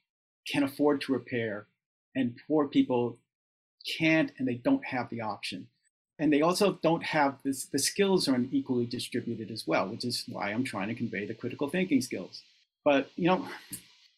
can 0.47 0.63
afford 0.63 1.01
to 1.01 1.13
repair 1.13 1.65
and 2.15 2.35
poor 2.47 2.67
people 2.67 3.17
can't 3.97 4.31
and 4.37 4.47
they 4.47 4.55
don't 4.55 4.85
have 4.85 5.09
the 5.09 5.21
option 5.21 5.67
and 6.19 6.31
they 6.31 6.41
also 6.41 6.79
don't 6.81 7.03
have 7.03 7.37
this, 7.43 7.65
the 7.65 7.79
skills 7.79 8.27
aren't 8.27 8.53
equally 8.53 8.85
distributed 8.85 9.51
as 9.51 9.67
well, 9.67 9.87
which 9.87 10.05
is 10.05 10.23
why 10.27 10.51
I'm 10.51 10.63
trying 10.63 10.87
to 10.87 10.95
convey 10.95 11.25
the 11.25 11.33
critical 11.33 11.69
thinking 11.69 12.01
skills. 12.01 12.41
But 12.83 13.09
you 13.15 13.27
know, 13.27 13.47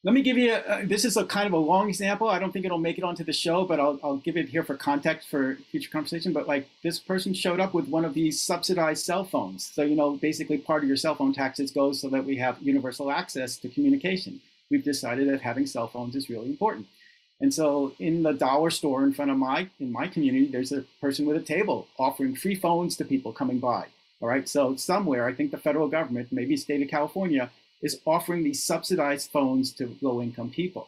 let 0.04 0.14
me 0.14 0.22
give 0.22 0.38
you 0.38 0.54
a, 0.54 0.86
this 0.86 1.06
is 1.06 1.18
a 1.18 1.26
kind 1.26 1.48
of 1.48 1.54
a 1.54 1.58
long 1.58 1.90
example. 1.90 2.30
I 2.30 2.38
don't 2.38 2.52
think 2.52 2.66
it'll 2.66 2.78
make 2.78 2.98
it 2.98 3.04
onto 3.04 3.24
the 3.24 3.34
show, 3.34 3.66
but 3.66 3.80
I'll, 3.80 4.00
I'll 4.04 4.18
give 4.18 4.38
it 4.38 4.48
here 4.48 4.64
for 4.64 4.76
context 4.76 5.28
for 5.28 5.58
future 5.72 5.90
conversation. 5.90 6.34
But 6.34 6.48
like 6.48 6.70
this 6.84 7.00
person 7.00 7.34
showed 7.34 7.60
up 7.60 7.74
with 7.74 7.88
one 7.88 8.06
of 8.06 8.14
these 8.14 8.40
subsidized 8.40 9.04
cell 9.04 9.24
phones. 9.24 9.66
So 9.74 9.82
you 9.82 9.96
know, 9.96 10.12
basically 10.18 10.60
part 10.60 10.84
of 10.84 10.88
your 10.88 10.98
cell 10.98 11.16
phone 11.16 11.34
taxes 11.34 11.72
goes 11.72 12.00
so 12.00 12.10
that 12.10 12.26
we 12.26 12.38
have 12.38 12.62
universal 12.62 13.12
access 13.12 13.58
to 13.58 13.70
communication. 13.70 14.40
We've 14.70 14.84
decided 14.84 15.30
that 15.30 15.42
having 15.42 15.66
cell 15.66 15.88
phones 15.88 16.16
is 16.16 16.30
really 16.30 16.50
important. 16.50 16.88
And 17.39 17.54
so 17.54 17.93
in 18.00 18.23
the 18.23 18.34
dollar 18.34 18.71
store 18.71 19.04
in 19.04 19.13
front 19.13 19.32
of 19.32 19.38
my 19.38 19.69
in 19.80 19.91
my 19.91 20.08
community, 20.08 20.47
there's 20.47 20.71
a 20.71 20.86
person 21.00 21.26
with 21.26 21.38
a 21.38 21.41
table 21.41 21.88
offering 22.00 22.36
free 22.36 22.56
phones 22.56 22.97
to 22.97 23.06
people 23.06 23.32
coming 23.32 23.60
by. 23.60 23.88
All 24.21 24.28
right. 24.28 24.50
So 24.50 24.76
somewhere, 24.76 25.28
I 25.28 25.34
think 25.34 25.52
the 25.52 25.58
federal 25.58 25.88
government, 25.88 26.32
maybe 26.32 26.58
state 26.58 26.82
of 26.82 26.89
California, 26.89 27.52
is 27.82 28.02
offering 28.06 28.43
these 28.43 28.63
subsidized 28.63 29.30
phones 29.30 29.71
to 29.73 29.95
low 30.02 30.21
income 30.21 30.50
people. 30.50 30.88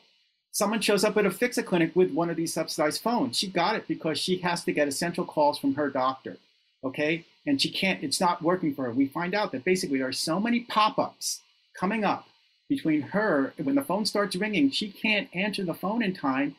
Someone 0.51 0.81
shows 0.81 1.03
up 1.03 1.15
at 1.17 1.27
a 1.27 1.31
fix-a 1.31 1.61
clinic 1.61 1.95
with 1.95 2.11
one 2.11 2.31
of 2.31 2.35
these 2.35 2.53
subsidized 2.53 3.03
phones. 3.03 3.37
She 3.37 3.47
got 3.47 3.75
it 3.75 3.87
because 3.87 4.17
she 4.17 4.37
has 4.37 4.63
to 4.63 4.71
get 4.71 4.87
essential 4.87 5.25
calls 5.25 5.59
from 5.59 5.75
her 5.75 5.89
doctor. 5.89 6.37
Okay. 6.83 7.25
And 7.45 7.61
she 7.61 7.69
can't, 7.69 8.03
it's 8.03 8.19
not 8.19 8.41
working 8.41 8.73
for 8.73 8.85
her. 8.85 8.91
We 8.91 9.07
find 9.07 9.35
out 9.35 9.51
that 9.51 9.63
basically 9.63 9.99
there 9.99 10.07
are 10.07 10.11
so 10.11 10.39
many 10.39 10.61
pop 10.61 10.97
ups 10.97 11.41
coming 11.75 12.03
up 12.03 12.27
between 12.69 13.01
her 13.01 13.53
when 13.61 13.75
the 13.75 13.83
phone 13.83 14.05
starts 14.05 14.35
ringing 14.35 14.69
she 14.71 14.89
can't 14.89 15.27
answer 15.33 15.63
the 15.63 15.73
phone 15.73 16.01
in 16.01 16.13
time 16.13 16.55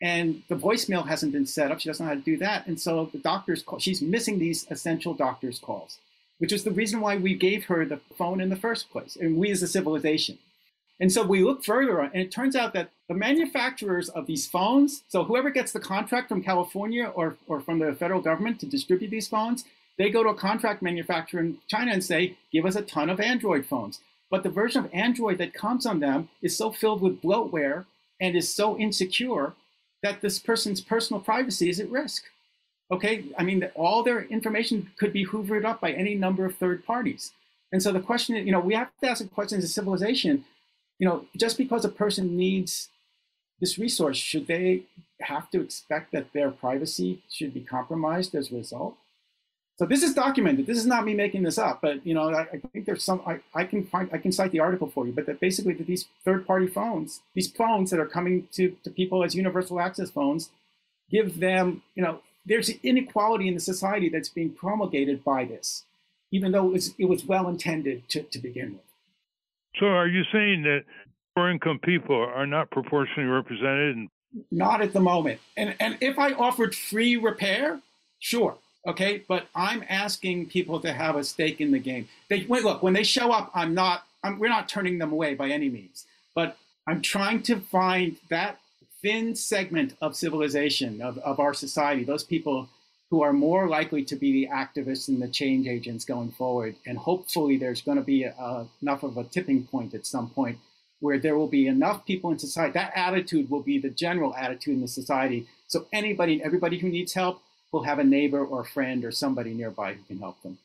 and 0.00 0.42
the 0.48 0.54
voicemail 0.54 1.08
hasn't 1.08 1.32
been 1.32 1.44
set 1.44 1.72
up. 1.72 1.80
She 1.80 1.88
doesn't 1.88 2.06
know 2.06 2.10
how 2.10 2.18
to 2.18 2.24
do 2.24 2.36
that 2.38 2.66
and 2.66 2.80
so 2.80 3.10
the 3.12 3.18
doctor's 3.18 3.62
call 3.62 3.78
she's 3.78 4.00
missing 4.00 4.38
these 4.38 4.66
essential 4.70 5.14
doctor's 5.14 5.58
calls 5.58 5.98
which 6.38 6.52
is 6.52 6.64
the 6.64 6.70
reason 6.70 7.00
why 7.00 7.16
we 7.16 7.34
gave 7.34 7.64
her 7.64 7.84
the 7.84 8.00
phone 8.16 8.40
in 8.40 8.48
the 8.48 8.56
first 8.56 8.90
place 8.90 9.16
and 9.20 9.36
we 9.36 9.50
as 9.50 9.62
a 9.62 9.68
civilization. 9.68 10.38
And 11.00 11.12
so 11.12 11.24
we 11.24 11.44
look 11.44 11.64
further 11.64 12.00
and 12.00 12.16
it 12.16 12.32
turns 12.32 12.56
out 12.56 12.72
that 12.74 12.90
the 13.08 13.14
manufacturers 13.14 14.08
of 14.08 14.26
these 14.26 14.46
phones 14.46 15.02
so 15.08 15.24
whoever 15.24 15.50
gets 15.50 15.72
the 15.72 15.80
contract 15.80 16.28
from 16.28 16.42
california 16.42 17.06
or, 17.14 17.36
or 17.46 17.60
from 17.60 17.78
the 17.78 17.92
federal 17.94 18.20
government 18.20 18.60
to 18.60 18.66
distribute 18.66 19.10
these 19.10 19.28
phones 19.28 19.64
they 19.96 20.10
go 20.10 20.22
to 20.22 20.28
a 20.28 20.34
contract 20.34 20.82
manufacturer 20.82 21.40
in 21.40 21.56
china 21.68 21.92
and 21.92 22.04
say 22.04 22.36
give 22.52 22.66
us 22.66 22.76
a 22.76 22.82
ton 22.82 23.08
of 23.08 23.20
android 23.20 23.64
phones 23.64 24.00
but 24.30 24.42
the 24.42 24.50
version 24.50 24.84
of 24.84 24.90
Android 24.92 25.38
that 25.38 25.54
comes 25.54 25.86
on 25.86 26.00
them 26.00 26.28
is 26.42 26.56
so 26.56 26.70
filled 26.70 27.00
with 27.00 27.22
bloatware 27.22 27.86
and 28.20 28.36
is 28.36 28.52
so 28.52 28.78
insecure 28.78 29.54
that 30.02 30.20
this 30.20 30.38
person's 30.38 30.80
personal 30.80 31.20
privacy 31.20 31.70
is 31.70 31.80
at 31.80 31.90
risk. 31.90 32.24
Okay, 32.90 33.24
I 33.38 33.42
mean, 33.42 33.68
all 33.74 34.02
their 34.02 34.22
information 34.24 34.90
could 34.98 35.12
be 35.12 35.26
hoovered 35.26 35.64
up 35.64 35.80
by 35.80 35.92
any 35.92 36.14
number 36.14 36.46
of 36.46 36.56
third 36.56 36.84
parties. 36.84 37.32
And 37.70 37.82
so 37.82 37.92
the 37.92 38.00
question, 38.00 38.36
is, 38.36 38.46
you 38.46 38.52
know, 38.52 38.60
we 38.60 38.74
have 38.74 38.90
to 39.02 39.10
ask 39.10 39.22
the 39.22 39.28
question 39.28 39.58
as 39.58 39.64
a 39.64 39.68
civilization, 39.68 40.44
you 40.98 41.06
know, 41.06 41.26
just 41.36 41.58
because 41.58 41.84
a 41.84 41.90
person 41.90 42.36
needs 42.36 42.88
this 43.60 43.78
resource, 43.78 44.16
should 44.16 44.46
they 44.46 44.84
have 45.20 45.50
to 45.50 45.60
expect 45.60 46.12
that 46.12 46.32
their 46.32 46.50
privacy 46.50 47.22
should 47.30 47.52
be 47.52 47.60
compromised 47.60 48.34
as 48.34 48.50
a 48.50 48.56
result? 48.56 48.96
So 49.78 49.86
this 49.86 50.02
is 50.02 50.12
documented. 50.12 50.66
This 50.66 50.76
is 50.76 50.86
not 50.86 51.04
me 51.04 51.14
making 51.14 51.44
this 51.44 51.56
up, 51.56 51.80
but 51.80 52.04
you 52.04 52.12
know, 52.12 52.30
I, 52.34 52.42
I 52.42 52.58
think 52.72 52.84
there's 52.84 53.04
some. 53.04 53.22
I, 53.24 53.38
I, 53.54 53.64
can 53.64 53.84
find. 53.84 54.10
I 54.12 54.18
can 54.18 54.32
cite 54.32 54.50
the 54.50 54.58
article 54.58 54.88
for 54.88 55.06
you. 55.06 55.12
But 55.12 55.26
that 55.26 55.38
basically, 55.38 55.72
that 55.74 55.86
these 55.86 56.06
third-party 56.24 56.66
phones, 56.66 57.20
these 57.34 57.48
phones 57.48 57.90
that 57.90 58.00
are 58.00 58.06
coming 58.06 58.48
to, 58.52 58.76
to 58.82 58.90
people 58.90 59.22
as 59.22 59.36
universal 59.36 59.80
access 59.80 60.10
phones, 60.10 60.50
give 61.10 61.38
them. 61.38 61.82
You 61.94 62.02
know, 62.02 62.20
there's 62.44 62.70
inequality 62.82 63.46
in 63.46 63.54
the 63.54 63.60
society 63.60 64.08
that's 64.08 64.28
being 64.28 64.50
promulgated 64.50 65.22
by 65.22 65.44
this, 65.44 65.84
even 66.32 66.50
though 66.50 66.66
it 66.66 66.72
was, 66.72 66.94
it 66.98 67.04
was 67.04 67.24
well 67.24 67.46
intended 67.48 68.08
to, 68.08 68.22
to 68.24 68.38
begin 68.40 68.72
with. 68.72 68.82
So, 69.78 69.86
are 69.86 70.08
you 70.08 70.24
saying 70.32 70.64
that 70.64 70.86
poor 71.36 71.48
income 71.50 71.78
people 71.78 72.16
are 72.16 72.48
not 72.48 72.72
proportionally 72.72 73.28
represented? 73.28 74.08
Not 74.50 74.82
at 74.82 74.92
the 74.92 75.00
moment. 75.00 75.40
And 75.56 75.76
and 75.78 75.98
if 76.00 76.18
I 76.18 76.32
offered 76.32 76.74
free 76.74 77.16
repair, 77.16 77.80
sure 78.18 78.58
Okay, 78.88 79.22
but 79.28 79.48
I'm 79.54 79.84
asking 79.86 80.46
people 80.46 80.80
to 80.80 80.94
have 80.94 81.14
a 81.14 81.22
stake 81.22 81.60
in 81.60 81.72
the 81.72 81.78
game. 81.78 82.08
They 82.30 82.46
wait, 82.48 82.64
look 82.64 82.82
when 82.82 82.94
they 82.94 83.02
show 83.02 83.30
up. 83.30 83.50
I'm 83.54 83.74
not. 83.74 84.04
I'm, 84.24 84.38
we're 84.38 84.48
not 84.48 84.66
turning 84.66 84.98
them 84.98 85.12
away 85.12 85.34
by 85.34 85.50
any 85.50 85.68
means. 85.68 86.06
But 86.34 86.56
I'm 86.86 87.02
trying 87.02 87.42
to 87.44 87.60
find 87.60 88.16
that 88.30 88.58
thin 89.02 89.36
segment 89.36 89.94
of 90.00 90.16
civilization 90.16 91.02
of, 91.02 91.18
of 91.18 91.38
our 91.38 91.52
society. 91.52 92.02
Those 92.02 92.24
people 92.24 92.68
who 93.10 93.22
are 93.22 93.32
more 93.32 93.68
likely 93.68 94.04
to 94.04 94.16
be 94.16 94.32
the 94.32 94.48
activists 94.52 95.08
and 95.08 95.20
the 95.20 95.28
change 95.28 95.68
agents 95.68 96.06
going 96.06 96.30
forward. 96.30 96.74
And 96.86 96.96
hopefully, 96.96 97.58
there's 97.58 97.82
going 97.82 97.98
to 97.98 98.04
be 98.04 98.22
a, 98.24 98.66
enough 98.80 99.02
of 99.02 99.18
a 99.18 99.24
tipping 99.24 99.66
point 99.66 99.92
at 99.92 100.06
some 100.06 100.30
point 100.30 100.58
where 101.00 101.18
there 101.18 101.36
will 101.36 101.46
be 101.46 101.66
enough 101.66 102.06
people 102.06 102.30
in 102.30 102.38
society. 102.38 102.72
That 102.72 102.92
attitude 102.96 103.50
will 103.50 103.62
be 103.62 103.78
the 103.78 103.90
general 103.90 104.34
attitude 104.34 104.76
in 104.76 104.80
the 104.80 104.88
society. 104.88 105.46
So 105.66 105.86
anybody 105.92 106.32
and 106.34 106.42
everybody 106.42 106.78
who 106.78 106.88
needs 106.88 107.12
help 107.12 107.42
will 107.72 107.82
have 107.82 107.98
a 107.98 108.04
neighbor 108.04 108.44
or 108.44 108.60
a 108.62 108.66
friend 108.66 109.04
or 109.04 109.10
somebody 109.10 109.52
nearby 109.52 109.94
who 109.94 110.02
can 110.04 110.18
help 110.18 110.42
them. 110.42 110.58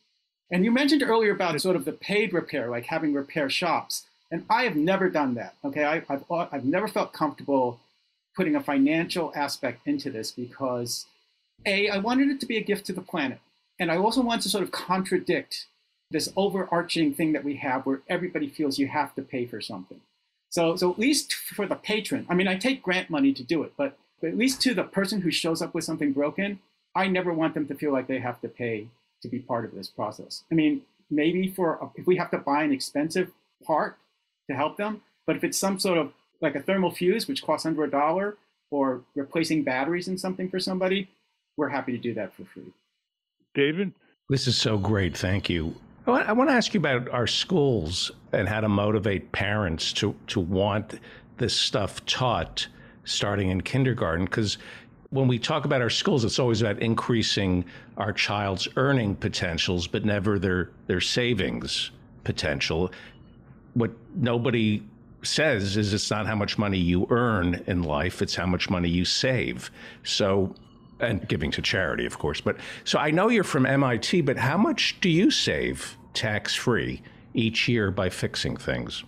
And 0.52 0.64
you 0.64 0.72
mentioned 0.72 1.04
earlier 1.04 1.32
about 1.32 1.60
sort 1.62 1.76
of 1.76 1.86
the 1.86 1.92
paid 1.92 2.34
repair, 2.34 2.70
like 2.70 2.86
having 2.86 3.14
repair 3.14 3.50
shops. 3.50 4.06
And 4.32 4.46
I 4.50 4.64
have 4.64 4.76
never 4.76 5.10
done 5.10 5.36
that. 5.36 5.56
Okay, 5.64 5.84
I, 5.84 6.00
have 6.08 6.24
uh, 6.30 6.48
I've 6.52 6.66
never 6.66 6.88
felt 6.88 7.14
comfortable 7.14 7.80
putting 8.36 8.56
a 8.56 8.64
financial 8.64 9.32
aspect 9.36 9.88
into 9.88 10.10
this 10.10 10.32
because, 10.32 11.06
a, 11.66 11.90
I 11.90 11.98
wanted 12.00 12.30
it 12.30 12.40
to 12.40 12.46
be 12.46 12.58
a 12.58 12.64
gift 12.64 12.86
to 12.88 12.94
the 12.94 13.02
planet, 13.02 13.40
and 13.80 13.92
I 13.92 13.98
also 13.98 14.22
want 14.22 14.42
to 14.44 14.50
sort 14.50 14.64
of 14.64 14.72
contradict 14.72 15.68
this 16.10 16.32
overarching 16.36 17.14
thing 17.14 17.34
that 17.34 17.44
we 17.44 17.56
have 17.58 17.86
where 17.86 18.02
everybody 18.08 18.48
feels 18.48 18.80
you 18.80 18.88
have 18.88 19.14
to 19.16 19.22
pay 19.22 19.46
for 19.46 19.62
something. 19.62 20.00
So, 20.50 20.76
so 20.76 20.92
at 20.92 21.00
least 21.00 21.34
for 21.34 21.66
the 21.66 21.76
patron, 21.76 22.28
I 22.30 22.36
mean, 22.36 22.48
I 22.48 22.56
take 22.56 22.84
grant 22.84 23.10
money 23.10 23.34
to 23.34 23.44
do 23.44 23.64
it, 23.64 23.74
but, 23.76 23.98
but 24.22 24.30
at 24.30 24.38
least 24.38 24.62
to 24.62 24.76
the 24.76 24.84
person 24.84 25.22
who 25.22 25.32
shows 25.32 25.62
up 25.62 25.74
with 25.74 25.84
something 25.84 26.14
broken, 26.14 26.60
I 26.96 27.08
never 27.08 27.34
want 27.34 27.54
them 27.54 27.68
to 27.68 27.76
feel 27.76 27.92
like 27.92 28.08
they 28.08 28.20
have 28.20 28.40
to 28.42 28.48
pay 28.48 28.88
to 29.22 29.28
be 29.28 29.40
part 29.40 29.66
of 29.66 29.74
this 29.74 29.88
process. 29.88 30.44
I 30.52 30.56
mean, 30.56 30.82
maybe 31.10 31.48
for 31.48 31.92
if 31.96 32.06
we 32.06 32.18
have 32.18 32.32
to 32.32 32.38
buy 32.38 32.64
an 32.64 32.72
expensive 32.72 33.32
part 33.64 33.98
to 34.50 34.56
help 34.56 34.78
them, 34.78 35.02
but 35.26 35.36
if 35.36 35.44
it's 35.44 35.58
some 35.58 35.80
sort 35.80 35.98
of 35.98 36.14
like 36.42 36.56
a 36.56 36.62
thermal 36.62 36.92
fuse, 36.92 37.28
which 37.28 37.44
costs 37.44 37.66
under 37.66 37.84
a 37.84 37.90
dollar, 37.90 38.38
or 38.70 39.02
replacing 39.16 39.64
batteries 39.64 40.08
in 40.08 40.18
something 40.18 40.50
for 40.50 40.60
somebody, 40.60 41.10
we're 41.58 41.70
happy 41.70 41.92
to 41.92 41.98
do 41.98 42.14
that 42.16 42.34
for 42.34 42.44
free. 42.44 42.74
David? 43.54 43.94
This 44.30 44.48
is 44.48 44.58
so 44.58 44.78
great. 44.78 45.16
Thank 45.16 45.50
you. 45.50 45.76
I 46.08 46.34
want 46.34 46.50
to 46.50 46.54
ask 46.54 46.74
you 46.74 46.80
about 46.80 47.08
our 47.10 47.28
schools 47.28 48.12
and 48.34 48.50
how 48.50 48.60
to 48.60 48.68
motivate 48.68 49.32
parents 49.32 49.94
to, 49.94 50.16
to 50.28 50.40
want 50.40 51.00
this 51.38 51.56
stuff 51.56 52.06
taught 52.06 52.68
starting 53.06 53.50
in 53.50 53.62
kindergarten. 53.62 54.26
Because 54.26 54.58
when 55.14 55.28
we 55.28 55.38
talk 55.38 55.64
about 55.66 55.80
our 55.80 55.92
schools, 55.92 56.26
it's 56.26 56.40
always 56.40 56.62
about 56.62 56.82
increasing 56.82 57.66
our 57.98 58.12
child's 58.12 58.68
earning 58.78 59.16
potentials, 59.16 59.86
but 59.86 60.04
never 60.04 60.40
their 60.40 60.72
their 60.88 61.02
savings 61.02 61.92
potential. 62.24 62.92
What 63.76 63.92
nobody 64.16 64.82
says 65.22 65.78
is 65.78 65.94
it's 65.94 66.10
not 66.10 66.26
how 66.26 66.36
much 66.36 66.58
money 66.58 66.80
you 66.80 67.06
earn 67.12 67.64
in 67.68 67.84
life; 67.84 68.24
it's 68.24 68.34
how 68.34 68.48
much 68.48 68.72
money 68.72 68.90
you 68.90 69.06
save. 69.06 69.70
So, 70.04 70.56
and 71.00 71.28
giving 71.28 71.52
to 71.52 71.62
charity, 71.62 72.08
of 72.08 72.18
course. 72.18 72.42
But 72.42 72.58
so 72.84 72.98
I 72.98 73.12
know 73.12 73.30
you're 73.30 73.44
from 73.44 73.68
MIT, 73.68 74.22
but 74.22 74.38
how 74.38 74.58
much 74.58 75.00
do 75.00 75.10
you 75.10 75.30
save 75.30 75.96
tax 76.16 76.56
free 76.56 77.04
each 77.36 77.68
year 77.68 77.92
by 77.92 78.10
fixing 78.10 78.58
things? 78.58 79.04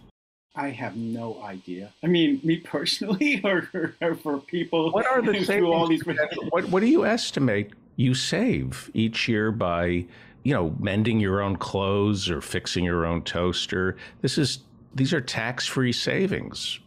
I 0.55 0.69
have 0.69 0.95
no 0.95 1.41
idea. 1.43 1.91
I 2.01 2.07
mean, 2.07 2.39
me 2.43 2.57
personally, 2.57 3.41
or, 3.43 3.69
or 4.01 4.15
for 4.15 4.39
people. 4.39 4.91
What 4.91 5.05
are 5.05 5.21
the 5.21 5.43
savings? 5.45 5.73
All 5.73 5.87
these... 5.87 6.03
what, 6.49 6.65
what 6.69 6.79
do 6.79 6.87
you 6.87 7.05
estimate 7.05 7.73
you 7.97 8.13
save 8.13 8.89
each 8.93 9.27
year 9.27 9.51
by, 9.51 10.05
you 10.43 10.53
know, 10.53 10.75
mending 10.79 11.19
your 11.19 11.41
own 11.41 11.57
clothes 11.57 12.29
or 12.29 12.41
fixing 12.41 12.85
your 12.85 13.05
own 13.05 13.23
toaster? 13.23 13.97
This 14.21 14.37
is 14.37 14.59
these 14.93 15.13
are 15.13 15.21
tax-free 15.21 15.91
savings. 15.91 16.79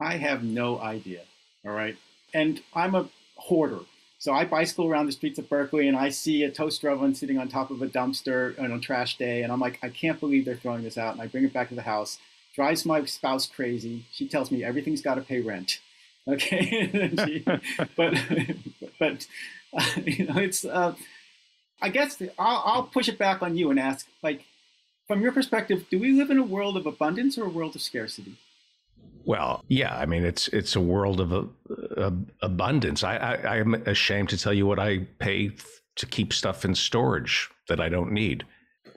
I 0.00 0.16
have 0.16 0.42
no 0.42 0.80
idea. 0.80 1.20
All 1.66 1.72
right, 1.72 1.96
and 2.32 2.62
I'm 2.74 2.94
a 2.94 3.06
hoarder. 3.36 3.80
So 4.18 4.32
I 4.32 4.44
bicycle 4.44 4.86
around 4.86 5.06
the 5.06 5.12
streets 5.12 5.38
of 5.38 5.48
Berkeley 5.48 5.88
and 5.88 5.96
I 5.96 6.10
see 6.10 6.42
a 6.42 6.50
toaster 6.50 6.90
oven 6.90 7.14
sitting 7.14 7.38
on 7.38 7.48
top 7.48 7.70
of 7.70 7.80
a 7.80 7.86
dumpster 7.86 8.58
on 8.62 8.70
a 8.70 8.78
trash 8.78 9.16
day, 9.16 9.42
and 9.42 9.52
I'm 9.52 9.60
like, 9.60 9.78
I 9.82 9.88
can't 9.88 10.20
believe 10.20 10.44
they're 10.44 10.56
throwing 10.56 10.82
this 10.82 10.98
out. 10.98 11.12
And 11.12 11.22
I 11.22 11.26
bring 11.26 11.44
it 11.44 11.52
back 11.52 11.68
to 11.70 11.74
the 11.74 11.82
house 11.82 12.18
drives 12.60 12.84
my 12.84 13.02
spouse 13.06 13.46
crazy. 13.46 14.04
She 14.12 14.28
tells 14.28 14.50
me 14.50 14.62
everything's 14.62 15.00
got 15.00 15.14
to 15.14 15.22
pay 15.22 15.40
rent. 15.40 15.80
Okay, 16.28 17.10
she, 17.26 17.42
but 17.96 18.14
but 18.98 19.26
uh, 19.72 19.86
you 20.04 20.26
know 20.26 20.36
it's. 20.36 20.66
Uh, 20.66 20.94
I 21.80 21.88
guess 21.88 22.20
I'll, 22.38 22.62
I'll 22.66 22.82
push 22.82 23.08
it 23.08 23.16
back 23.16 23.40
on 23.40 23.56
you 23.56 23.70
and 23.70 23.80
ask, 23.80 24.06
like, 24.22 24.44
from 25.08 25.22
your 25.22 25.32
perspective, 25.32 25.86
do 25.90 25.98
we 25.98 26.12
live 26.12 26.30
in 26.30 26.36
a 26.36 26.42
world 26.42 26.76
of 26.76 26.84
abundance 26.84 27.38
or 27.38 27.46
a 27.46 27.48
world 27.48 27.74
of 27.74 27.80
scarcity? 27.80 28.36
Well, 29.24 29.64
yeah, 29.68 29.96
I 29.96 30.04
mean 30.04 30.22
it's 30.22 30.48
it's 30.48 30.76
a 30.76 30.80
world 30.82 31.18
of, 31.18 31.32
uh, 31.32 32.10
abundance. 32.42 33.02
I, 33.02 33.16
I 33.16 33.56
am 33.56 33.72
ashamed 33.86 34.28
to 34.30 34.38
tell 34.38 34.52
you 34.52 34.66
what 34.66 34.78
I 34.78 35.06
pay 35.18 35.52
to 35.96 36.04
keep 36.04 36.34
stuff 36.34 36.66
in 36.66 36.74
storage 36.74 37.48
that 37.68 37.80
I 37.80 37.88
don't 37.88 38.12
need. 38.12 38.44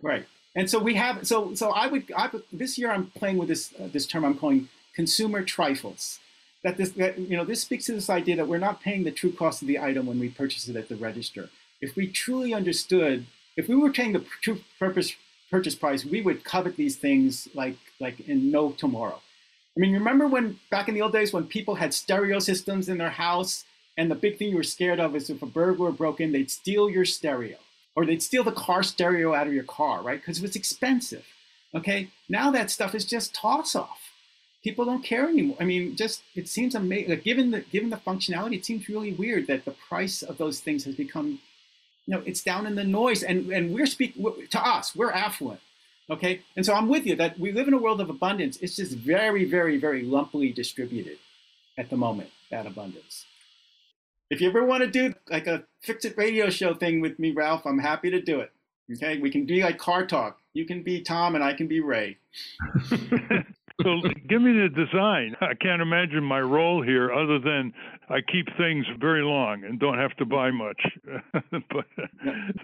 Right. 0.02 0.26
And 0.56 0.70
so 0.70 0.80
we 0.80 0.96
have 0.96 1.26
so 1.26 1.56
so 1.56 1.72
I 1.72 1.88
would, 1.88 2.12
I 2.16 2.30
this 2.52 2.78
year 2.78 2.92
I'm 2.92 3.08
playing 3.08 3.38
with 3.38 3.48
this 3.48 3.74
uh, 3.80 3.88
this 3.92 4.06
term 4.06 4.24
I'm 4.24 4.38
calling 4.38 4.70
consumer 4.94 5.44
trifles. 5.44 6.20
That 6.64 6.78
this 6.78 6.92
that 6.92 7.18
you 7.18 7.36
know 7.36 7.44
this 7.44 7.62
speaks 7.62 7.86
to 7.86 7.94
this 7.94 8.10
idea 8.10 8.36
that 8.36 8.48
we're 8.48 8.60
not 8.60 8.82
paying 8.82 9.04
the 9.04 9.12
true 9.12 9.32
cost 9.32 9.62
of 9.62 9.68
the 9.68 9.80
item 9.80 10.06
when 10.06 10.20
we 10.20 10.30
purchase 10.30 10.68
it 10.68 10.76
at 10.76 10.90
the 10.90 10.96
register. 10.96 11.50
If 11.82 11.96
we 11.96 12.08
truly 12.08 12.54
understood, 12.54 13.26
if 13.58 13.68
we 13.68 13.76
were 13.76 13.92
paying 13.92 14.14
the 14.14 14.26
true 14.42 14.60
purpose 14.80 15.16
purchase 15.50 15.76
price, 15.76 16.06
we 16.06 16.22
would 16.22 16.44
covet 16.44 16.78
these 16.78 16.98
things 16.98 17.48
like 17.54 17.78
like 18.00 18.20
in 18.28 18.52
no 18.52 18.72
tomorrow. 18.72 19.22
I 19.76 19.80
mean, 19.80 19.94
remember 19.94 20.28
when 20.28 20.60
back 20.70 20.88
in 20.88 20.94
the 20.94 21.02
old 21.02 21.14
days 21.14 21.34
when 21.34 21.46
people 21.48 21.76
had 21.76 21.96
stereo 21.96 22.38
systems 22.38 22.90
in 22.90 23.00
their 23.00 23.10
house, 23.10 23.66
and 23.98 24.10
the 24.10 24.16
big 24.16 24.38
thing 24.38 24.50
you 24.50 24.58
were 24.58 24.64
scared 24.64 25.00
of 25.00 25.16
is 25.16 25.32
if 25.32 25.42
a 25.42 25.48
burglar 25.48 25.92
broke 25.92 26.22
in, 26.22 26.32
they'd 26.32 26.52
steal 26.52 26.92
your 26.92 27.06
stereo 27.06 27.58
or 27.96 28.06
they'd 28.06 28.24
steal 28.24 28.44
the 28.44 28.52
car 28.52 28.84
stereo 28.84 29.34
out 29.34 29.48
of 29.48 29.54
your 29.54 29.64
car, 29.64 30.02
right? 30.02 30.20
Because 30.20 30.40
it 30.40 30.42
was 30.42 30.56
expensive. 30.56 31.26
Okay, 31.76 32.10
now 32.30 32.52
that 32.52 32.70
stuff 32.70 32.94
is 32.94 33.06
just 33.06 33.34
toss 33.34 33.76
off. 33.76 34.12
People 34.64 34.86
don't 34.86 35.04
care 35.04 35.28
anymore. 35.28 35.58
I 35.60 35.66
mean, 35.66 35.96
just 35.96 36.24
it 36.36 36.48
seems 36.48 36.76
amazing. 36.76 37.10
Like, 37.10 37.24
given 37.24 37.52
the 37.52 37.62
given 37.62 37.90
the 37.90 37.98
functionality, 37.98 38.56
it 38.56 38.66
seems 38.66 38.88
really 38.88 39.14
weird 39.14 39.48
that 39.48 39.66
the 39.66 39.72
price 39.72 40.22
of 40.22 40.38
those 40.38 40.60
things 40.60 40.86
has 40.86 40.96
become, 40.96 41.40
you 42.06 42.16
know, 42.16 42.24
it's 42.26 42.44
down 42.44 42.66
in 42.66 42.76
the 42.76 42.84
noise. 42.84 43.24
And 43.24 43.52
and 43.52 43.74
we're 43.74 43.86
speaking 43.86 44.24
to 44.50 44.68
us, 44.68 44.96
we're 44.96 45.12
affluent. 45.12 45.60
Okay, 46.10 46.42
and 46.56 46.66
so 46.66 46.74
I'm 46.74 46.88
with 46.88 47.06
you 47.06 47.16
that 47.16 47.40
we 47.40 47.52
live 47.52 47.68
in 47.68 47.74
a 47.74 47.78
world 47.78 48.02
of 48.02 48.10
abundance. 48.10 48.58
It's 48.58 48.76
just 48.76 48.94
very, 48.94 49.46
very, 49.46 49.78
very 49.78 50.04
lumpily 50.04 50.52
distributed 50.52 51.18
at 51.78 51.90
the 51.90 51.98
moment. 51.98 52.30
That 52.52 52.68
abundance 52.68 53.26
if 54.34 54.42
you 54.42 54.50
ever 54.50 54.66
want 54.66 54.82
to 54.84 54.90
do 54.90 55.14
like 55.30 55.46
a 55.46 55.64
fix 55.82 56.06
it 56.06 56.18
radio 56.18 56.50
show 56.50 56.74
thing 56.74 57.02
with 57.02 57.20
me, 57.20 57.32
Ralph, 57.32 57.66
I'm 57.66 57.78
happy 57.78 58.10
to 58.10 58.20
do 58.20 58.40
it. 58.40 58.52
Okay, 58.92 59.20
we 59.20 59.30
can 59.30 59.46
be 59.46 59.62
like 59.62 59.78
car 59.78 60.06
talk. 60.06 60.40
You 60.54 60.66
can 60.66 60.84
be 60.84 61.02
Tom, 61.02 61.36
and 61.36 61.44
I 61.44 61.54
can 61.54 61.68
be 61.68 61.80
Ray. 61.80 62.18
so 62.90 64.02
give 64.28 64.42
me 64.42 64.52
the 64.52 64.70
design. 64.76 65.36
I 65.40 65.54
can't 65.54 65.82
imagine 65.82 66.24
my 66.24 66.42
role 66.42 66.82
here 66.82 67.12
other 67.12 67.40
than 67.40 67.74
I 68.10 68.20
keep 68.22 68.48
things 68.58 68.86
very 69.00 69.24
long 69.24 69.64
and 69.64 69.80
don't 69.80 69.98
have 69.98 70.16
to 70.18 70.26
buy 70.26 70.52
much. 70.52 70.82
but 71.52 71.86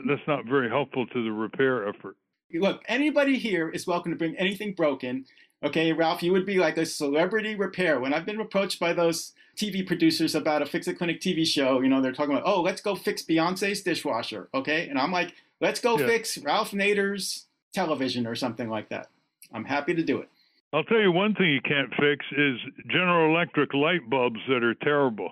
that's 0.08 0.28
not 0.28 0.46
very 0.46 0.70
helpful 0.70 1.06
to 1.08 1.24
the 1.24 1.32
repair 1.32 1.88
effort. 1.88 2.18
Look, 2.52 2.82
anybody 2.88 3.38
here 3.38 3.70
is 3.70 3.86
welcome 3.86 4.12
to 4.12 4.18
bring 4.18 4.36
anything 4.38 4.74
broken. 4.74 5.26
Okay, 5.64 5.94
Ralph, 5.94 6.24
you 6.24 6.32
would 6.32 6.46
be 6.46 6.58
like 6.58 6.78
a 6.78 6.86
celebrity 6.86 7.56
repair. 7.56 8.00
When 8.00 8.14
I've 8.14 8.26
been 8.26 8.42
approached 8.42 8.80
by 8.80 8.94
those 8.94 9.34
TV 9.60 9.86
producers 9.86 10.36
about 10.36 10.62
a 10.62 10.66
Fix 10.66 10.88
It 10.88 10.98
Clinic 10.98 11.20
TV 11.20 11.46
show, 11.46 11.82
you 11.82 11.90
know, 11.90 12.02
they're 12.02 12.14
talking 12.14 12.32
about, 12.32 12.48
oh, 12.48 12.62
let's 12.62 12.82
go 12.82 12.96
fix 12.96 13.22
Beyonce's 13.24 13.82
dishwasher. 13.82 14.48
Okay. 14.54 14.88
And 14.88 14.98
I'm 14.98 15.12
like, 15.12 15.34
let's 15.60 15.82
go 15.82 16.00
yeah. 16.00 16.08
fix 16.08 16.38
Ralph 16.38 16.72
Nader's 16.72 17.46
television 17.74 18.26
or 18.26 18.36
something 18.36 18.70
like 18.70 18.88
that. 18.90 19.10
I'm 19.54 19.66
happy 19.66 19.94
to 19.94 20.02
do 20.02 20.20
it. 20.20 20.30
I'll 20.72 20.84
tell 20.84 21.00
you 21.00 21.12
one 21.12 21.36
thing 21.36 21.48
you 21.48 21.62
can't 21.62 21.90
fix 22.00 22.26
is 22.38 22.58
General 22.88 23.36
Electric 23.36 23.74
light 23.74 24.10
bulbs 24.10 24.40
that 24.48 24.64
are 24.64 24.76
terrible. 24.76 25.32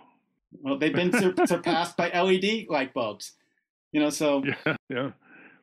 Well, 0.61 0.77
they've 0.77 0.93
been 0.93 1.11
sur- 1.11 1.35
surpassed 1.45 1.95
by 1.95 2.09
LED 2.09 2.65
light 2.69 2.93
bulbs. 2.93 3.33
You 3.91 4.01
know, 4.01 4.09
so 4.09 4.43
Yeah, 4.43 4.75
yeah. 4.89 5.11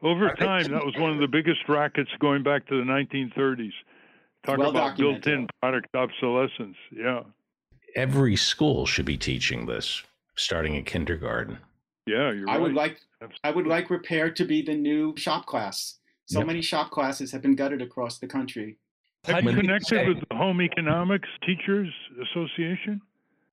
Over 0.03 0.29
Are 0.29 0.37
time, 0.37 0.65
that 0.65 0.85
was 0.85 0.95
one 0.99 1.13
of 1.13 1.19
the 1.19 1.27
biggest 1.27 1.61
rackets 1.69 2.11
going 2.21 2.43
back 2.43 2.67
to 2.69 2.77
the 2.77 2.85
1930s. 2.85 3.73
Talk 4.45 4.59
well 4.59 4.71
about 4.71 4.99
built-in 4.99 5.49
product 5.63 5.89
obsolescence. 5.95 6.77
Yeah, 6.91 7.23
Every 7.95 8.37
school 8.37 8.87
should 8.87 9.05
be 9.07 9.17
teaching 9.17 9.67
this, 9.67 10.03
starting 10.37 10.75
in 10.75 10.85
kindergarten. 10.85 11.59
yeah, 12.07 12.33
you're 12.33 12.49
I 12.49 12.55
right. 12.55 12.63
would 12.63 12.75
like 12.75 13.01
I 13.45 13.51
would 13.51 13.67
like 13.67 13.89
repair 13.89 14.31
to 14.31 14.45
be 14.45 14.61
the 14.63 14.75
new 14.75 15.17
shop 15.17 15.47
class. 15.47 15.99
So 16.27 16.39
Yep. 16.41 16.47
many 16.47 16.63
shop 16.63 16.91
classes 16.91 17.31
have 17.33 17.41
been 17.43 17.55
gutted 17.55 17.81
across 17.83 18.19
the 18.19 18.27
country. 18.27 18.77
Have 19.25 19.43
you 19.45 19.53
connected 19.55 20.09
with 20.09 20.19
the 20.29 20.37
Home 20.37 20.61
Economics 20.61 21.29
Teachers 21.47 21.93
Association? 22.23 23.01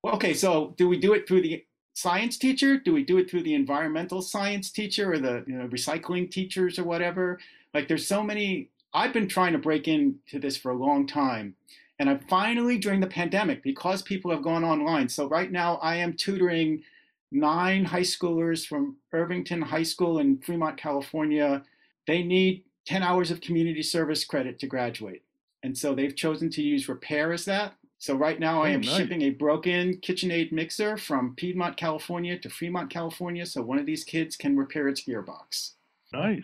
Well, 0.02 0.14
okay, 0.16 0.34
so 0.34 0.74
do 0.76 0.88
we 0.88 0.98
do 0.98 1.14
it 1.14 1.26
through 1.28 1.42
the 1.42 1.64
science 1.94 2.36
teacher? 2.36 2.78
Do 2.78 2.92
we 2.92 3.04
do 3.04 3.18
it 3.18 3.30
through 3.30 3.44
the 3.44 3.54
environmental 3.54 4.20
science 4.20 4.70
teacher 4.70 5.12
or 5.12 5.18
the 5.18 5.44
you 5.46 5.54
know, 5.56 5.68
recycling 5.68 6.30
teachers 6.30 6.78
or 6.78 6.84
whatever? 6.84 7.38
Like, 7.72 7.88
there's 7.88 8.06
so 8.06 8.22
many. 8.22 8.68
I've 8.92 9.12
been 9.14 9.28
trying 9.28 9.52
to 9.52 9.58
break 9.58 9.88
into 9.88 10.38
this 10.38 10.56
for 10.58 10.72
a 10.72 10.76
long 10.76 11.06
time. 11.06 11.54
And 12.02 12.10
I 12.10 12.18
finally, 12.28 12.78
during 12.78 12.98
the 12.98 13.06
pandemic, 13.06 13.62
because 13.62 14.02
people 14.02 14.32
have 14.32 14.42
gone 14.42 14.64
online. 14.64 15.08
So, 15.08 15.28
right 15.28 15.52
now, 15.52 15.76
I 15.76 15.94
am 15.94 16.14
tutoring 16.14 16.82
nine 17.30 17.84
high 17.84 18.00
schoolers 18.00 18.66
from 18.66 18.96
Irvington 19.12 19.62
High 19.62 19.84
School 19.84 20.18
in 20.18 20.38
Fremont, 20.38 20.76
California. 20.76 21.62
They 22.08 22.24
need 22.24 22.64
10 22.86 23.04
hours 23.04 23.30
of 23.30 23.40
community 23.40 23.84
service 23.84 24.24
credit 24.24 24.58
to 24.58 24.66
graduate. 24.66 25.22
And 25.62 25.78
so 25.78 25.94
they've 25.94 26.16
chosen 26.16 26.50
to 26.50 26.60
use 26.60 26.88
repair 26.88 27.32
as 27.32 27.44
that. 27.44 27.74
So 27.98 28.16
right 28.16 28.40
now 28.40 28.62
I 28.64 28.70
Oh, 28.70 28.74
am 28.74 28.80
nice. 28.80 28.96
shipping 28.96 29.22
a 29.22 29.30
broken 29.30 29.98
KitchenAid 29.98 30.50
mixer 30.50 30.96
from 30.96 31.36
Piedmont, 31.36 31.76
California 31.76 32.36
to 32.36 32.50
Fremont, 32.50 32.90
California. 32.90 33.46
So 33.46 33.62
one 33.62 33.78
of 33.78 33.86
these 33.86 34.02
kids 34.02 34.34
can 34.36 34.56
repair 34.56 34.88
its 34.88 35.04
gearbox. 35.04 35.74
Nice. 36.12 36.42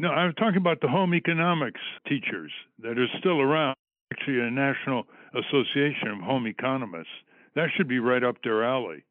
No, 0.00 0.08
I'm 0.08 0.34
talking 0.34 0.56
about 0.56 0.80
the 0.80 0.88
home 0.88 1.14
economics 1.14 1.80
teachers 2.08 2.50
that 2.80 2.98
are 2.98 3.06
still 3.20 3.40
around. 3.40 3.76
Actually, 4.12 4.40
a 4.40 4.50
national 4.50 5.04
association 5.34 6.08
of 6.08 6.18
home 6.20 6.46
economists. 6.46 7.08
That 7.54 7.68
should 7.76 7.88
be 7.88 7.98
right 7.98 8.22
up 8.22 8.36
their 8.44 8.64
alley. 8.64 9.04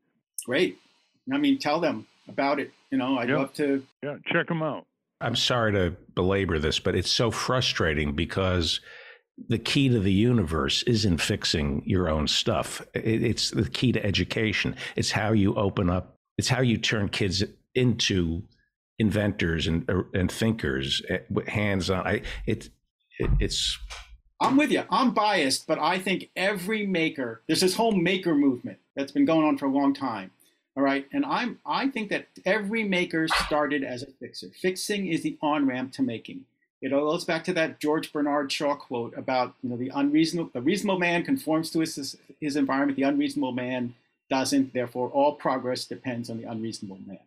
Great. 0.45 0.77
I 1.33 1.37
mean, 1.37 1.57
tell 1.59 1.79
them 1.79 2.07
about 2.29 2.59
it. 2.59 2.71
You 2.91 2.97
know, 2.97 3.17
I'd 3.17 3.29
Yeah. 3.29 3.37
love 3.37 3.53
to. 3.53 3.85
Yeah, 4.03 4.17
check 4.31 4.47
them 4.47 4.61
out. 4.61 4.85
I'm 5.21 5.35
sorry 5.35 5.71
to 5.73 5.95
belabor 6.13 6.59
this, 6.59 6.79
but 6.79 6.95
it's 6.95 7.11
so 7.11 7.31
frustrating 7.31 8.13
because 8.15 8.79
the 9.49 9.57
key 9.57 9.89
to 9.89 9.99
the 9.99 10.11
universe 10.13 10.83
isn't 10.83 11.17
fixing 11.17 11.83
your 11.85 12.09
own 12.09 12.27
stuff. 12.27 12.81
It's 12.93 13.49
the 13.51 13.69
key 13.69 13.91
to 13.93 14.05
education. 14.05 14.75
It's 14.95 15.11
how 15.11 15.31
you 15.33 15.55
open 15.55 15.89
up. 15.89 16.17
It's 16.37 16.49
how 16.49 16.61
you 16.61 16.77
turn 16.77 17.09
kids 17.09 17.43
into 17.73 18.43
inventors 18.97 19.67
and 19.67 19.89
and 20.13 20.31
thinkers 20.31 21.01
eh, 21.09 21.19
hands 21.47 21.89
on. 21.89 22.07
I 22.07 22.21
it, 22.45 22.69
it 23.19 23.29
it's 23.39 23.77
I'm 24.39 24.57
with 24.57 24.71
you. 24.71 24.83
I'm 24.89 25.13
biased, 25.13 25.65
but 25.65 25.79
I 25.79 25.97
think 25.97 26.29
every 26.35 26.85
maker, 26.85 27.41
there's 27.47 27.61
this 27.61 27.75
whole 27.75 27.93
maker 27.93 28.35
movement 28.35 28.79
that's 28.95 29.11
been 29.11 29.25
going 29.25 29.45
on 29.45 29.57
for 29.57 29.65
a 29.65 29.71
long 29.71 29.93
time. 29.93 30.31
All 30.77 30.83
right. 30.83 31.07
And 31.13 31.25
I'm 31.25 31.59
I 31.65 31.87
think 31.87 32.09
that 32.09 32.27
every 32.45 32.83
maker 32.83 33.27
started 33.27 33.83
as 33.83 34.03
a 34.03 34.07
fixer. 34.07 34.47
Fixing 34.61 35.07
is 35.07 35.21
the 35.21 35.37
on-ramp 35.41 35.93
to 35.93 36.03
making. 36.03 36.45
It 36.81 36.91
all 36.91 37.11
goes 37.11 37.23
back 37.23 37.45
to 37.45 37.53
that 37.53 37.79
George 37.79 38.11
Bernard 38.11 38.51
Shaw 38.51 38.75
quote 38.75 39.17
about, 39.17 39.55
you 39.63 39.69
know, 39.69 39.77
the 39.77 39.91
unreasonable 39.95 40.51
the 40.53 40.61
reasonable 40.61 40.99
man 40.99 41.23
conforms 41.23 41.71
to 41.71 41.79
his 41.79 42.17
his 42.41 42.57
environment, 42.57 42.97
the 42.97 43.03
unreasonable 43.03 43.53
man 43.53 43.95
doesn't. 44.29 44.73
Therefore, 44.73 45.09
all 45.09 45.33
progress 45.35 45.85
depends 45.85 46.29
on 46.29 46.41
the 46.41 46.49
unreasonable 46.49 46.99
man. 47.07 47.19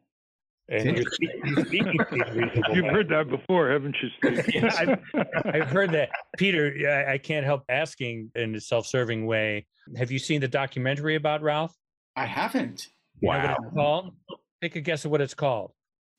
And 0.71 0.97
you're 0.97 1.11
speaking, 1.11 1.41
you're 1.47 1.65
speaking 1.67 1.93
to 1.99 2.05
the 2.11 2.25
reasonable 2.33 2.75
You've 2.75 2.85
man. 2.85 2.95
heard 2.95 3.09
that 3.09 3.29
before, 3.31 3.71
haven't 3.71 3.97
you, 4.03 4.09
Steve? 4.43 4.65
I've- 4.79 5.03
I've 5.47 5.69
heard 5.71 5.93
that. 5.93 6.11
Peter, 6.37 6.73
I- 6.89 7.15
I 7.15 7.19
can't 7.19 7.45
help 7.47 7.65
asking 7.71 8.31
in 8.35 8.55
a 8.55 8.61
self 8.61 8.87
serving 8.87 9.27
way 9.27 9.67
have 9.97 10.11
you 10.11 10.19
seen 10.19 10.43
the 10.43 10.49
documentary 10.49 11.15
about 11.15 11.41
Ralph? 11.43 11.75
I 12.15 12.27
haven't. 12.27 12.89
You 13.21 13.29
wow. 13.29 13.57
called? 13.75 14.15
Take 14.61 14.77
a 14.77 14.81
guess 14.83 15.05
at 15.07 15.11
what 15.11 15.23
it's 15.23 15.33
called. 15.35 15.73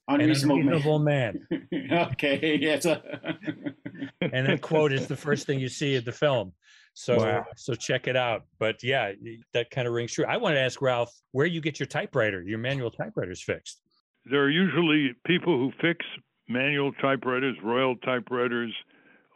An 0.08 0.22
Unreasonable 0.22 0.98
man. 0.98 1.46
man. 1.72 1.92
okay. 2.14 2.58
Yes. 2.60 2.86
And 4.22 4.48
that 4.48 4.62
quote 4.62 4.92
is 4.92 5.08
the 5.08 5.16
first 5.16 5.46
thing 5.48 5.60
you 5.60 5.70
see 5.70 5.96
in 5.96 6.04
the 6.04 6.12
film. 6.12 6.54
So, 6.94 7.18
Wow. 7.18 7.46
so 7.56 7.74
check 7.76 8.08
it 8.08 8.16
out. 8.18 8.44
But 8.60 8.84
yeah, 8.84 9.12
that 9.54 9.70
kind 9.72 9.88
of 9.88 9.94
rings 9.94 10.14
true. 10.14 10.26
I 10.26 10.38
want 10.38 10.56
to 10.56 10.60
ask 10.60 10.82
Ralph 10.82 11.14
where 11.32 11.46
you 11.46 11.62
get 11.62 11.80
your 11.80 11.88
typewriter, 11.88 12.42
your 12.42 12.58
manual 12.60 12.92
typewriters 12.92 13.42
fixed. 13.42 13.82
There 14.26 14.42
are 14.44 14.50
usually 14.50 15.14
people 15.26 15.58
who 15.58 15.72
fix 15.82 16.06
manual 16.48 16.92
typewriters, 16.94 17.56
Royal 17.64 17.96
typewriters, 17.98 18.74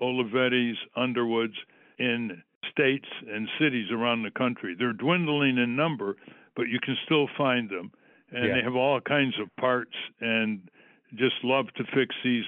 Olivetti's, 0.01 0.77
Underwoods 0.95 1.53
in 1.99 2.41
states 2.71 3.07
and 3.29 3.47
cities 3.59 3.87
around 3.91 4.23
the 4.23 4.31
country. 4.31 4.75
They're 4.77 4.93
dwindling 4.93 5.57
in 5.57 5.75
number, 5.75 6.15
but 6.55 6.63
you 6.63 6.79
can 6.79 6.97
still 7.05 7.27
find 7.37 7.69
them. 7.69 7.91
And 8.31 8.45
Yeah. 8.47 8.55
they 8.55 8.61
have 8.63 8.75
all 8.75 8.99
kinds 8.99 9.37
of 9.39 9.53
parts 9.57 9.95
and 10.19 10.67
just 11.15 11.35
love 11.43 11.71
to 11.75 11.83
fix 11.93 12.15
these 12.23 12.45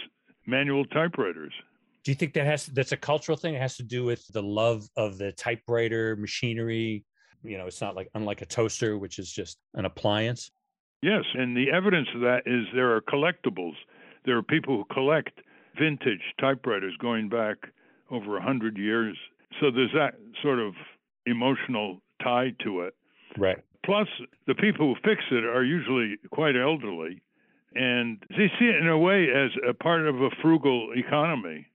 manual 0.47 0.85
typewriters. 0.85 1.53
Do 2.03 2.11
you 2.11 2.15
think 2.15 2.33
that 2.33 2.45
has 2.45 2.67
that's 2.67 2.91
a 2.91 2.97
cultural 2.97 3.37
thing? 3.37 3.55
It 3.55 3.61
has 3.61 3.77
to 3.77 3.83
do 3.83 4.03
with 4.03 4.27
the 4.27 4.41
love 4.41 4.87
of 4.95 5.17
the 5.17 5.31
typewriter 5.31 6.15
machinery. 6.15 7.03
You 7.43 7.57
know, 7.57 7.67
it's 7.67 7.81
not 7.81 7.95
like 7.95 8.09
unlike 8.15 8.41
a 8.41 8.45
toaster, 8.45 8.97
which 8.97 9.19
is 9.19 9.31
just 9.31 9.59
an 9.75 9.85
appliance. 9.85 10.51
Yes, 11.01 11.23
and 11.33 11.55
the 11.55 11.71
evidence 11.71 12.07
of 12.15 12.21
that 12.21 12.43
is 12.45 12.65
there 12.73 12.95
are 12.95 13.01
collectibles. 13.01 13.75
There 14.25 14.37
are 14.37 14.43
people 14.43 14.77
who 14.77 14.93
collect 14.93 15.39
vintage 15.79 16.21
typewriters 16.39 16.95
going 16.99 17.29
back 17.29 17.57
over 18.09 18.37
a 18.37 18.41
hundred 18.41 18.77
years. 18.77 19.17
So 19.59 19.71
there's 19.71 19.91
that 19.93 20.15
sort 20.41 20.59
of 20.59 20.73
emotional 21.25 22.01
tie 22.23 22.53
to 22.63 22.81
it. 22.81 22.95
Right. 23.37 23.57
Plus, 23.85 24.07
the 24.47 24.55
people 24.55 24.87
who 24.87 25.09
fix 25.09 25.23
it 25.31 25.43
are 25.43 25.63
usually 25.63 26.17
quite 26.31 26.55
elderly, 26.55 27.21
and 27.75 28.23
they 28.29 28.47
see 28.57 28.65
it 28.65 28.77
in 28.77 28.87
a 28.87 28.97
way 28.97 29.27
as 29.29 29.51
a 29.67 29.73
part 29.73 30.07
of 30.07 30.15
a 30.21 30.29
frugal 30.41 30.91
economy. 30.95 31.67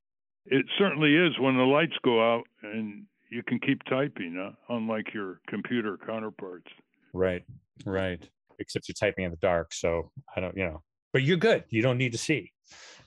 It 0.46 0.66
certainly 0.78 1.14
is 1.14 1.38
when 1.38 1.56
the 1.56 1.62
lights 1.62 1.96
go 2.02 2.34
out 2.34 2.44
and 2.62 3.04
you 3.30 3.42
can 3.44 3.60
keep 3.60 3.84
typing, 3.84 4.36
uh, 4.36 4.74
unlike 4.74 5.14
your 5.14 5.40
computer 5.46 5.98
counterparts. 6.04 6.66
Right. 7.12 7.44
Right. 7.84 8.20
Except 8.60 8.88
you're 8.88 8.94
typing 8.94 9.24
in 9.24 9.30
the 9.30 9.36
dark. 9.38 9.72
So 9.72 10.10
I 10.36 10.40
don't, 10.40 10.56
you 10.56 10.64
know, 10.64 10.82
but 11.12 11.22
you're 11.22 11.36
good. 11.36 11.64
You 11.70 11.82
don't 11.82 11.98
need 11.98 12.12
to 12.12 12.18
see. 12.18 12.52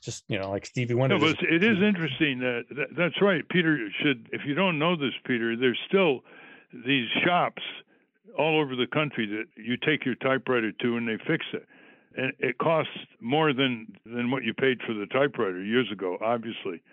Just, 0.02 0.26
you 0.28 0.38
know, 0.38 0.50
like 0.50 0.66
Stevie 0.66 0.96
Wonder. 0.96 1.18
No, 1.18 1.26
but 1.26 1.38
it 1.42 1.64
is 1.64 1.78
interesting 1.82 2.40
that, 2.40 2.64
that 2.76 2.88
that's 2.98 3.22
right. 3.22 3.48
Peter 3.48 3.88
should, 4.02 4.28
if 4.34 4.42
you 4.46 4.54
don't 4.54 4.78
know 4.78 4.98
this, 4.98 5.14
Peter, 5.26 5.56
there's 5.56 5.80
still 5.88 6.20
these 6.86 7.08
shops 7.24 7.62
all 8.38 8.60
over 8.60 8.76
the 8.76 8.88
country 8.88 9.26
that 9.28 9.46
you 9.56 9.78
take 9.78 10.06
your 10.06 10.16
typewriter 10.16 10.72
to 10.72 10.98
and 10.98 11.08
they 11.08 11.18
fix 11.26 11.46
it. 11.54 11.66
And 12.16 12.34
it 12.40 12.58
costs 12.58 12.92
more 13.22 13.54
than 13.54 13.88
than 14.06 14.30
what 14.30 14.44
you 14.44 14.54
paid 14.54 14.80
for 14.86 14.94
the 14.94 15.08
typewriter 15.08 15.64
years 15.64 15.90
ago, 15.92 16.18
obviously. 16.22 16.84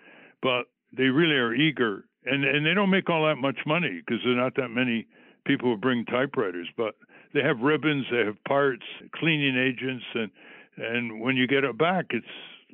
But 0.41 0.63
they 0.95 1.05
really 1.05 1.35
are 1.35 1.53
eager, 1.53 2.05
and 2.25 2.43
and 2.43 2.65
they 2.65 2.73
don't 2.73 2.89
make 2.89 3.09
all 3.09 3.27
that 3.27 3.35
much 3.35 3.57
money 3.67 4.01
because 4.03 4.23
there 4.23 4.33
are 4.33 4.41
not 4.41 4.55
that 4.55 4.69
many 4.69 5.05
people 5.45 5.69
who 5.69 5.77
bring 5.77 6.05
typewriters. 6.05 6.67
But 6.77 6.95
they 7.33 7.41
have 7.41 7.59
ribbons, 7.61 8.05
they 8.11 8.25
have 8.25 8.41
parts, 8.47 8.83
cleaning 9.15 9.57
agents, 9.57 10.05
and 10.13 10.31
and 10.77 11.21
when 11.21 11.35
you 11.35 11.47
get 11.47 11.63
it 11.63 11.77
back, 11.77 12.07
it's 12.11 12.25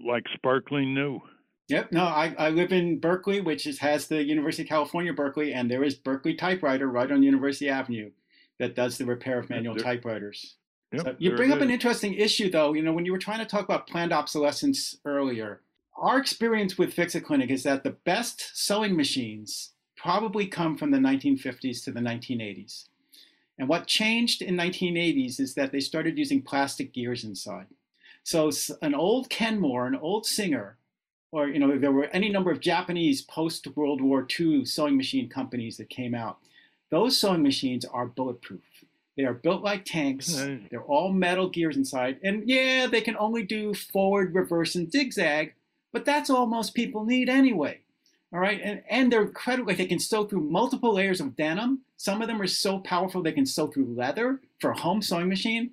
like 0.06 0.24
sparkling 0.36 0.94
new. 0.94 1.20
Yep. 1.70 1.92
No, 1.92 2.04
I, 2.06 2.34
I 2.38 2.50
live 2.50 2.72
in 2.72 3.00
Berkeley, 3.00 3.42
which 3.42 3.68
is, 3.68 3.80
has 3.80 4.08
the 4.08 4.24
University 4.24 4.64
of 4.64 4.70
California, 4.70 5.12
Berkeley, 5.12 5.54
and 5.54 5.70
there 5.70 5.84
is 5.84 5.96
Berkeley 5.96 6.36
Typewriter 6.36 6.88
right 6.88 7.12
on 7.12 7.24
University 7.24 7.68
Avenue 7.68 8.12
that 8.58 8.76
does 8.76 8.98
the 8.98 9.06
repair 9.06 9.40
of 9.40 9.50
manual 9.50 9.76
there- 9.76 9.84
typewriters. 9.84 10.56
Yep, 10.94 11.02
So 11.04 11.16
you 11.20 11.36
bring 11.36 11.52
up 11.52 11.60
an 11.60 11.70
interesting 11.70 12.14
issue, 12.14 12.50
though. 12.50 12.72
You 12.74 12.82
know, 12.82 12.94
when 12.94 13.06
you 13.06 13.12
were 13.12 13.18
trying 13.18 13.40
to 13.40 13.46
talk 13.46 13.66
about 13.66 13.88
planned 13.88 14.14
obsolescence 14.14 14.96
earlier, 15.04 15.60
our 15.98 16.18
experience 16.18 16.78
with 16.78 16.94
Fix 16.94 17.14
It 17.14 17.26
Clinic 17.26 17.50
is 17.50 17.64
that 17.64 17.84
the 17.84 17.98
best 18.06 18.52
sewing 18.54 18.96
machines 18.96 19.72
probably 19.98 20.48
come 20.48 20.78
from 20.78 20.92
the 20.92 20.98
1950s 20.98 21.84
to 21.84 21.92
the 21.92 22.00
1980s. 22.00 22.86
And 23.60 23.68
what 23.68 23.88
changed 23.88 24.42
in 24.42 24.56
1980s 24.56 25.40
is 25.40 25.56
that 25.56 25.72
they 25.72 25.80
started 25.80 26.18
using 26.18 26.42
plastic 26.42 26.94
gears 26.94 27.24
inside. 27.24 27.66
So 28.24 28.52
an 28.82 28.94
old 28.94 29.30
Kenmore, 29.30 29.88
an 29.88 29.96
old 29.96 30.26
Singer, 30.26 30.78
or 31.32 31.48
you 31.48 31.60
know, 31.60 31.78
there 31.78 31.92
were 31.92 32.06
any 32.06 32.30
number 32.30 32.52
of 32.52 32.60
Japanese 32.60 33.22
post 33.22 33.68
World 33.76 34.02
War 34.02 34.28
II 34.40 34.66
sewing 34.66 34.96
machine 34.96 35.28
companies 35.28 35.78
that 35.78 35.90
came 35.90 36.14
out. 36.14 36.38
Those 36.90 37.18
sewing 37.18 37.44
machines 37.44 37.84
are 37.84 38.06
bulletproof. 38.06 38.62
They 39.18 39.24
are 39.24 39.34
built 39.34 39.64
like 39.64 39.84
tanks. 39.84 40.34
They're 40.70 40.84
all 40.84 41.12
metal 41.12 41.50
gears 41.50 41.76
inside. 41.76 42.20
And 42.24 42.48
yeah, 42.48 42.86
they 42.86 43.02
can 43.02 43.18
only 43.18 43.44
do 43.44 43.74
forward, 43.74 44.36
reverse, 44.36 44.76
and 44.76 44.92
zigzag, 44.92 45.56
but 45.92 46.06
that's 46.06 46.30
all 46.30 46.46
most 46.46 46.76
people 46.76 47.04
need 47.04 47.28
anyway. 47.28 47.80
All 48.34 48.40
right. 48.40 48.60
And, 48.62 48.82
and 48.90 49.12
they're 49.12 49.24
incredible. 49.24 49.68
Like 49.68 49.78
they 49.78 49.86
can 49.86 50.00
sew 50.00 50.26
through 50.26 50.42
multiple 50.42 50.94
layers 50.94 51.22
of 51.22 51.36
denim. 51.36 51.82
Some 51.96 52.22
of 52.22 52.28
them 52.28 52.42
are 52.42 52.48
so 52.48 52.80
powerful 52.80 53.24
they 53.24 53.32
can 53.32 53.46
sew 53.46 53.68
through 53.68 53.96
leather 53.96 54.42
for 54.60 54.72
a 54.72 54.80
home 54.80 55.02
sewing 55.02 55.30
machine. 55.30 55.72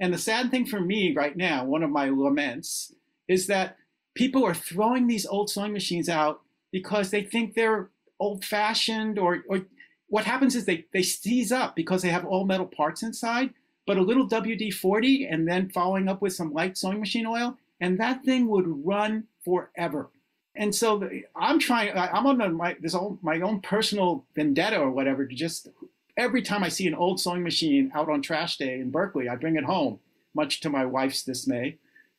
And 0.00 0.14
the 0.14 0.18
sad 0.18 0.50
thing 0.50 0.66
for 0.66 0.80
me 0.80 1.14
right 1.14 1.36
now, 1.36 1.64
one 1.64 1.82
of 1.82 1.90
my 1.90 2.08
laments, 2.10 2.92
is 3.28 3.46
that 3.48 3.76
people 4.14 4.44
are 4.44 4.54
throwing 4.54 5.06
these 5.06 5.26
old 5.26 5.50
sewing 5.50 5.72
machines 5.72 6.08
out 6.08 6.42
because 6.70 7.10
they 7.10 7.22
think 7.22 7.54
they're 7.54 7.90
old 8.20 8.44
fashioned 8.44 9.18
or, 9.18 9.42
or 9.48 9.62
what 10.08 10.24
happens 10.24 10.54
is 10.54 10.64
they, 10.64 10.84
they 10.92 11.02
seize 11.02 11.50
up 11.50 11.74
because 11.74 12.02
they 12.02 12.08
have 12.08 12.24
all 12.24 12.44
metal 12.44 12.66
parts 12.66 13.02
inside, 13.02 13.50
but 13.86 13.96
a 13.96 14.02
little 14.02 14.28
WD 14.28 14.72
40 14.72 15.26
and 15.26 15.48
then 15.48 15.70
following 15.70 16.08
up 16.08 16.22
with 16.22 16.32
some 16.34 16.52
light 16.52 16.78
sewing 16.78 17.00
machine 17.00 17.26
oil, 17.26 17.56
and 17.80 17.98
that 17.98 18.24
thing 18.24 18.48
would 18.48 18.86
run 18.86 19.24
forever. 19.44 20.10
And 20.56 20.74
so 20.74 21.08
I'm 21.34 21.58
trying, 21.58 21.96
I'm 21.96 22.26
on 22.26 22.54
my, 22.54 22.76
this 22.80 22.94
own, 22.94 23.18
my 23.22 23.40
own 23.40 23.60
personal 23.60 24.24
vendetta 24.34 24.78
or 24.78 24.90
whatever 24.90 25.26
to 25.26 25.34
just, 25.34 25.68
every 26.16 26.42
time 26.42 26.64
I 26.64 26.68
see 26.68 26.86
an 26.86 26.94
old 26.94 27.20
sewing 27.20 27.42
machine 27.42 27.92
out 27.94 28.08
on 28.08 28.22
trash 28.22 28.56
day 28.56 28.80
in 28.80 28.90
Berkeley, 28.90 29.28
I 29.28 29.36
bring 29.36 29.56
it 29.56 29.64
home, 29.64 30.00
much 30.34 30.60
to 30.60 30.70
my 30.70 30.84
wife's 30.84 31.22
dismay, 31.22 31.76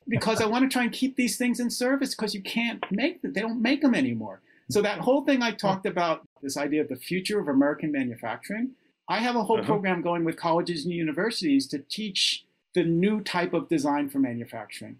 because 0.07 0.39
I 0.39 0.45
want 0.45 0.69
to 0.69 0.73
try 0.73 0.83
and 0.83 0.91
keep 0.91 1.15
these 1.15 1.37
things 1.37 1.59
in 1.59 1.69
service 1.69 2.15
because 2.15 2.33
you 2.33 2.41
can't 2.41 2.83
make 2.91 3.21
them, 3.21 3.33
they 3.33 3.41
don't 3.41 3.61
make 3.61 3.81
them 3.81 3.95
anymore. 3.95 4.41
So 4.69 4.81
that 4.81 4.99
whole 4.99 5.23
thing 5.23 5.41
I 5.41 5.51
talked 5.51 5.85
about, 5.85 6.27
this 6.41 6.57
idea 6.57 6.81
of 6.81 6.89
the 6.89 6.95
future 6.95 7.39
of 7.39 7.47
American 7.47 7.91
manufacturing, 7.91 8.71
I 9.09 9.19
have 9.19 9.35
a 9.35 9.43
whole 9.43 9.59
uh-huh. 9.59 9.65
program 9.67 10.01
going 10.01 10.25
with 10.25 10.37
colleges 10.37 10.83
and 10.83 10.93
universities 10.93 11.67
to 11.67 11.79
teach 11.79 12.45
the 12.73 12.83
new 12.83 13.21
type 13.21 13.53
of 13.53 13.69
design 13.69 14.09
for 14.09 14.19
manufacturing, 14.19 14.97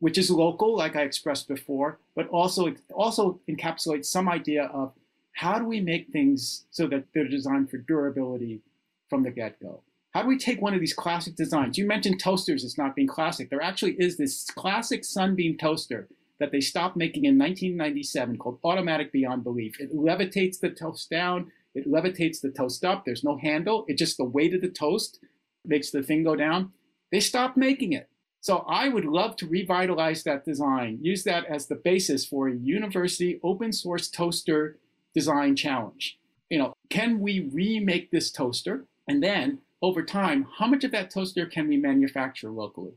which 0.00 0.18
is 0.18 0.30
local, 0.30 0.76
like 0.76 0.96
I 0.96 1.02
expressed 1.02 1.48
before, 1.48 1.98
but 2.14 2.28
also 2.28 2.74
also 2.94 3.40
encapsulates 3.48 4.06
some 4.06 4.28
idea 4.28 4.64
of 4.64 4.92
how 5.32 5.58
do 5.58 5.64
we 5.64 5.80
make 5.80 6.08
things 6.08 6.66
so 6.70 6.86
that 6.88 7.04
they're 7.14 7.28
designed 7.28 7.70
for 7.70 7.78
durability 7.78 8.60
from 9.08 9.22
the 9.22 9.30
get-go. 9.30 9.82
How 10.12 10.22
do 10.22 10.28
we 10.28 10.38
take 10.38 10.60
one 10.60 10.74
of 10.74 10.80
these 10.80 10.94
classic 10.94 11.36
designs? 11.36 11.78
You 11.78 11.86
mentioned 11.86 12.18
toasters 12.18 12.64
as 12.64 12.78
not 12.78 12.96
being 12.96 13.06
classic. 13.06 13.50
There 13.50 13.62
actually 13.62 13.92
is 13.92 14.16
this 14.16 14.44
classic 14.50 15.04
sunbeam 15.04 15.56
toaster 15.56 16.08
that 16.40 16.50
they 16.50 16.60
stopped 16.60 16.96
making 16.96 17.24
in 17.24 17.38
1997 17.38 18.38
called 18.38 18.58
Automatic 18.64 19.12
Beyond 19.12 19.44
Belief. 19.44 19.78
It 19.80 19.94
levitates 19.94 20.58
the 20.60 20.70
toast 20.70 21.10
down, 21.10 21.52
it 21.74 21.86
levitates 21.86 22.40
the 22.40 22.50
toast 22.50 22.84
up. 22.84 23.04
There's 23.04 23.24
no 23.24 23.36
handle, 23.36 23.84
it 23.88 23.98
just 23.98 24.16
the 24.16 24.24
weight 24.24 24.54
of 24.54 24.60
the 24.60 24.68
toast 24.68 25.20
makes 25.64 25.90
the 25.90 26.02
thing 26.02 26.24
go 26.24 26.36
down. 26.36 26.72
They 27.12 27.20
stopped 27.20 27.56
making 27.56 27.92
it. 27.92 28.08
So 28.48 28.64
I 28.66 28.88
would 28.88 29.04
love 29.04 29.36
to 29.36 29.46
revitalize 29.46 30.22
that 30.22 30.46
design, 30.46 31.00
use 31.02 31.22
that 31.24 31.44
as 31.44 31.66
the 31.66 31.74
basis 31.74 32.24
for 32.24 32.48
a 32.48 32.56
university 32.56 33.38
open 33.42 33.74
source 33.74 34.08
toaster 34.08 34.78
design 35.14 35.54
challenge. 35.54 36.18
You 36.48 36.60
know, 36.60 36.72
can 36.88 37.20
we 37.20 37.40
remake 37.40 38.10
this 38.10 38.30
toaster? 38.30 38.86
And 39.06 39.22
then 39.22 39.58
over 39.82 40.02
time, 40.02 40.46
how 40.58 40.66
much 40.66 40.82
of 40.82 40.92
that 40.92 41.10
toaster 41.10 41.44
can 41.44 41.68
we 41.68 41.76
manufacture 41.76 42.48
locally, 42.48 42.94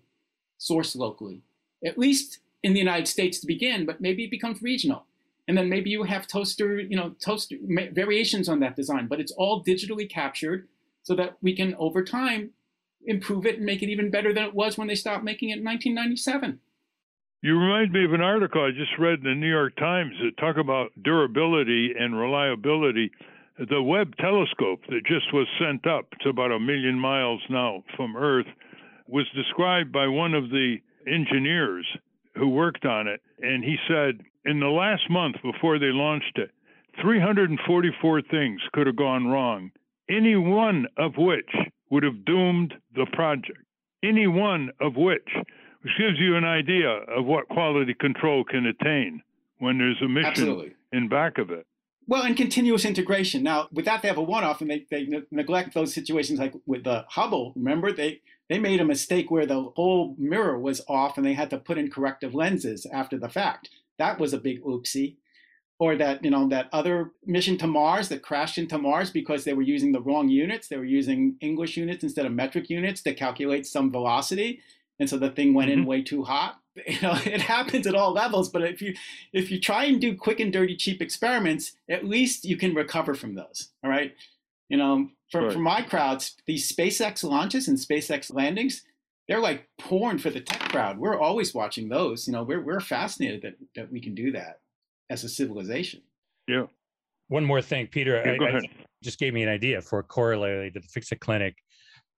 source 0.58 0.96
locally? 0.96 1.42
At 1.86 1.98
least 1.98 2.40
in 2.64 2.72
the 2.72 2.80
United 2.80 3.10
States 3.10 3.38
to 3.42 3.46
begin, 3.46 3.86
but 3.86 4.00
maybe 4.00 4.24
it 4.24 4.32
becomes 4.32 4.62
regional. 4.62 5.04
And 5.50 5.58
then 5.58 5.68
maybe 5.68 5.90
you 5.90 6.04
have 6.04 6.28
toaster, 6.28 6.80
you 6.80 6.96
know, 6.96 7.10
toaster 7.20 7.58
variations 7.92 8.48
on 8.48 8.62
that 8.62 8.78
design, 8.78 9.08
but 9.08 9.20
it's 9.20 9.34
all 9.34 9.62
digitally 9.62 10.10
captured 10.10 10.70
so 11.04 11.14
that 11.16 11.36
we 11.42 11.54
can 11.54 11.76
over 11.76 12.06
time 12.06 12.52
improve 13.06 13.46
it 13.46 13.58
and 13.58 13.66
make 13.66 13.82
it 13.82 13.90
even 13.90 14.12
better 14.12 14.34
than 14.34 14.44
it 14.44 14.54
was 14.54 14.78
when 14.78 14.88
they 14.88 14.96
stopped 14.96 15.24
making 15.24 15.50
it 15.50 15.60
in 15.60 15.66
1997. 15.66 16.60
You 17.44 17.58
remind 17.58 17.92
me 17.92 18.06
of 18.06 18.14
an 18.14 18.22
article 18.22 18.64
I 18.64 18.70
just 18.70 19.00
read 19.00 19.20
in 19.20 19.24
the 19.24 19.34
New 19.34 19.50
York 19.50 19.76
Times 19.76 20.14
that 20.22 20.38
talk 20.38 20.58
about 20.58 20.92
durability 21.04 21.94
and 21.98 22.16
reliability. 22.16 23.12
The 23.58 23.82
Webb 23.82 24.16
telescope 24.18 24.82
that 24.90 25.06
just 25.06 25.34
was 25.34 25.48
sent 25.60 25.88
up 25.88 26.06
to 26.22 26.30
about 26.30 26.52
a 26.52 26.60
million 26.60 27.00
miles 27.00 27.42
now 27.50 27.84
from 27.96 28.16
Earth 28.16 28.46
was 29.08 29.26
described 29.36 29.92
by 29.92 30.08
one 30.08 30.36
of 30.36 30.50
the 30.50 30.78
engineers 31.08 31.86
who 32.36 32.48
worked 32.48 32.86
on 32.86 33.08
it, 33.08 33.22
and 33.42 33.64
he 33.64 33.76
said 33.88 34.22
in 34.46 34.60
the 34.60 34.68
last 34.68 35.10
month 35.10 35.36
before 35.42 35.80
they 35.80 35.92
launched 35.92 36.38
it, 36.38 36.52
344 37.02 38.22
things 38.24 38.62
could 38.74 38.88
have 38.88 38.96
gone 38.96 39.28
wrong, 39.28 39.72
any 40.10 40.36
one 40.36 40.86
of 40.98 41.14
which 41.18 41.50
would 41.92 42.04
have 42.04 42.26
doomed 42.26 42.74
the 42.96 43.06
project. 43.14 43.60
Any 44.04 44.26
one 44.26 44.72
of 44.80 44.96
which, 44.96 45.30
which 45.84 45.94
gives 46.00 46.18
you 46.18 46.36
an 46.36 46.46
idea 46.46 46.90
of 46.90 47.26
what 47.26 47.48
quality 47.50 47.94
control 47.94 48.44
can 48.44 48.66
attain 48.66 49.22
when 49.60 49.78
there's 49.78 50.02
a 50.02 50.08
mission 50.08 50.28
Absolutely. 50.28 50.74
in 50.92 51.08
back 51.08 51.38
of 51.38 51.52
it. 51.52 51.68
Well, 52.08 52.24
and 52.24 52.36
continuous 52.36 52.84
integration. 52.84 53.44
Now, 53.44 53.68
with 53.72 53.86
that, 53.86 54.02
they 54.02 54.08
have 54.08 54.18
a 54.18 54.24
one-off, 54.24 54.62
and 54.62 54.72
they, 54.72 54.88
they 54.90 55.06
ne- 55.06 55.22
neglect 55.30 55.76
those 55.76 55.94
situations 55.94 56.40
like 56.40 56.54
with 56.66 56.84
the 56.84 57.06
Hubble. 57.10 57.54
Remember, 57.56 57.92
they 57.94 58.22
they 58.50 58.60
made 58.60 58.82
a 58.82 58.86
mistake 58.86 59.32
where 59.32 59.46
the 59.46 59.72
whole 59.78 60.14
mirror 60.18 60.60
was 60.60 60.82
off 60.90 61.16
and 61.16 61.26
they 61.26 61.36
had 61.36 61.50
to 61.52 61.58
put 61.58 61.78
in 61.78 61.90
corrective 61.90 62.36
lenses 62.36 62.86
after 62.92 63.18
the 63.18 63.30
fact. 63.30 63.70
That 63.98 64.20
was 64.20 64.34
a 64.34 64.38
big 64.38 64.62
oopsie. 64.64 65.16
Or 65.82 65.96
that, 65.96 66.24
you 66.24 66.30
know, 66.30 66.48
that 66.50 66.70
other 66.74 67.10
mission 67.26 67.58
to 67.58 67.66
Mars 67.66 68.08
that 68.10 68.22
crashed 68.22 68.60
into 68.60 68.78
Mars 68.78 69.10
because 69.10 69.44
they 69.44 69.54
were 69.54 69.64
using 69.64 69.92
the 69.92 70.00
wrong 70.00 70.30
units. 70.30 70.68
They 70.68 70.78
were 70.78 70.86
using 70.86 71.38
English 71.42 71.76
units 71.76 72.04
instead 72.04 72.28
of 72.28 72.34
metric 72.34 72.70
units 72.70 73.02
to 73.02 73.16
calculate 73.16 73.66
some 73.66 73.92
velocity. 73.92 74.62
And 75.00 75.10
so 75.10 75.18
the 75.18 75.32
thing 75.32 75.56
went 75.56 75.72
mm-hmm. 75.72 75.80
in 75.80 75.88
way 75.88 76.04
too 76.04 76.24
hot. 76.24 76.58
You 76.88 77.02
know, 77.02 77.18
it 77.26 77.42
happens 77.42 77.86
at 77.86 77.96
all 77.96 78.14
levels, 78.14 78.48
but 78.48 78.62
if 78.62 78.82
you 78.82 78.94
if 79.34 79.52
you 79.52 79.60
try 79.60 79.84
and 79.84 80.00
do 80.00 80.16
quick 80.16 80.40
and 80.40 80.54
dirty 80.54 80.78
cheap 80.78 81.02
experiments, 81.02 81.74
at 81.90 82.06
least 82.06 82.46
you 82.46 82.56
can 82.56 82.74
recover 82.74 83.14
from 83.14 83.36
those. 83.36 83.72
All 83.84 83.90
right. 83.90 84.14
You 84.70 84.78
know, 84.78 85.10
for, 85.32 85.42
right. 85.42 85.52
for 85.52 85.60
my 85.60 85.82
crowds, 85.82 86.38
these 86.48 86.72
SpaceX 86.72 87.26
launches 87.26 87.68
and 87.68 87.78
SpaceX 87.78 88.34
landings, 88.34 88.84
they're 89.28 89.42
like 89.42 89.68
porn 89.80 90.18
for 90.18 90.30
the 90.30 90.40
tech 90.40 90.62
crowd. 90.70 90.98
We're 90.98 91.20
always 91.20 91.54
watching 91.54 91.90
those. 91.90 92.26
You 92.26 92.32
know, 92.32 92.44
we're 92.44 92.62
we're 92.62 92.80
fascinated 92.80 93.42
that 93.42 93.56
that 93.76 93.92
we 93.92 94.00
can 94.00 94.16
do 94.16 94.32
that 94.32 94.62
as 95.12 95.24
a 95.24 95.30
civilization. 95.30 96.02
Yeah. 96.48 96.66
One 97.28 97.46
more 97.46 97.62
thing, 97.62 97.88
Peter. 97.88 98.22
Yeah, 98.26 98.46
I, 98.46 98.58
I 98.58 98.62
just 99.04 99.20
gave 99.20 99.34
me 99.34 99.44
an 99.44 99.50
idea 99.50 99.82
for 99.82 100.00
a 100.00 100.04
corollary 100.04 100.72
to 100.72 100.80
the 100.80 100.88
Fix 100.88 101.12
It 101.12 101.20
Clinic, 101.20 101.56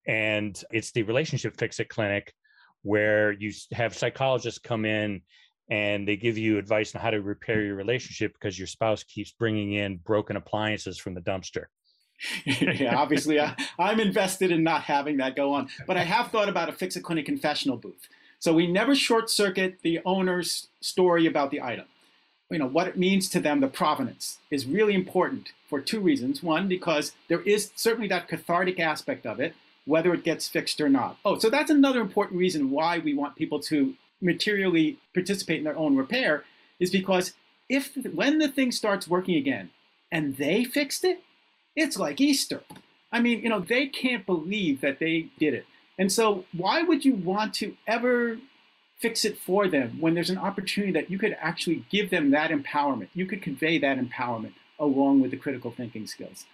and 0.08 0.62
it's 0.72 0.92
the 0.92 1.04
relationship 1.04 1.58
Fix 1.58 1.80
It 1.80 1.90
Clinic, 1.90 2.34
where 2.84 3.32
you 3.32 3.52
have 3.72 3.96
psychologists 3.96 4.60
come 4.60 4.86
in 4.86 5.22
and 5.70 6.08
they 6.08 6.16
give 6.16 6.38
you 6.38 6.58
advice 6.58 6.94
on 6.94 7.02
how 7.02 7.10
to 7.10 7.22
repair 7.22 7.62
your 7.64 7.76
relationship 7.76 8.34
because 8.34 8.58
your 8.60 8.68
spouse 8.68 9.04
keeps 9.04 9.32
bringing 9.32 9.74
in 9.74 9.98
broken 9.98 10.36
appliances 10.36 11.00
from 11.00 11.14
the 11.14 11.22
dumpster. 11.22 11.66
yeah, 12.46 12.96
obviously, 12.96 13.40
I, 13.40 13.56
I'm 13.80 14.00
invested 14.00 14.52
in 14.52 14.64
not 14.64 14.84
having 14.84 15.18
that 15.18 15.36
go 15.36 15.54
on. 15.54 15.70
But 15.88 15.98
I 15.98 16.04
have 16.04 16.32
thought 16.32 16.50
about 16.50 16.70
a 16.70 16.74
Fix 16.74 16.96
It 16.96 17.02
Clinic 17.02 17.26
confessional 17.26 17.78
booth. 17.78 18.08
So 18.40 18.54
we 18.54 18.68
never 18.68 18.94
short 18.94 19.30
circuit 19.30 19.80
the 19.84 20.00
owner's 20.06 20.68
story 20.82 21.28
about 21.28 21.50
the 21.50 21.62
item. 21.62 21.86
You 22.54 22.60
know, 22.60 22.68
what 22.68 22.88
it 22.88 22.98
means 22.98 23.30
to 23.30 23.40
them, 23.40 23.62
the 23.62 23.68
provenance, 23.68 24.38
is 24.52 24.68
really 24.68 24.94
important 24.94 25.54
for 25.68 25.82
two 25.82 26.00
reasons. 26.00 26.44
One, 26.44 26.68
because 26.68 27.14
there 27.28 27.42
is 27.42 27.72
certainly 27.76 28.08
that 28.10 28.28
cathartic 28.28 28.80
aspect 28.80 29.26
of 29.26 29.40
it, 29.40 29.56
whether 29.86 30.14
it 30.14 30.24
gets 30.24 30.48
fixed 30.48 30.80
or 30.80 30.88
not. 30.88 31.18
Oh, 31.26 31.40
so 31.40 31.50
that's 31.50 31.72
another 31.72 32.00
important 32.00 32.38
reason 32.40 32.70
why 32.70 33.00
we 33.00 33.16
want 33.16 33.36
people 33.36 33.60
to 33.62 33.96
materially 34.22 35.00
participate 35.16 35.58
in 35.58 35.64
their 35.64 35.76
own 35.76 35.96
repair, 35.96 36.44
is 36.80 36.92
because 36.92 37.34
if 37.70 37.96
when 38.14 38.38
the 38.38 38.48
thing 38.48 38.72
starts 38.72 39.08
working 39.08 39.36
again 39.36 39.72
and 40.12 40.38
they 40.38 40.64
fixed 40.64 41.04
it, 41.04 41.24
it's 41.76 41.98
like 41.98 42.22
Easter. 42.22 42.62
I 43.12 43.20
mean, 43.20 43.42
you 43.42 43.50
know, 43.50 43.62
they 43.62 43.88
can't 43.88 44.28
believe 44.28 44.82
that 44.82 45.00
they 45.00 45.30
did 45.40 45.56
it. 45.56 45.66
And 45.98 46.12
so, 46.12 46.46
why 46.56 46.84
would 46.84 47.04
you 47.04 47.16
want 47.16 47.56
to 47.56 47.76
ever 47.88 48.38
fix 48.98 49.26
it 49.26 49.38
for 49.38 49.68
them 49.68 49.98
when 50.00 50.14
there's 50.14 50.30
an 50.30 50.38
opportunity 50.38 50.92
that 50.94 51.10
you 51.10 51.18
could 51.18 51.36
actually 51.40 51.86
give 51.90 52.10
them 52.10 52.32
that 52.32 52.52
empowerment? 52.52 53.10
You 53.14 53.26
could 53.26 53.42
convey 53.42 53.78
that 53.80 53.98
empowerment 54.00 54.54
along 54.80 55.22
with 55.22 55.32
the 55.32 55.38
critical 55.38 55.72
thinking 55.72 56.08
skills. 56.08 56.46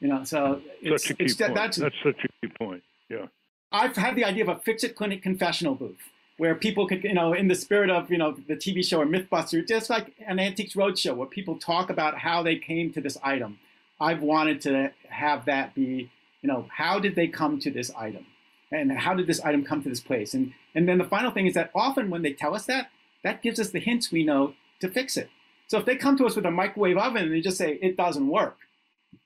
You 0.00 0.08
know, 0.08 0.24
so 0.24 0.60
it's, 0.82 1.04
such 1.04 1.12
a 1.12 1.14
key 1.14 1.24
it's. 1.24 1.36
That's, 1.36 1.76
that's 1.76 1.94
such 2.02 2.24
a 2.24 2.46
key 2.46 2.52
point. 2.58 2.82
Yeah. 3.08 3.26
I've 3.72 3.96
had 3.96 4.16
the 4.16 4.24
idea 4.24 4.44
of 4.44 4.48
a 4.48 4.60
fix 4.60 4.84
it 4.84 4.94
clinic 4.94 5.22
confessional 5.22 5.74
booth 5.74 6.10
where 6.36 6.54
people 6.54 6.86
could, 6.86 7.04
you 7.04 7.14
know, 7.14 7.32
in 7.32 7.48
the 7.48 7.54
spirit 7.54 7.90
of, 7.90 8.10
you 8.10 8.18
know, 8.18 8.36
the 8.48 8.56
TV 8.56 8.84
show 8.84 9.00
or 9.00 9.06
Mythbuster, 9.06 9.66
just 9.66 9.88
like 9.88 10.14
an 10.26 10.40
Antiques 10.40 10.74
Roadshow, 10.74 11.14
where 11.14 11.28
people 11.28 11.58
talk 11.58 11.90
about 11.90 12.18
how 12.18 12.42
they 12.42 12.56
came 12.56 12.92
to 12.92 13.00
this 13.00 13.16
item 13.22 13.58
I've 14.00 14.20
wanted 14.20 14.60
to 14.62 14.92
have 15.08 15.44
that 15.46 15.74
be, 15.74 16.10
you 16.42 16.48
know, 16.48 16.66
how 16.70 16.98
did 16.98 17.14
they 17.14 17.28
come 17.28 17.58
to 17.60 17.70
this 17.70 17.90
item? 17.96 18.26
And 18.74 18.90
how 18.92 19.14
did 19.14 19.26
this 19.26 19.40
item 19.40 19.64
come 19.64 19.82
to 19.82 19.88
this 19.88 20.00
place? 20.00 20.34
And, 20.34 20.52
and 20.74 20.88
then 20.88 20.98
the 20.98 21.04
final 21.04 21.30
thing 21.30 21.46
is 21.46 21.54
that 21.54 21.70
often 21.74 22.10
when 22.10 22.22
they 22.22 22.32
tell 22.32 22.54
us 22.54 22.66
that, 22.66 22.90
that 23.22 23.42
gives 23.42 23.60
us 23.60 23.70
the 23.70 23.78
hints 23.78 24.10
we 24.10 24.24
know 24.24 24.54
to 24.80 24.88
fix 24.88 25.16
it. 25.16 25.30
So 25.68 25.78
if 25.78 25.84
they 25.84 25.96
come 25.96 26.18
to 26.18 26.26
us 26.26 26.36
with 26.36 26.44
a 26.44 26.50
microwave 26.50 26.98
oven 26.98 27.22
and 27.22 27.32
they 27.32 27.40
just 27.40 27.56
say, 27.56 27.78
it 27.80 27.96
doesn't 27.96 28.28
work, 28.28 28.58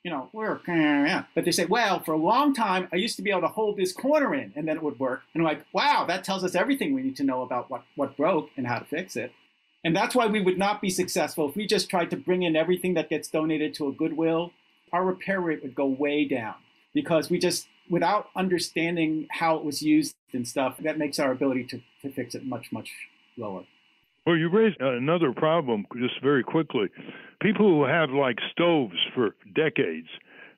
you 0.04 0.10
know, 0.10 0.28
work. 0.32 0.62
But 0.66 1.44
they 1.44 1.50
say, 1.50 1.64
well, 1.64 2.00
for 2.00 2.12
a 2.12 2.18
long 2.18 2.54
time, 2.54 2.88
I 2.92 2.96
used 2.96 3.16
to 3.16 3.22
be 3.22 3.30
able 3.30 3.40
to 3.40 3.48
hold 3.48 3.76
this 3.76 3.92
corner 3.92 4.34
in 4.34 4.52
and 4.54 4.68
then 4.68 4.76
it 4.76 4.82
would 4.82 5.00
work. 5.00 5.22
And 5.34 5.42
I'm 5.42 5.48
like, 5.48 5.64
wow, 5.72 6.04
that 6.06 6.24
tells 6.24 6.44
us 6.44 6.54
everything 6.54 6.94
we 6.94 7.02
need 7.02 7.16
to 7.16 7.24
know 7.24 7.42
about 7.42 7.70
what, 7.70 7.82
what 7.96 8.16
broke 8.16 8.50
and 8.56 8.66
how 8.66 8.78
to 8.78 8.84
fix 8.84 9.16
it. 9.16 9.32
And 9.84 9.96
that's 9.96 10.14
why 10.14 10.26
we 10.26 10.40
would 10.40 10.58
not 10.58 10.80
be 10.80 10.90
successful 10.90 11.48
if 11.48 11.56
we 11.56 11.66
just 11.66 11.88
tried 11.88 12.10
to 12.10 12.16
bring 12.16 12.42
in 12.42 12.56
everything 12.56 12.94
that 12.94 13.08
gets 13.08 13.28
donated 13.28 13.74
to 13.74 13.88
a 13.88 13.92
Goodwill. 13.92 14.52
Our 14.92 15.04
repair 15.04 15.40
rate 15.40 15.62
would 15.62 15.74
go 15.74 15.86
way 15.86 16.24
down 16.24 16.54
because 16.94 17.30
we 17.30 17.38
just, 17.38 17.68
without 17.90 18.28
understanding 18.36 19.26
how 19.30 19.56
it 19.56 19.64
was 19.64 19.82
used 19.82 20.14
and 20.32 20.46
stuff, 20.46 20.76
that 20.80 20.98
makes 20.98 21.18
our 21.18 21.32
ability 21.32 21.64
to, 21.64 21.80
to 22.02 22.14
fix 22.14 22.34
it 22.34 22.44
much, 22.44 22.66
much 22.72 22.90
lower. 23.36 23.64
Well, 24.26 24.36
you 24.36 24.50
raised 24.50 24.80
another 24.80 25.32
problem 25.32 25.86
just 25.96 26.20
very 26.22 26.42
quickly. 26.42 26.88
People 27.40 27.66
who 27.66 27.84
have 27.84 28.10
like 28.10 28.36
stoves 28.52 28.96
for 29.14 29.34
decades 29.54 30.08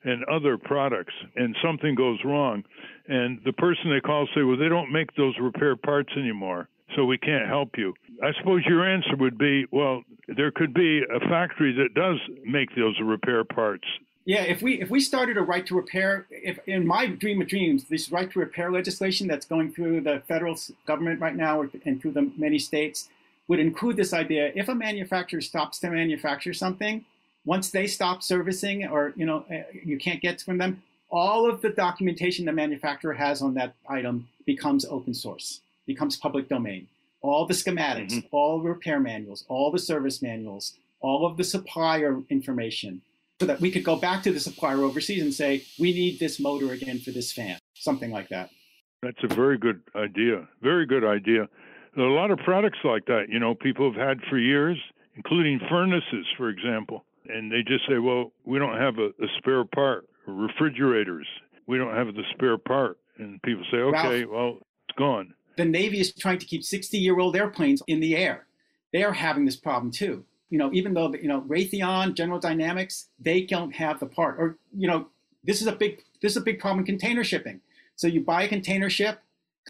and 0.03 0.25
other 0.25 0.57
products, 0.57 1.13
and 1.35 1.55
something 1.63 1.95
goes 1.95 2.19
wrong, 2.25 2.63
and 3.07 3.39
the 3.45 3.53
person 3.53 3.91
they 3.91 4.01
call 4.01 4.27
say, 4.35 4.41
"Well, 4.41 4.57
they 4.57 4.67
don't 4.67 4.91
make 4.91 5.15
those 5.15 5.35
repair 5.39 5.75
parts 5.75 6.11
anymore, 6.17 6.67
so 6.95 7.05
we 7.05 7.17
can't 7.17 7.47
help 7.47 7.77
you." 7.77 7.93
I 8.21 8.33
suppose 8.33 8.65
your 8.65 8.83
answer 8.83 9.15
would 9.15 9.37
be, 9.37 9.65
"Well, 9.71 10.03
there 10.27 10.51
could 10.51 10.73
be 10.73 11.03
a 11.03 11.19
factory 11.29 11.71
that 11.73 11.93
does 11.93 12.19
make 12.43 12.75
those 12.75 12.99
repair 12.99 13.43
parts." 13.43 13.87
Yeah, 14.25 14.43
if 14.43 14.61
we 14.61 14.79
if 14.79 14.89
we 14.89 14.99
started 14.99 15.37
a 15.37 15.41
right 15.41 15.65
to 15.65 15.75
repair, 15.75 16.27
if 16.29 16.59
in 16.67 16.85
my 16.85 17.07
dream 17.07 17.41
of 17.41 17.47
dreams, 17.47 17.85
this 17.85 18.11
right 18.11 18.31
to 18.31 18.39
repair 18.39 18.71
legislation 18.71 19.27
that's 19.27 19.45
going 19.45 19.73
through 19.73 20.01
the 20.01 20.21
federal 20.27 20.55
government 20.85 21.19
right 21.19 21.35
now 21.35 21.61
and 21.85 22.01
through 22.01 22.11
the 22.11 22.31
many 22.37 22.59
states 22.59 23.09
would 23.47 23.59
include 23.59 23.97
this 23.97 24.13
idea: 24.13 24.51
if 24.53 24.69
a 24.69 24.75
manufacturer 24.75 25.41
stops 25.41 25.79
to 25.79 25.89
manufacture 25.89 26.53
something, 26.53 27.03
once 27.45 27.71
they 27.71 27.87
stop 27.87 28.21
servicing 28.21 28.85
or 28.85 29.13
you 29.15 29.25
know 29.25 29.43
eh, 29.49 29.63
you 29.83 29.97
can't 29.97 30.21
get 30.21 30.39
from 30.41 30.59
them, 30.59 30.83
all 31.09 31.49
of 31.49 31.61
the 31.61 31.69
documentation 31.69 32.45
the 32.45 32.51
manufacturer 32.51 33.13
has 33.13 33.41
on 33.41 33.55
that 33.55 33.73
item 33.89 34.27
becomes 34.45 34.85
open 34.85 35.15
source, 35.15 35.61
becomes 35.87 36.15
public 36.15 36.47
domain. 36.47 36.87
All 37.21 37.45
the 37.45 37.53
schematics, 37.53 38.13
mm-hmm. 38.13 38.35
all 38.35 38.61
repair 38.61 38.99
manuals, 38.99 39.45
all 39.47 39.71
the 39.71 39.79
service 39.79 40.21
manuals, 40.21 40.73
all 41.01 41.25
of 41.25 41.37
the 41.37 41.43
supplier 41.43 42.21
information, 42.29 43.01
so 43.41 43.47
that 43.47 43.59
we 43.59 43.71
could 43.71 43.83
go 43.83 43.95
back 43.95 44.23
to 44.23 44.31
the 44.31 44.39
supplier 44.39 44.83
overseas 44.83 45.21
and 45.23 45.33
say, 45.33 45.63
we 45.79 45.91
need 45.93 46.19
this 46.19 46.39
motor 46.39 46.71
again 46.71 46.99
for 46.99 47.11
this 47.11 47.33
fan, 47.33 47.57
something 47.73 48.11
like 48.11 48.29
that. 48.29 48.51
That's 49.01 49.23
a 49.23 49.33
very 49.33 49.57
good 49.57 49.81
idea. 49.95 50.47
Very 50.61 50.85
good 50.85 51.03
idea. 51.03 51.47
There 51.95 52.05
are 52.05 52.07
a 52.07 52.13
lot 52.13 52.31
of 52.31 52.37
products 52.39 52.77
like 52.83 53.05
that, 53.07 53.25
you 53.29 53.39
know, 53.39 53.55
people 53.55 53.91
have 53.91 53.99
had 53.99 54.19
for 54.29 54.37
years, 54.37 54.77
including 55.15 55.59
furnaces, 55.69 56.25
for 56.37 56.49
example 56.49 57.03
and 57.27 57.51
they 57.51 57.61
just 57.63 57.87
say, 57.87 57.97
well, 57.97 58.31
we 58.45 58.59
don't 58.59 58.77
have 58.77 58.97
a, 58.97 59.07
a 59.23 59.27
spare 59.37 59.63
part. 59.63 60.07
Refrigerators, 60.27 61.27
we 61.67 61.77
don't 61.77 61.95
have 61.95 62.07
the 62.07 62.23
spare 62.33 62.57
part. 62.57 62.97
And 63.17 63.41
people 63.43 63.63
say, 63.71 63.77
okay, 63.77 64.25
Ralph, 64.25 64.31
well, 64.31 64.57
it's 64.87 64.97
gone. 64.97 65.33
The 65.57 65.65
Navy 65.65 65.99
is 65.99 66.13
trying 66.13 66.39
to 66.39 66.45
keep 66.45 66.63
60 66.63 66.97
year 66.97 67.19
old 67.19 67.35
airplanes 67.35 67.81
in 67.87 67.99
the 67.99 68.15
air. 68.15 68.47
They 68.93 69.03
are 69.03 69.13
having 69.13 69.45
this 69.45 69.55
problem 69.55 69.91
too. 69.91 70.25
You 70.51 70.59
know, 70.59 70.69
even 70.73 70.93
though, 70.93 71.11
you 71.13 71.27
know, 71.27 71.41
Raytheon, 71.41 72.13
General 72.13 72.39
Dynamics, 72.39 73.07
they 73.19 73.41
don't 73.41 73.73
have 73.73 73.99
the 73.99 74.05
part. 74.05 74.35
Or, 74.37 74.57
you 74.77 74.87
know, 74.87 75.07
this 75.43 75.61
is 75.61 75.67
a 75.67 75.71
big 75.71 76.03
this 76.21 76.33
is 76.33 76.37
a 76.37 76.41
big 76.41 76.59
problem 76.59 76.81
in 76.81 76.85
container 76.85 77.23
shipping. 77.23 77.61
So 77.95 78.05
you 78.05 78.21
buy 78.21 78.43
a 78.43 78.47
container 78.47 78.89
ship, 78.89 79.21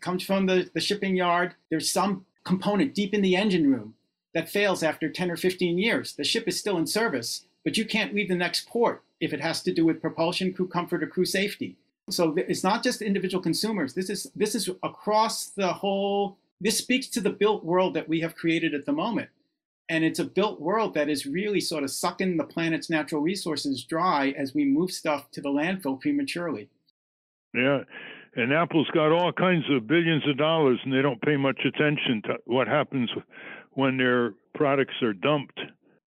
comes 0.02 0.24
from 0.24 0.46
the, 0.46 0.70
the 0.74 0.82
shipping 0.82 1.16
yard, 1.16 1.56
there's 1.70 1.92
some 1.92 2.26
component 2.44 2.94
deep 2.94 3.14
in 3.14 3.22
the 3.22 3.36
engine 3.36 3.72
room 3.72 3.94
that 4.34 4.50
fails 4.50 4.84
after 4.84 5.10
10 5.10 5.32
or 5.32 5.38
15 5.38 5.78
years. 5.78 6.14
The 6.14 6.24
ship 6.24 6.48
is 6.48 6.60
still 6.60 6.78
in 6.78 6.88
service, 6.88 7.46
but 7.64 7.78
you 7.78 7.86
can't 7.86 8.14
leave 8.14 8.30
the 8.30 8.36
next 8.36 8.68
port 8.68 9.04
if 9.20 9.34
it 9.34 9.42
has 9.42 9.62
to 9.64 9.74
do 9.74 9.86
with 9.86 10.02
propulsion, 10.02 10.54
crew 10.54 10.68
comfort, 10.68 11.04
or 11.04 11.08
crew 11.08 11.26
safety. 11.26 11.78
So 12.10 12.34
it's 12.36 12.64
not 12.64 12.84
just 12.84 13.02
individual 13.02 13.42
consumers. 13.42 13.94
This 13.94 14.10
is 14.10 14.32
this 14.36 14.56
is 14.56 14.70
across 14.84 15.48
the 15.48 15.72
whole. 15.72 16.38
This 16.60 16.78
speaks 16.78 17.08
to 17.08 17.22
the 17.22 17.30
built 17.30 17.64
world 17.64 17.94
that 17.94 18.10
we 18.10 18.22
have 18.22 18.36
created 18.36 18.74
at 18.74 18.86
the 18.86 18.92
moment, 18.92 19.30
and 19.92 20.06
it's 20.06 20.20
a 20.20 20.24
built 20.24 20.62
world 20.62 20.94
that 20.94 21.10
is 21.10 21.26
really 21.26 21.60
sort 21.60 21.84
of 21.84 21.92
sucking 21.92 22.38
the 22.38 22.46
planet's 22.46 22.90
natural 22.90 23.22
resources 23.22 23.84
dry 23.84 24.34
as 24.38 24.56
we 24.56 24.64
move 24.64 24.90
stuff 24.90 25.30
to 25.32 25.42
the 25.42 25.50
landfill 25.50 26.00
prematurely. 26.00 26.70
Yeah, 27.54 27.80
and 28.38 28.54
Apple's 28.54 28.90
got 28.94 29.12
all 29.12 29.34
kinds 29.34 29.66
of 29.70 29.88
billions 29.88 30.26
of 30.30 30.38
dollars, 30.38 30.80
and 30.86 30.94
they 30.94 31.02
don't 31.02 31.22
pay 31.22 31.36
much 31.36 31.60
attention 31.66 32.22
to 32.24 32.38
what 32.46 32.70
happens 32.70 33.10
when 33.72 33.98
their 33.98 34.34
products 34.56 34.94
are 35.02 35.12
dumped. 35.12 35.60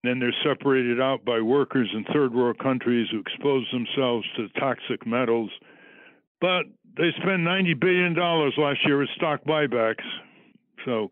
Then 0.03 0.17
they're 0.17 0.33
separated 0.43 0.99
out 0.99 1.23
by 1.23 1.39
workers 1.39 1.89
in 1.93 2.05
third 2.11 2.33
world 2.33 2.57
countries 2.57 3.07
who 3.11 3.19
expose 3.19 3.67
themselves 3.71 4.25
to 4.37 4.49
toxic 4.59 5.05
metals. 5.05 5.51
But 6.41 6.63
they 6.97 7.11
spent 7.17 7.41
$90 7.41 7.79
billion 7.79 8.15
last 8.15 8.79
year 8.83 8.97
with 8.97 9.09
stock 9.15 9.43
buybacks. 9.43 10.05
So 10.85 11.11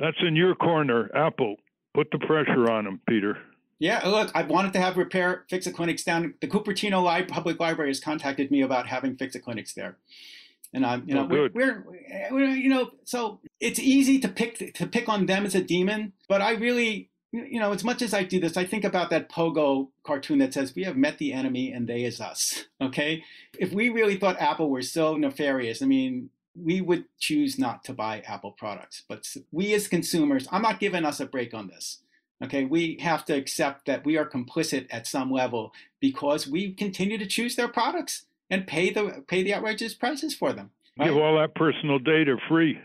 that's 0.00 0.16
in 0.26 0.34
your 0.34 0.54
corner, 0.54 1.10
Apple. 1.14 1.56
Put 1.94 2.08
the 2.10 2.18
pressure 2.18 2.70
on 2.70 2.84
them, 2.84 3.00
Peter. 3.08 3.38
Yeah, 3.78 4.06
look, 4.06 4.30
I 4.34 4.42
wanted 4.42 4.72
to 4.74 4.80
have 4.80 4.96
repair 4.96 5.44
fix 5.48 5.66
it 5.66 5.72
clinics 5.72 6.04
down. 6.04 6.34
The 6.40 6.48
Cupertino 6.48 7.02
Li- 7.04 7.24
Public 7.24 7.60
Library 7.60 7.90
has 7.90 8.00
contacted 8.00 8.50
me 8.50 8.62
about 8.62 8.86
having 8.86 9.16
fix 9.16 9.34
it 9.34 9.44
clinics 9.44 9.74
there. 9.74 9.96
And 10.72 10.84
I'm, 10.84 11.08
you 11.08 11.14
know, 11.14 11.22
oh, 11.22 11.26
we're, 11.26 11.50
we're, 11.54 11.84
we're, 12.30 12.46
you 12.48 12.68
know, 12.68 12.90
so 13.04 13.40
it's 13.60 13.78
easy 13.78 14.18
to 14.20 14.28
pick 14.28 14.74
to 14.74 14.86
pick 14.86 15.08
on 15.08 15.26
them 15.26 15.46
as 15.46 15.54
a 15.54 15.62
demon, 15.62 16.12
but 16.28 16.42
I 16.42 16.52
really, 16.54 17.10
you 17.30 17.60
know, 17.60 17.72
as 17.72 17.84
much 17.84 18.02
as 18.02 18.12
I 18.12 18.24
do 18.24 18.40
this, 18.40 18.56
I 18.56 18.64
think 18.64 18.82
about 18.82 19.10
that 19.10 19.30
Pogo 19.30 19.90
cartoon 20.04 20.38
that 20.38 20.52
says 20.52 20.74
we 20.74 20.82
have 20.82 20.96
met 20.96 21.18
the 21.18 21.32
enemy 21.32 21.70
and 21.72 21.86
they 21.86 22.02
is 22.02 22.20
us. 22.20 22.64
Okay, 22.80 23.22
if 23.56 23.72
we 23.72 23.88
really 23.88 24.16
thought 24.16 24.40
Apple 24.40 24.68
were 24.68 24.82
so 24.82 25.16
nefarious, 25.16 25.80
I 25.80 25.86
mean, 25.86 26.30
we 26.54 26.80
would 26.80 27.04
choose 27.18 27.58
not 27.58 27.84
to 27.84 27.92
buy 27.92 28.20
Apple 28.20 28.52
products. 28.52 29.04
But 29.08 29.26
we 29.50 29.74
as 29.74 29.88
consumers, 29.88 30.46
I'm 30.50 30.62
not 30.62 30.80
giving 30.80 31.04
us 31.04 31.20
a 31.20 31.26
break 31.26 31.54
on 31.54 31.68
this. 31.68 31.98
Okay, 32.42 32.64
we 32.64 32.98
have 33.00 33.24
to 33.26 33.34
accept 33.34 33.86
that 33.86 34.04
we 34.04 34.16
are 34.16 34.28
complicit 34.28 34.86
at 34.90 35.06
some 35.06 35.30
level 35.30 35.72
because 36.00 36.46
we 36.46 36.74
continue 36.74 37.16
to 37.16 37.26
choose 37.26 37.56
their 37.56 37.68
products 37.68 38.26
and 38.50 38.66
pay 38.66 38.90
the 38.90 39.24
pay 39.28 39.42
the 39.42 39.54
outrageous 39.54 39.94
prices 39.94 40.34
for 40.34 40.52
them. 40.52 40.70
Right? 40.98 41.08
Give 41.08 41.16
all 41.16 41.38
that 41.38 41.54
personal 41.54 41.98
data 41.98 42.36
free. 42.48 42.78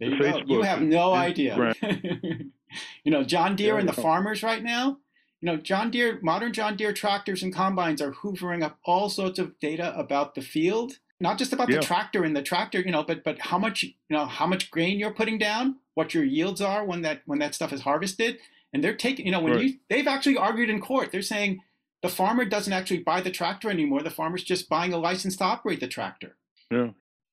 There 0.00 0.10
you, 0.10 0.16
Facebook, 0.16 0.48
you 0.48 0.62
have 0.62 0.82
no 0.82 1.14
idea. 1.14 1.74
you 1.82 3.12
know, 3.12 3.22
John 3.22 3.56
Deere 3.56 3.78
and 3.78 3.88
the 3.88 3.92
farmers 3.92 4.42
right 4.42 4.62
now. 4.62 4.98
You 5.40 5.46
know, 5.46 5.56
John 5.56 5.90
Deere, 5.90 6.18
modern 6.22 6.52
John 6.52 6.76
Deere 6.76 6.92
tractors 6.92 7.42
and 7.42 7.54
combines 7.54 8.00
are 8.00 8.12
hoovering 8.12 8.62
up 8.62 8.78
all 8.84 9.08
sorts 9.08 9.38
of 9.38 9.58
data 9.58 9.96
about 9.98 10.34
the 10.34 10.40
field, 10.40 10.98
not 11.20 11.38
just 11.38 11.52
about 11.52 11.68
yeah. 11.68 11.76
the 11.76 11.82
tractor 11.82 12.24
and 12.24 12.36
the 12.36 12.42
tractor, 12.42 12.80
you 12.80 12.90
know, 12.90 13.02
but 13.02 13.24
but 13.24 13.38
how 13.40 13.58
much, 13.58 13.82
you 13.82 13.94
know, 14.10 14.26
how 14.26 14.46
much 14.46 14.70
grain 14.70 14.98
you're 14.98 15.14
putting 15.14 15.38
down, 15.38 15.76
what 15.94 16.14
your 16.14 16.24
yields 16.24 16.60
are 16.60 16.84
when 16.84 17.02
that 17.02 17.22
when 17.26 17.38
that 17.38 17.54
stuff 17.54 17.72
is 17.72 17.82
harvested, 17.82 18.38
and 18.72 18.82
they're 18.84 18.96
taking, 18.96 19.26
you 19.26 19.32
know, 19.32 19.40
when 19.40 19.54
right. 19.54 19.64
you 19.64 19.74
they've 19.88 20.06
actually 20.06 20.36
argued 20.36 20.70
in 20.70 20.80
court, 20.80 21.10
they're 21.12 21.22
saying 21.22 21.60
the 22.02 22.08
farmer 22.08 22.44
doesn't 22.44 22.72
actually 22.72 23.00
buy 23.00 23.20
the 23.20 23.30
tractor 23.30 23.70
anymore. 23.70 24.02
The 24.02 24.10
farmer's 24.10 24.44
just 24.44 24.68
buying 24.68 24.92
a 24.92 24.98
license 24.98 25.36
to 25.36 25.44
operate 25.44 25.80
the 25.80 25.88
tractor. 25.88 26.36
Yeah. 26.70 26.90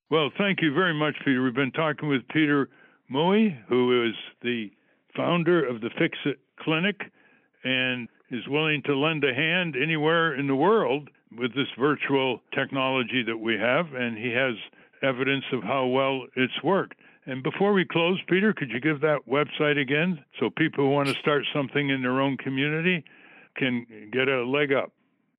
Well, 0.10 0.30
thank 0.38 0.62
you 0.62 0.74
very 0.74 0.94
much, 0.94 1.16
Peter. 1.26 1.44
We've 1.44 1.54
been 1.54 1.72
talking 1.72 2.08
with 2.08 2.28
Peter 2.30 2.70
Mui, 3.12 3.58
who 3.68 4.08
is 4.08 4.16
the 4.42 4.72
founder 5.16 5.66
of 5.66 5.82
the 5.82 5.90
Fix 5.98 6.18
It 6.26 6.40
Clinic 6.60 7.00
and 7.64 8.08
is 8.30 8.48
willing 8.48 8.82
to 8.84 8.98
lend 8.98 9.24
a 9.24 9.34
hand 9.34 9.76
anywhere 9.82 10.36
in 10.36 10.48
the 10.48 10.56
world 10.56 11.10
with 11.38 11.54
this 11.56 11.68
virtual 11.80 12.42
technology 12.54 13.24
that 13.24 13.38
we 13.38 13.56
have, 13.58 13.94
and 13.94 14.18
he 14.18 14.32
has 14.32 14.56
evidence 15.02 15.46
of 15.52 15.64
how 15.64 15.86
well 15.86 16.26
it's 16.36 16.64
worked. 16.64 16.96
And 17.26 17.42
before 17.42 17.74
we 17.74 17.86
close, 17.86 18.20
Peter, 18.28 18.54
could 18.54 18.70
you 18.70 18.80
give 18.80 19.02
that 19.02 19.20
website 19.30 19.80
again 19.80 20.24
so 20.40 20.50
people 20.50 20.86
who 20.86 20.92
want 20.92 21.08
to 21.08 21.16
start 21.16 21.44
something 21.54 21.90
in 21.90 22.02
their 22.02 22.20
own 22.20 22.38
community 22.38 23.04
can 23.56 23.86
get 24.12 24.28
a 24.28 24.44
leg 24.44 24.74
up? 24.74 24.92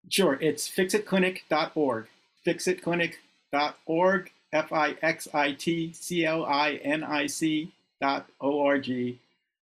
Sure. 0.09 0.39
It's 0.41 0.69
fixitclinic.org. 0.69 2.07
Fixitclinic.org. 2.47 4.31
F 4.55 4.73
I 4.73 4.97
X 5.03 5.27
I 5.35 5.53
T 5.53 5.93
C 5.93 6.25
L 6.25 6.45
I 6.45 6.75
N 6.75 7.03
I 7.03 7.27
C 7.27 7.73
dot 8.01 8.29
O 8.41 8.65
R 8.65 8.79
G. 8.79 9.19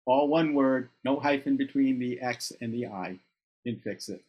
All 0.05 0.27
one 0.27 0.53
word, 0.53 0.89
no 1.03 1.19
hyphen 1.19 1.57
between 1.57 1.99
the 1.99 2.21
X 2.21 2.53
and 2.61 2.71
the 2.71 2.85
I 2.85 3.17
in 3.65 3.77
Fixit. 3.77 4.21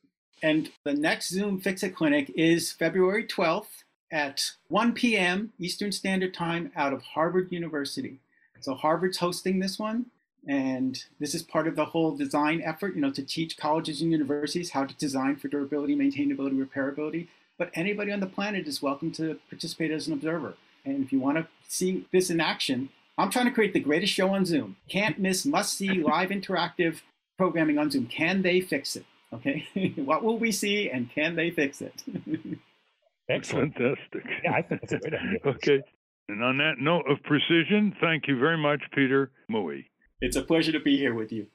And 0.43 0.70
the 0.84 0.95
next 0.95 1.30
Zoom 1.30 1.61
Fixit 1.61 1.95
Clinic 1.95 2.30
is 2.36 2.72
February 2.72 3.24
12th 3.24 3.82
at 4.12 4.53
1 4.68 4.93
p.m. 4.93 5.53
Eastern 5.59 5.93
Standard 5.93 6.32
Time 6.32 6.70
out 6.76 6.93
of 6.93 7.03
Harvard 7.03 7.51
University. 7.51 8.18
So 8.61 8.74
Harvard's 8.74 9.18
hosting 9.18 9.59
this 9.59 9.78
one. 9.78 10.07
And 10.47 11.03
this 11.18 11.34
is 11.34 11.43
part 11.43 11.66
of 11.66 11.76
the 11.76 11.84
whole 11.84 12.16
design 12.16 12.62
effort, 12.64 12.95
you 12.95 13.01
know, 13.01 13.11
to 13.11 13.22
teach 13.22 13.59
colleges 13.59 14.01
and 14.01 14.12
universities 14.12 14.70
how 14.70 14.84
to 14.84 14.95
design 14.95 15.36
for 15.36 15.49
durability, 15.49 15.95
maintainability, 15.95 16.64
repairability. 16.64 17.26
But 17.59 17.70
anybody 17.74 18.12
on 18.12 18.20
the 18.20 18.26
planet 18.26 18.68
is 18.68 18.80
welcome 18.80 19.11
to 19.12 19.39
participate 19.51 19.91
as 19.91 20.07
an 20.07 20.14
observer. 20.14 20.55
And 20.84 21.05
if 21.05 21.12
you 21.12 21.18
want 21.18 21.39
to 21.39 21.49
see 21.66 22.07
this 22.12 22.30
in 22.30 22.41
action, 22.41 22.89
I'm 23.18 23.30
trying 23.30 23.47
to 23.47 23.51
create 23.51 23.72
the 23.72 23.80
greatest 23.80 24.12
show 24.12 24.30
on 24.30 24.47
Zoom. 24.47 24.76
Can't 24.89 25.18
miss, 25.18 25.45
must 25.45 25.76
see 25.76 25.95
live 25.95 26.30
interactive 26.30 27.01
programming 27.36 27.76
on 27.76 27.91
Zoom. 27.91 28.07
Can 28.07 28.43
they 28.43 28.61
fix 28.61 28.95
it? 28.95 29.05
Okay. 29.33 29.66
what 29.97 30.22
will 30.22 30.39
we 30.39 30.53
see 30.53 30.91
and 30.91 31.11
can 31.11 31.37
they 31.37 31.51
fix 31.51 31.81
it? 31.81 32.03
Excellent. 33.31 33.74
Fantastic. 33.74 34.24
Yeah, 34.43 34.53
I 34.53 34.62
think 34.62 34.81
that's 34.81 34.93
a 34.93 34.99
great 34.99 35.14
idea. 35.14 35.39
okay. 35.47 35.83
And 36.31 36.43
on 36.43 36.59
that 36.59 36.79
note 36.79 37.05
of 37.09 37.22
precision, 37.22 37.95
thank 38.01 38.26
you 38.26 38.39
very 38.39 38.59
much, 38.59 38.81
Peter 38.95 39.31
Mui. 39.51 39.85
It's 40.20 40.37
a 40.37 40.43
pleasure 40.43 40.72
to 40.72 40.81
be 40.81 40.97
here 40.97 41.14
with 41.14 41.33
you. 41.33 41.47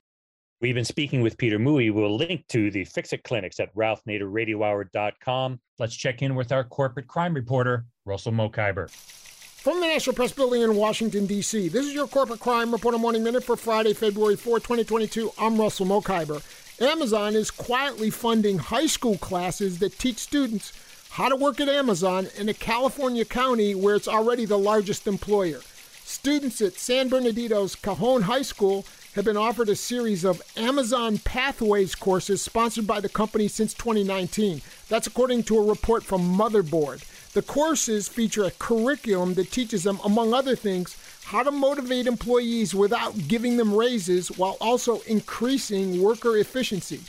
We've 0.62 0.76
been 0.76 0.86
speaking 0.86 1.22
with 1.22 1.38
Peter 1.38 1.60
Mui. 1.60 1.94
We'll 1.94 2.16
link 2.16 2.48
to 2.50 2.72
the 2.72 2.86
Fix 2.86 3.12
It 3.12 3.24
clinics 3.24 3.60
at 3.60 3.76
ralphnaderradiohour.com. 3.76 5.60
Let's 5.78 5.96
check 5.96 6.22
in 6.22 6.36
with 6.36 6.52
our 6.52 6.64
corporate 6.64 7.08
crime 7.08 7.34
reporter, 7.34 7.86
Russell 8.06 8.32
Mokhiber. 8.32 8.90
From 8.90 9.80
the 9.80 9.88
National 9.88 10.16
Press 10.16 10.32
Building 10.32 10.62
in 10.62 10.76
Washington, 10.76 11.26
D.C., 11.26 11.70
this 11.70 11.86
is 11.86 11.94
your 11.94 12.08
Corporate 12.08 12.40
Crime 12.40 12.72
Reporter 12.72 12.98
Morning 12.98 13.24
Minute 13.24 13.44
for 13.44 13.56
Friday, 13.56 13.94
February 13.94 14.36
4, 14.36 14.60
2022. 14.60 15.32
I'm 15.38 15.58
Russell 15.58 15.86
Mokhiber. 15.86 16.42
Amazon 16.82 17.36
is 17.36 17.52
quietly 17.52 18.10
funding 18.10 18.58
high 18.58 18.88
school 18.88 19.18
classes 19.18 19.78
that 19.80 20.00
teach 20.00 20.18
students 20.18 20.74
how 21.12 21.30
to 21.30 21.36
work 21.36 21.62
at 21.62 21.70
Amazon 21.70 22.28
in 22.36 22.50
a 22.50 22.54
California 22.54 23.24
county 23.24 23.76
where 23.76 23.94
it's 23.94 24.08
already 24.08 24.46
the 24.46 24.58
largest 24.58 25.06
employer. 25.06 25.62
Students 26.04 26.60
at 26.62 26.74
San 26.74 27.10
Bernardino's 27.10 27.76
Cajon 27.76 28.24
High 28.24 28.42
School 28.42 28.86
have 29.14 29.24
been 29.24 29.38
offered 29.38 29.70
a 29.70 29.76
series 29.76 30.26
of 30.26 30.42
Amazon 30.58 31.20
Pathways 31.20 31.94
courses 31.94 32.42
sponsored 32.42 32.88
by 32.88 33.00
the 33.00 33.08
company 33.08 33.48
since 33.48 33.76
2019. 33.76 34.64
That's 34.90 35.06
according 35.06 35.44
to 35.44 35.60
a 35.60 35.66
report 35.66 36.04
from 36.04 36.22
Motherboard. 36.36 37.04
The 37.34 37.44
courses 37.44 38.08
feature 38.08 38.46
a 38.46 38.52
curriculum 38.52 39.36
that 39.36 39.52
teaches 39.52 39.84
them, 39.84 40.00
among 40.04 40.34
other 40.34 40.56
things, 40.56 40.98
how 41.24 41.44
to 41.44 41.52
motivate 41.52 42.08
employees 42.08 42.76
without 42.76 43.28
giving 43.28 43.58
them 43.58 43.74
raises 43.74 44.30
while 44.38 44.58
also 44.60 45.00
increasing 45.02 46.02
worker 46.02 46.38
efficiency. 46.38 47.02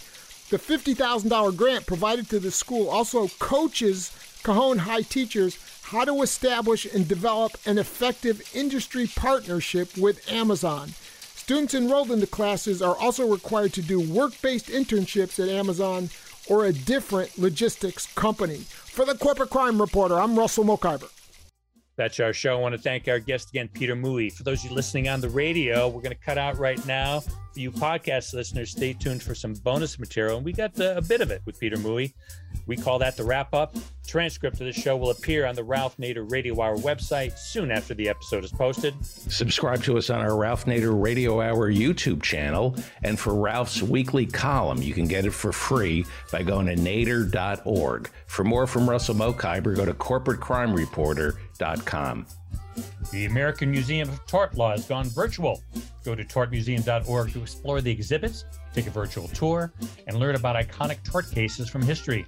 The 0.51 0.59
$50,000 0.59 1.57
grant 1.57 1.87
provided 1.87 2.29
to 2.31 2.39
the 2.39 2.51
school 2.51 2.89
also 2.89 3.29
coaches 3.39 4.13
Cajon 4.43 4.79
High 4.79 5.03
teachers 5.03 5.59
how 5.83 6.05
to 6.05 6.23
establish 6.23 6.87
and 6.87 7.07
develop 7.07 7.53
an 7.67 7.79
effective 7.79 8.43
industry 8.55 9.07
partnership 9.07 9.97
with 9.97 10.31
Amazon. 10.31 10.91
Students 11.35 11.75
enrolled 11.75 12.11
in 12.11 12.21
the 12.21 12.27
classes 12.27 12.81
are 12.81 12.97
also 12.97 13.31
required 13.31 13.73
to 13.75 13.83
do 13.83 14.01
work 14.01 14.41
based 14.41 14.69
internships 14.69 15.43
at 15.43 15.49
Amazon 15.49 16.09
or 16.49 16.65
a 16.65 16.73
different 16.73 17.39
logistics 17.39 18.07
company. 18.15 18.59
For 18.59 19.05
the 19.05 19.15
Corporate 19.15 19.51
Crime 19.51 19.81
Reporter, 19.81 20.19
I'm 20.19 20.39
Russell 20.39 20.65
Mokhiber. 20.65 21.11
That's 21.97 22.19
our 22.19 22.33
show. 22.33 22.57
I 22.57 22.61
want 22.61 22.75
to 22.75 22.81
thank 22.81 23.07
our 23.09 23.21
guest 23.21 23.51
again, 23.51 23.69
Peter 23.69 23.95
Mui. 23.95 24.33
For 24.33 24.43
those 24.43 24.65
of 24.65 24.71
you 24.71 24.77
listening 24.77 25.09
on 25.09 25.21
the 25.21 25.29
radio, 25.29 25.87
we're 25.87 26.03
going 26.03 26.17
to 26.17 26.25
cut 26.25 26.39
out 26.39 26.59
right 26.59 26.85
now. 26.87 27.23
You 27.57 27.71
podcast 27.71 28.35
listeners, 28.35 28.71
stay 28.71 28.93
tuned 28.93 29.23
for 29.23 29.35
some 29.35 29.55
bonus 29.55 29.99
material. 29.99 30.37
And 30.37 30.45
we 30.45 30.53
got 30.53 30.79
uh, 30.81 30.95
a 30.97 31.03
bit 31.03 31.21
of 31.21 31.31
it 31.31 31.43
with 31.45 31.61
Peter 31.61 31.77
Mui. 31.77 32.13
We 32.67 32.77
call 32.77 32.99
that 33.01 33.17
the 33.17 33.25
wrap 33.25 33.53
up. 33.55 33.75
Transcript 34.07 34.61
of 34.61 34.67
the 34.67 34.73
show 34.73 34.97
will 34.97 35.11
appear 35.11 35.45
on 35.47 35.55
the 35.55 35.65
Ralph 35.65 35.97
Nader 35.99 36.31
Radio 36.31 36.61
Hour 36.61 36.77
website 36.79 37.39
soon 37.39 37.71
after 37.71 37.95
the 37.95 38.09
episode 38.09 38.43
is 38.45 38.53
posted. 38.53 38.95
Subscribe 39.05 39.83
to 39.85 39.97
us 39.99 40.11
on 40.11 40.21
our 40.21 40.37
Ralph 40.37 40.67
Nader 40.67 41.01
Radio 41.01 41.41
Hour 41.41 41.73
YouTube 41.73 42.23
channel. 42.23 42.77
And 43.03 43.19
for 43.19 43.35
Ralph's 43.35 43.83
weekly 43.83 44.27
column, 44.27 44.83
you 44.83 44.93
can 44.95 45.07
get 45.07 45.27
it 45.27 45.33
for 45.33 45.53
free 45.53 46.05
by 46.33 46.43
going 46.43 46.67
to 46.67 46.75
nader.org. 46.77 48.11
For 48.27 48.45
more 48.45 48.67
from 48.67 48.91
Russell 48.91 49.15
Mokhiber, 49.15 49.77
go 49.77 49.85
to 49.85 49.95
corporatecrimereporter.com. 49.95 52.27
The 53.13 53.27
American 53.27 53.71
Museum 53.71 54.09
of 54.09 54.27
Tort 54.27 54.57
Law 54.57 54.73
has 54.73 54.87
gone 54.87 55.07
virtual. 55.07 55.63
Go 56.05 56.15
to 56.15 56.25
tortmuseum.org 56.25 57.33
to 57.33 57.43
explore 57.43 57.81
the 57.81 57.91
exhibits, 57.91 58.45
take 58.75 58.87
a 58.87 58.91
virtual 58.91 59.29
tour, 59.29 59.73
and 60.07 60.19
learn 60.19 60.35
about 60.35 60.57
iconic 60.57 61.03
tort 61.05 61.31
cases 61.31 61.69
from 61.69 61.83
history. 61.83 62.27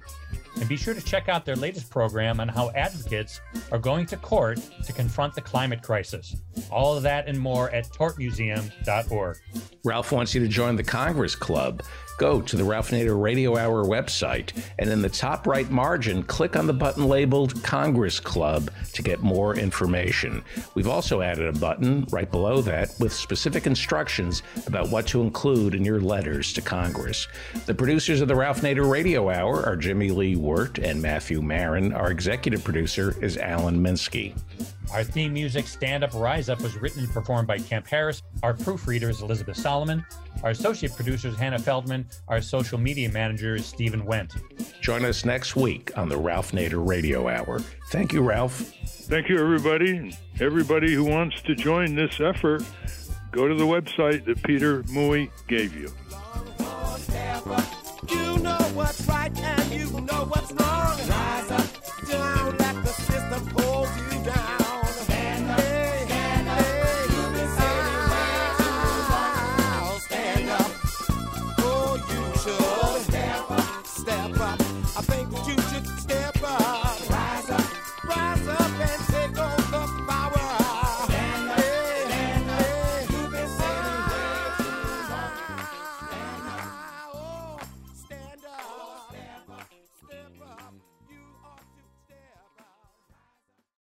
And 0.55 0.67
be 0.67 0.77
sure 0.77 0.93
to 0.93 1.01
check 1.01 1.29
out 1.29 1.45
their 1.45 1.55
latest 1.55 1.89
program 1.89 2.39
on 2.39 2.47
how 2.47 2.71
advocates 2.71 3.41
are 3.71 3.77
going 3.77 4.05
to 4.07 4.17
court 4.17 4.59
to 4.85 4.93
confront 4.93 5.35
the 5.35 5.41
climate 5.41 5.83
crisis. 5.83 6.35
All 6.71 6.95
of 6.95 7.03
that 7.03 7.27
and 7.27 7.39
more 7.39 7.69
at 7.71 7.85
tortmuseum.org. 7.89 9.37
Ralph 9.83 10.11
wants 10.11 10.33
you 10.33 10.41
to 10.41 10.47
join 10.47 10.75
the 10.75 10.83
Congress 10.83 11.35
Club. 11.35 11.83
Go 12.17 12.41
to 12.41 12.55
the 12.55 12.63
Ralph 12.63 12.89
Nader 12.89 13.21
Radio 13.21 13.57
Hour 13.57 13.85
website 13.85 14.51
and 14.79 14.89
in 14.89 15.03
the 15.03 15.09
top 15.09 15.45
right 15.45 15.69
margin, 15.69 16.23
click 16.23 16.55
on 16.55 16.65
the 16.65 16.73
button 16.73 17.07
labeled 17.07 17.63
Congress 17.63 18.19
Club 18.19 18.71
to 18.93 19.03
get 19.03 19.21
more 19.21 19.55
information. 19.55 20.43
We've 20.73 20.87
also 20.87 21.21
added 21.21 21.55
a 21.55 21.59
button 21.59 22.07
right 22.09 22.29
below 22.29 22.61
that 22.63 22.91
with 22.99 23.13
specific 23.13 23.67
instructions 23.67 24.41
about 24.65 24.89
what 24.89 25.05
to 25.07 25.21
include 25.21 25.75
in 25.75 25.85
your 25.85 26.01
letters 26.01 26.53
to 26.53 26.61
Congress. 26.61 27.27
The 27.67 27.75
producers 27.75 28.19
of 28.21 28.27
the 28.27 28.35
Ralph 28.35 28.61
Nader 28.61 28.89
Radio 28.89 29.29
Hour 29.29 29.63
are 29.63 29.75
Jimmy 29.75 30.09
Lee 30.09 30.35
Wirt 30.35 30.79
and 30.79 30.99
Matthew 30.99 31.41
Marin. 31.43 31.93
Our 31.93 32.09
executive 32.09 32.63
producer 32.63 33.15
is 33.21 33.37
Alan 33.37 33.79
Minsky. 33.79 34.35
Our 34.93 35.03
theme 35.03 35.33
music, 35.33 35.67
Stand 35.67 36.03
Up 36.03 36.13
Rise 36.13 36.49
Up, 36.49 36.61
was 36.61 36.77
written 36.77 37.03
and 37.03 37.13
performed 37.13 37.47
by 37.47 37.57
Kemp 37.57 37.87
Harris. 37.87 38.23
Our 38.41 38.53
proofreader 38.53 39.09
is 39.09 39.21
Elizabeth 39.21 39.57
Solomon. 39.57 40.05
Our 40.43 40.51
associate 40.51 40.95
producer 40.95 41.27
is 41.27 41.35
Hannah 41.35 41.59
Feldman. 41.59 42.07
Our 42.27 42.41
social 42.41 42.77
media 42.77 43.09
manager 43.11 43.55
is 43.55 43.65
Stephen 43.65 44.03
Wendt. 44.03 44.39
Join 44.81 45.03
us 45.03 45.25
next 45.25 45.55
week 45.55 45.97
on 45.97 46.07
the 46.07 46.17
Ralph 46.17 46.51
Nader 46.51 46.87
Radio 46.87 47.27
Hour. 47.27 47.59
Thank 47.89 48.13
you, 48.13 48.21
Ralph. 48.21 48.73
Thank 48.85 49.29
you, 49.29 49.37
everybody. 49.39 50.15
Everybody 50.39 50.93
who 50.93 51.03
wants 51.03 51.41
to 51.41 51.55
join 51.55 51.95
this 51.95 52.19
effort, 52.21 52.63
go 53.31 53.47
to 53.47 53.55
the 53.55 53.65
website 53.65 54.25
that 54.25 54.41
Peter 54.43 54.83
Mui 54.83 55.29
gave 55.47 55.75
you. 55.75 55.91
You 58.09 58.37
know 58.39 58.57
what's 58.73 59.05
right 59.07 59.33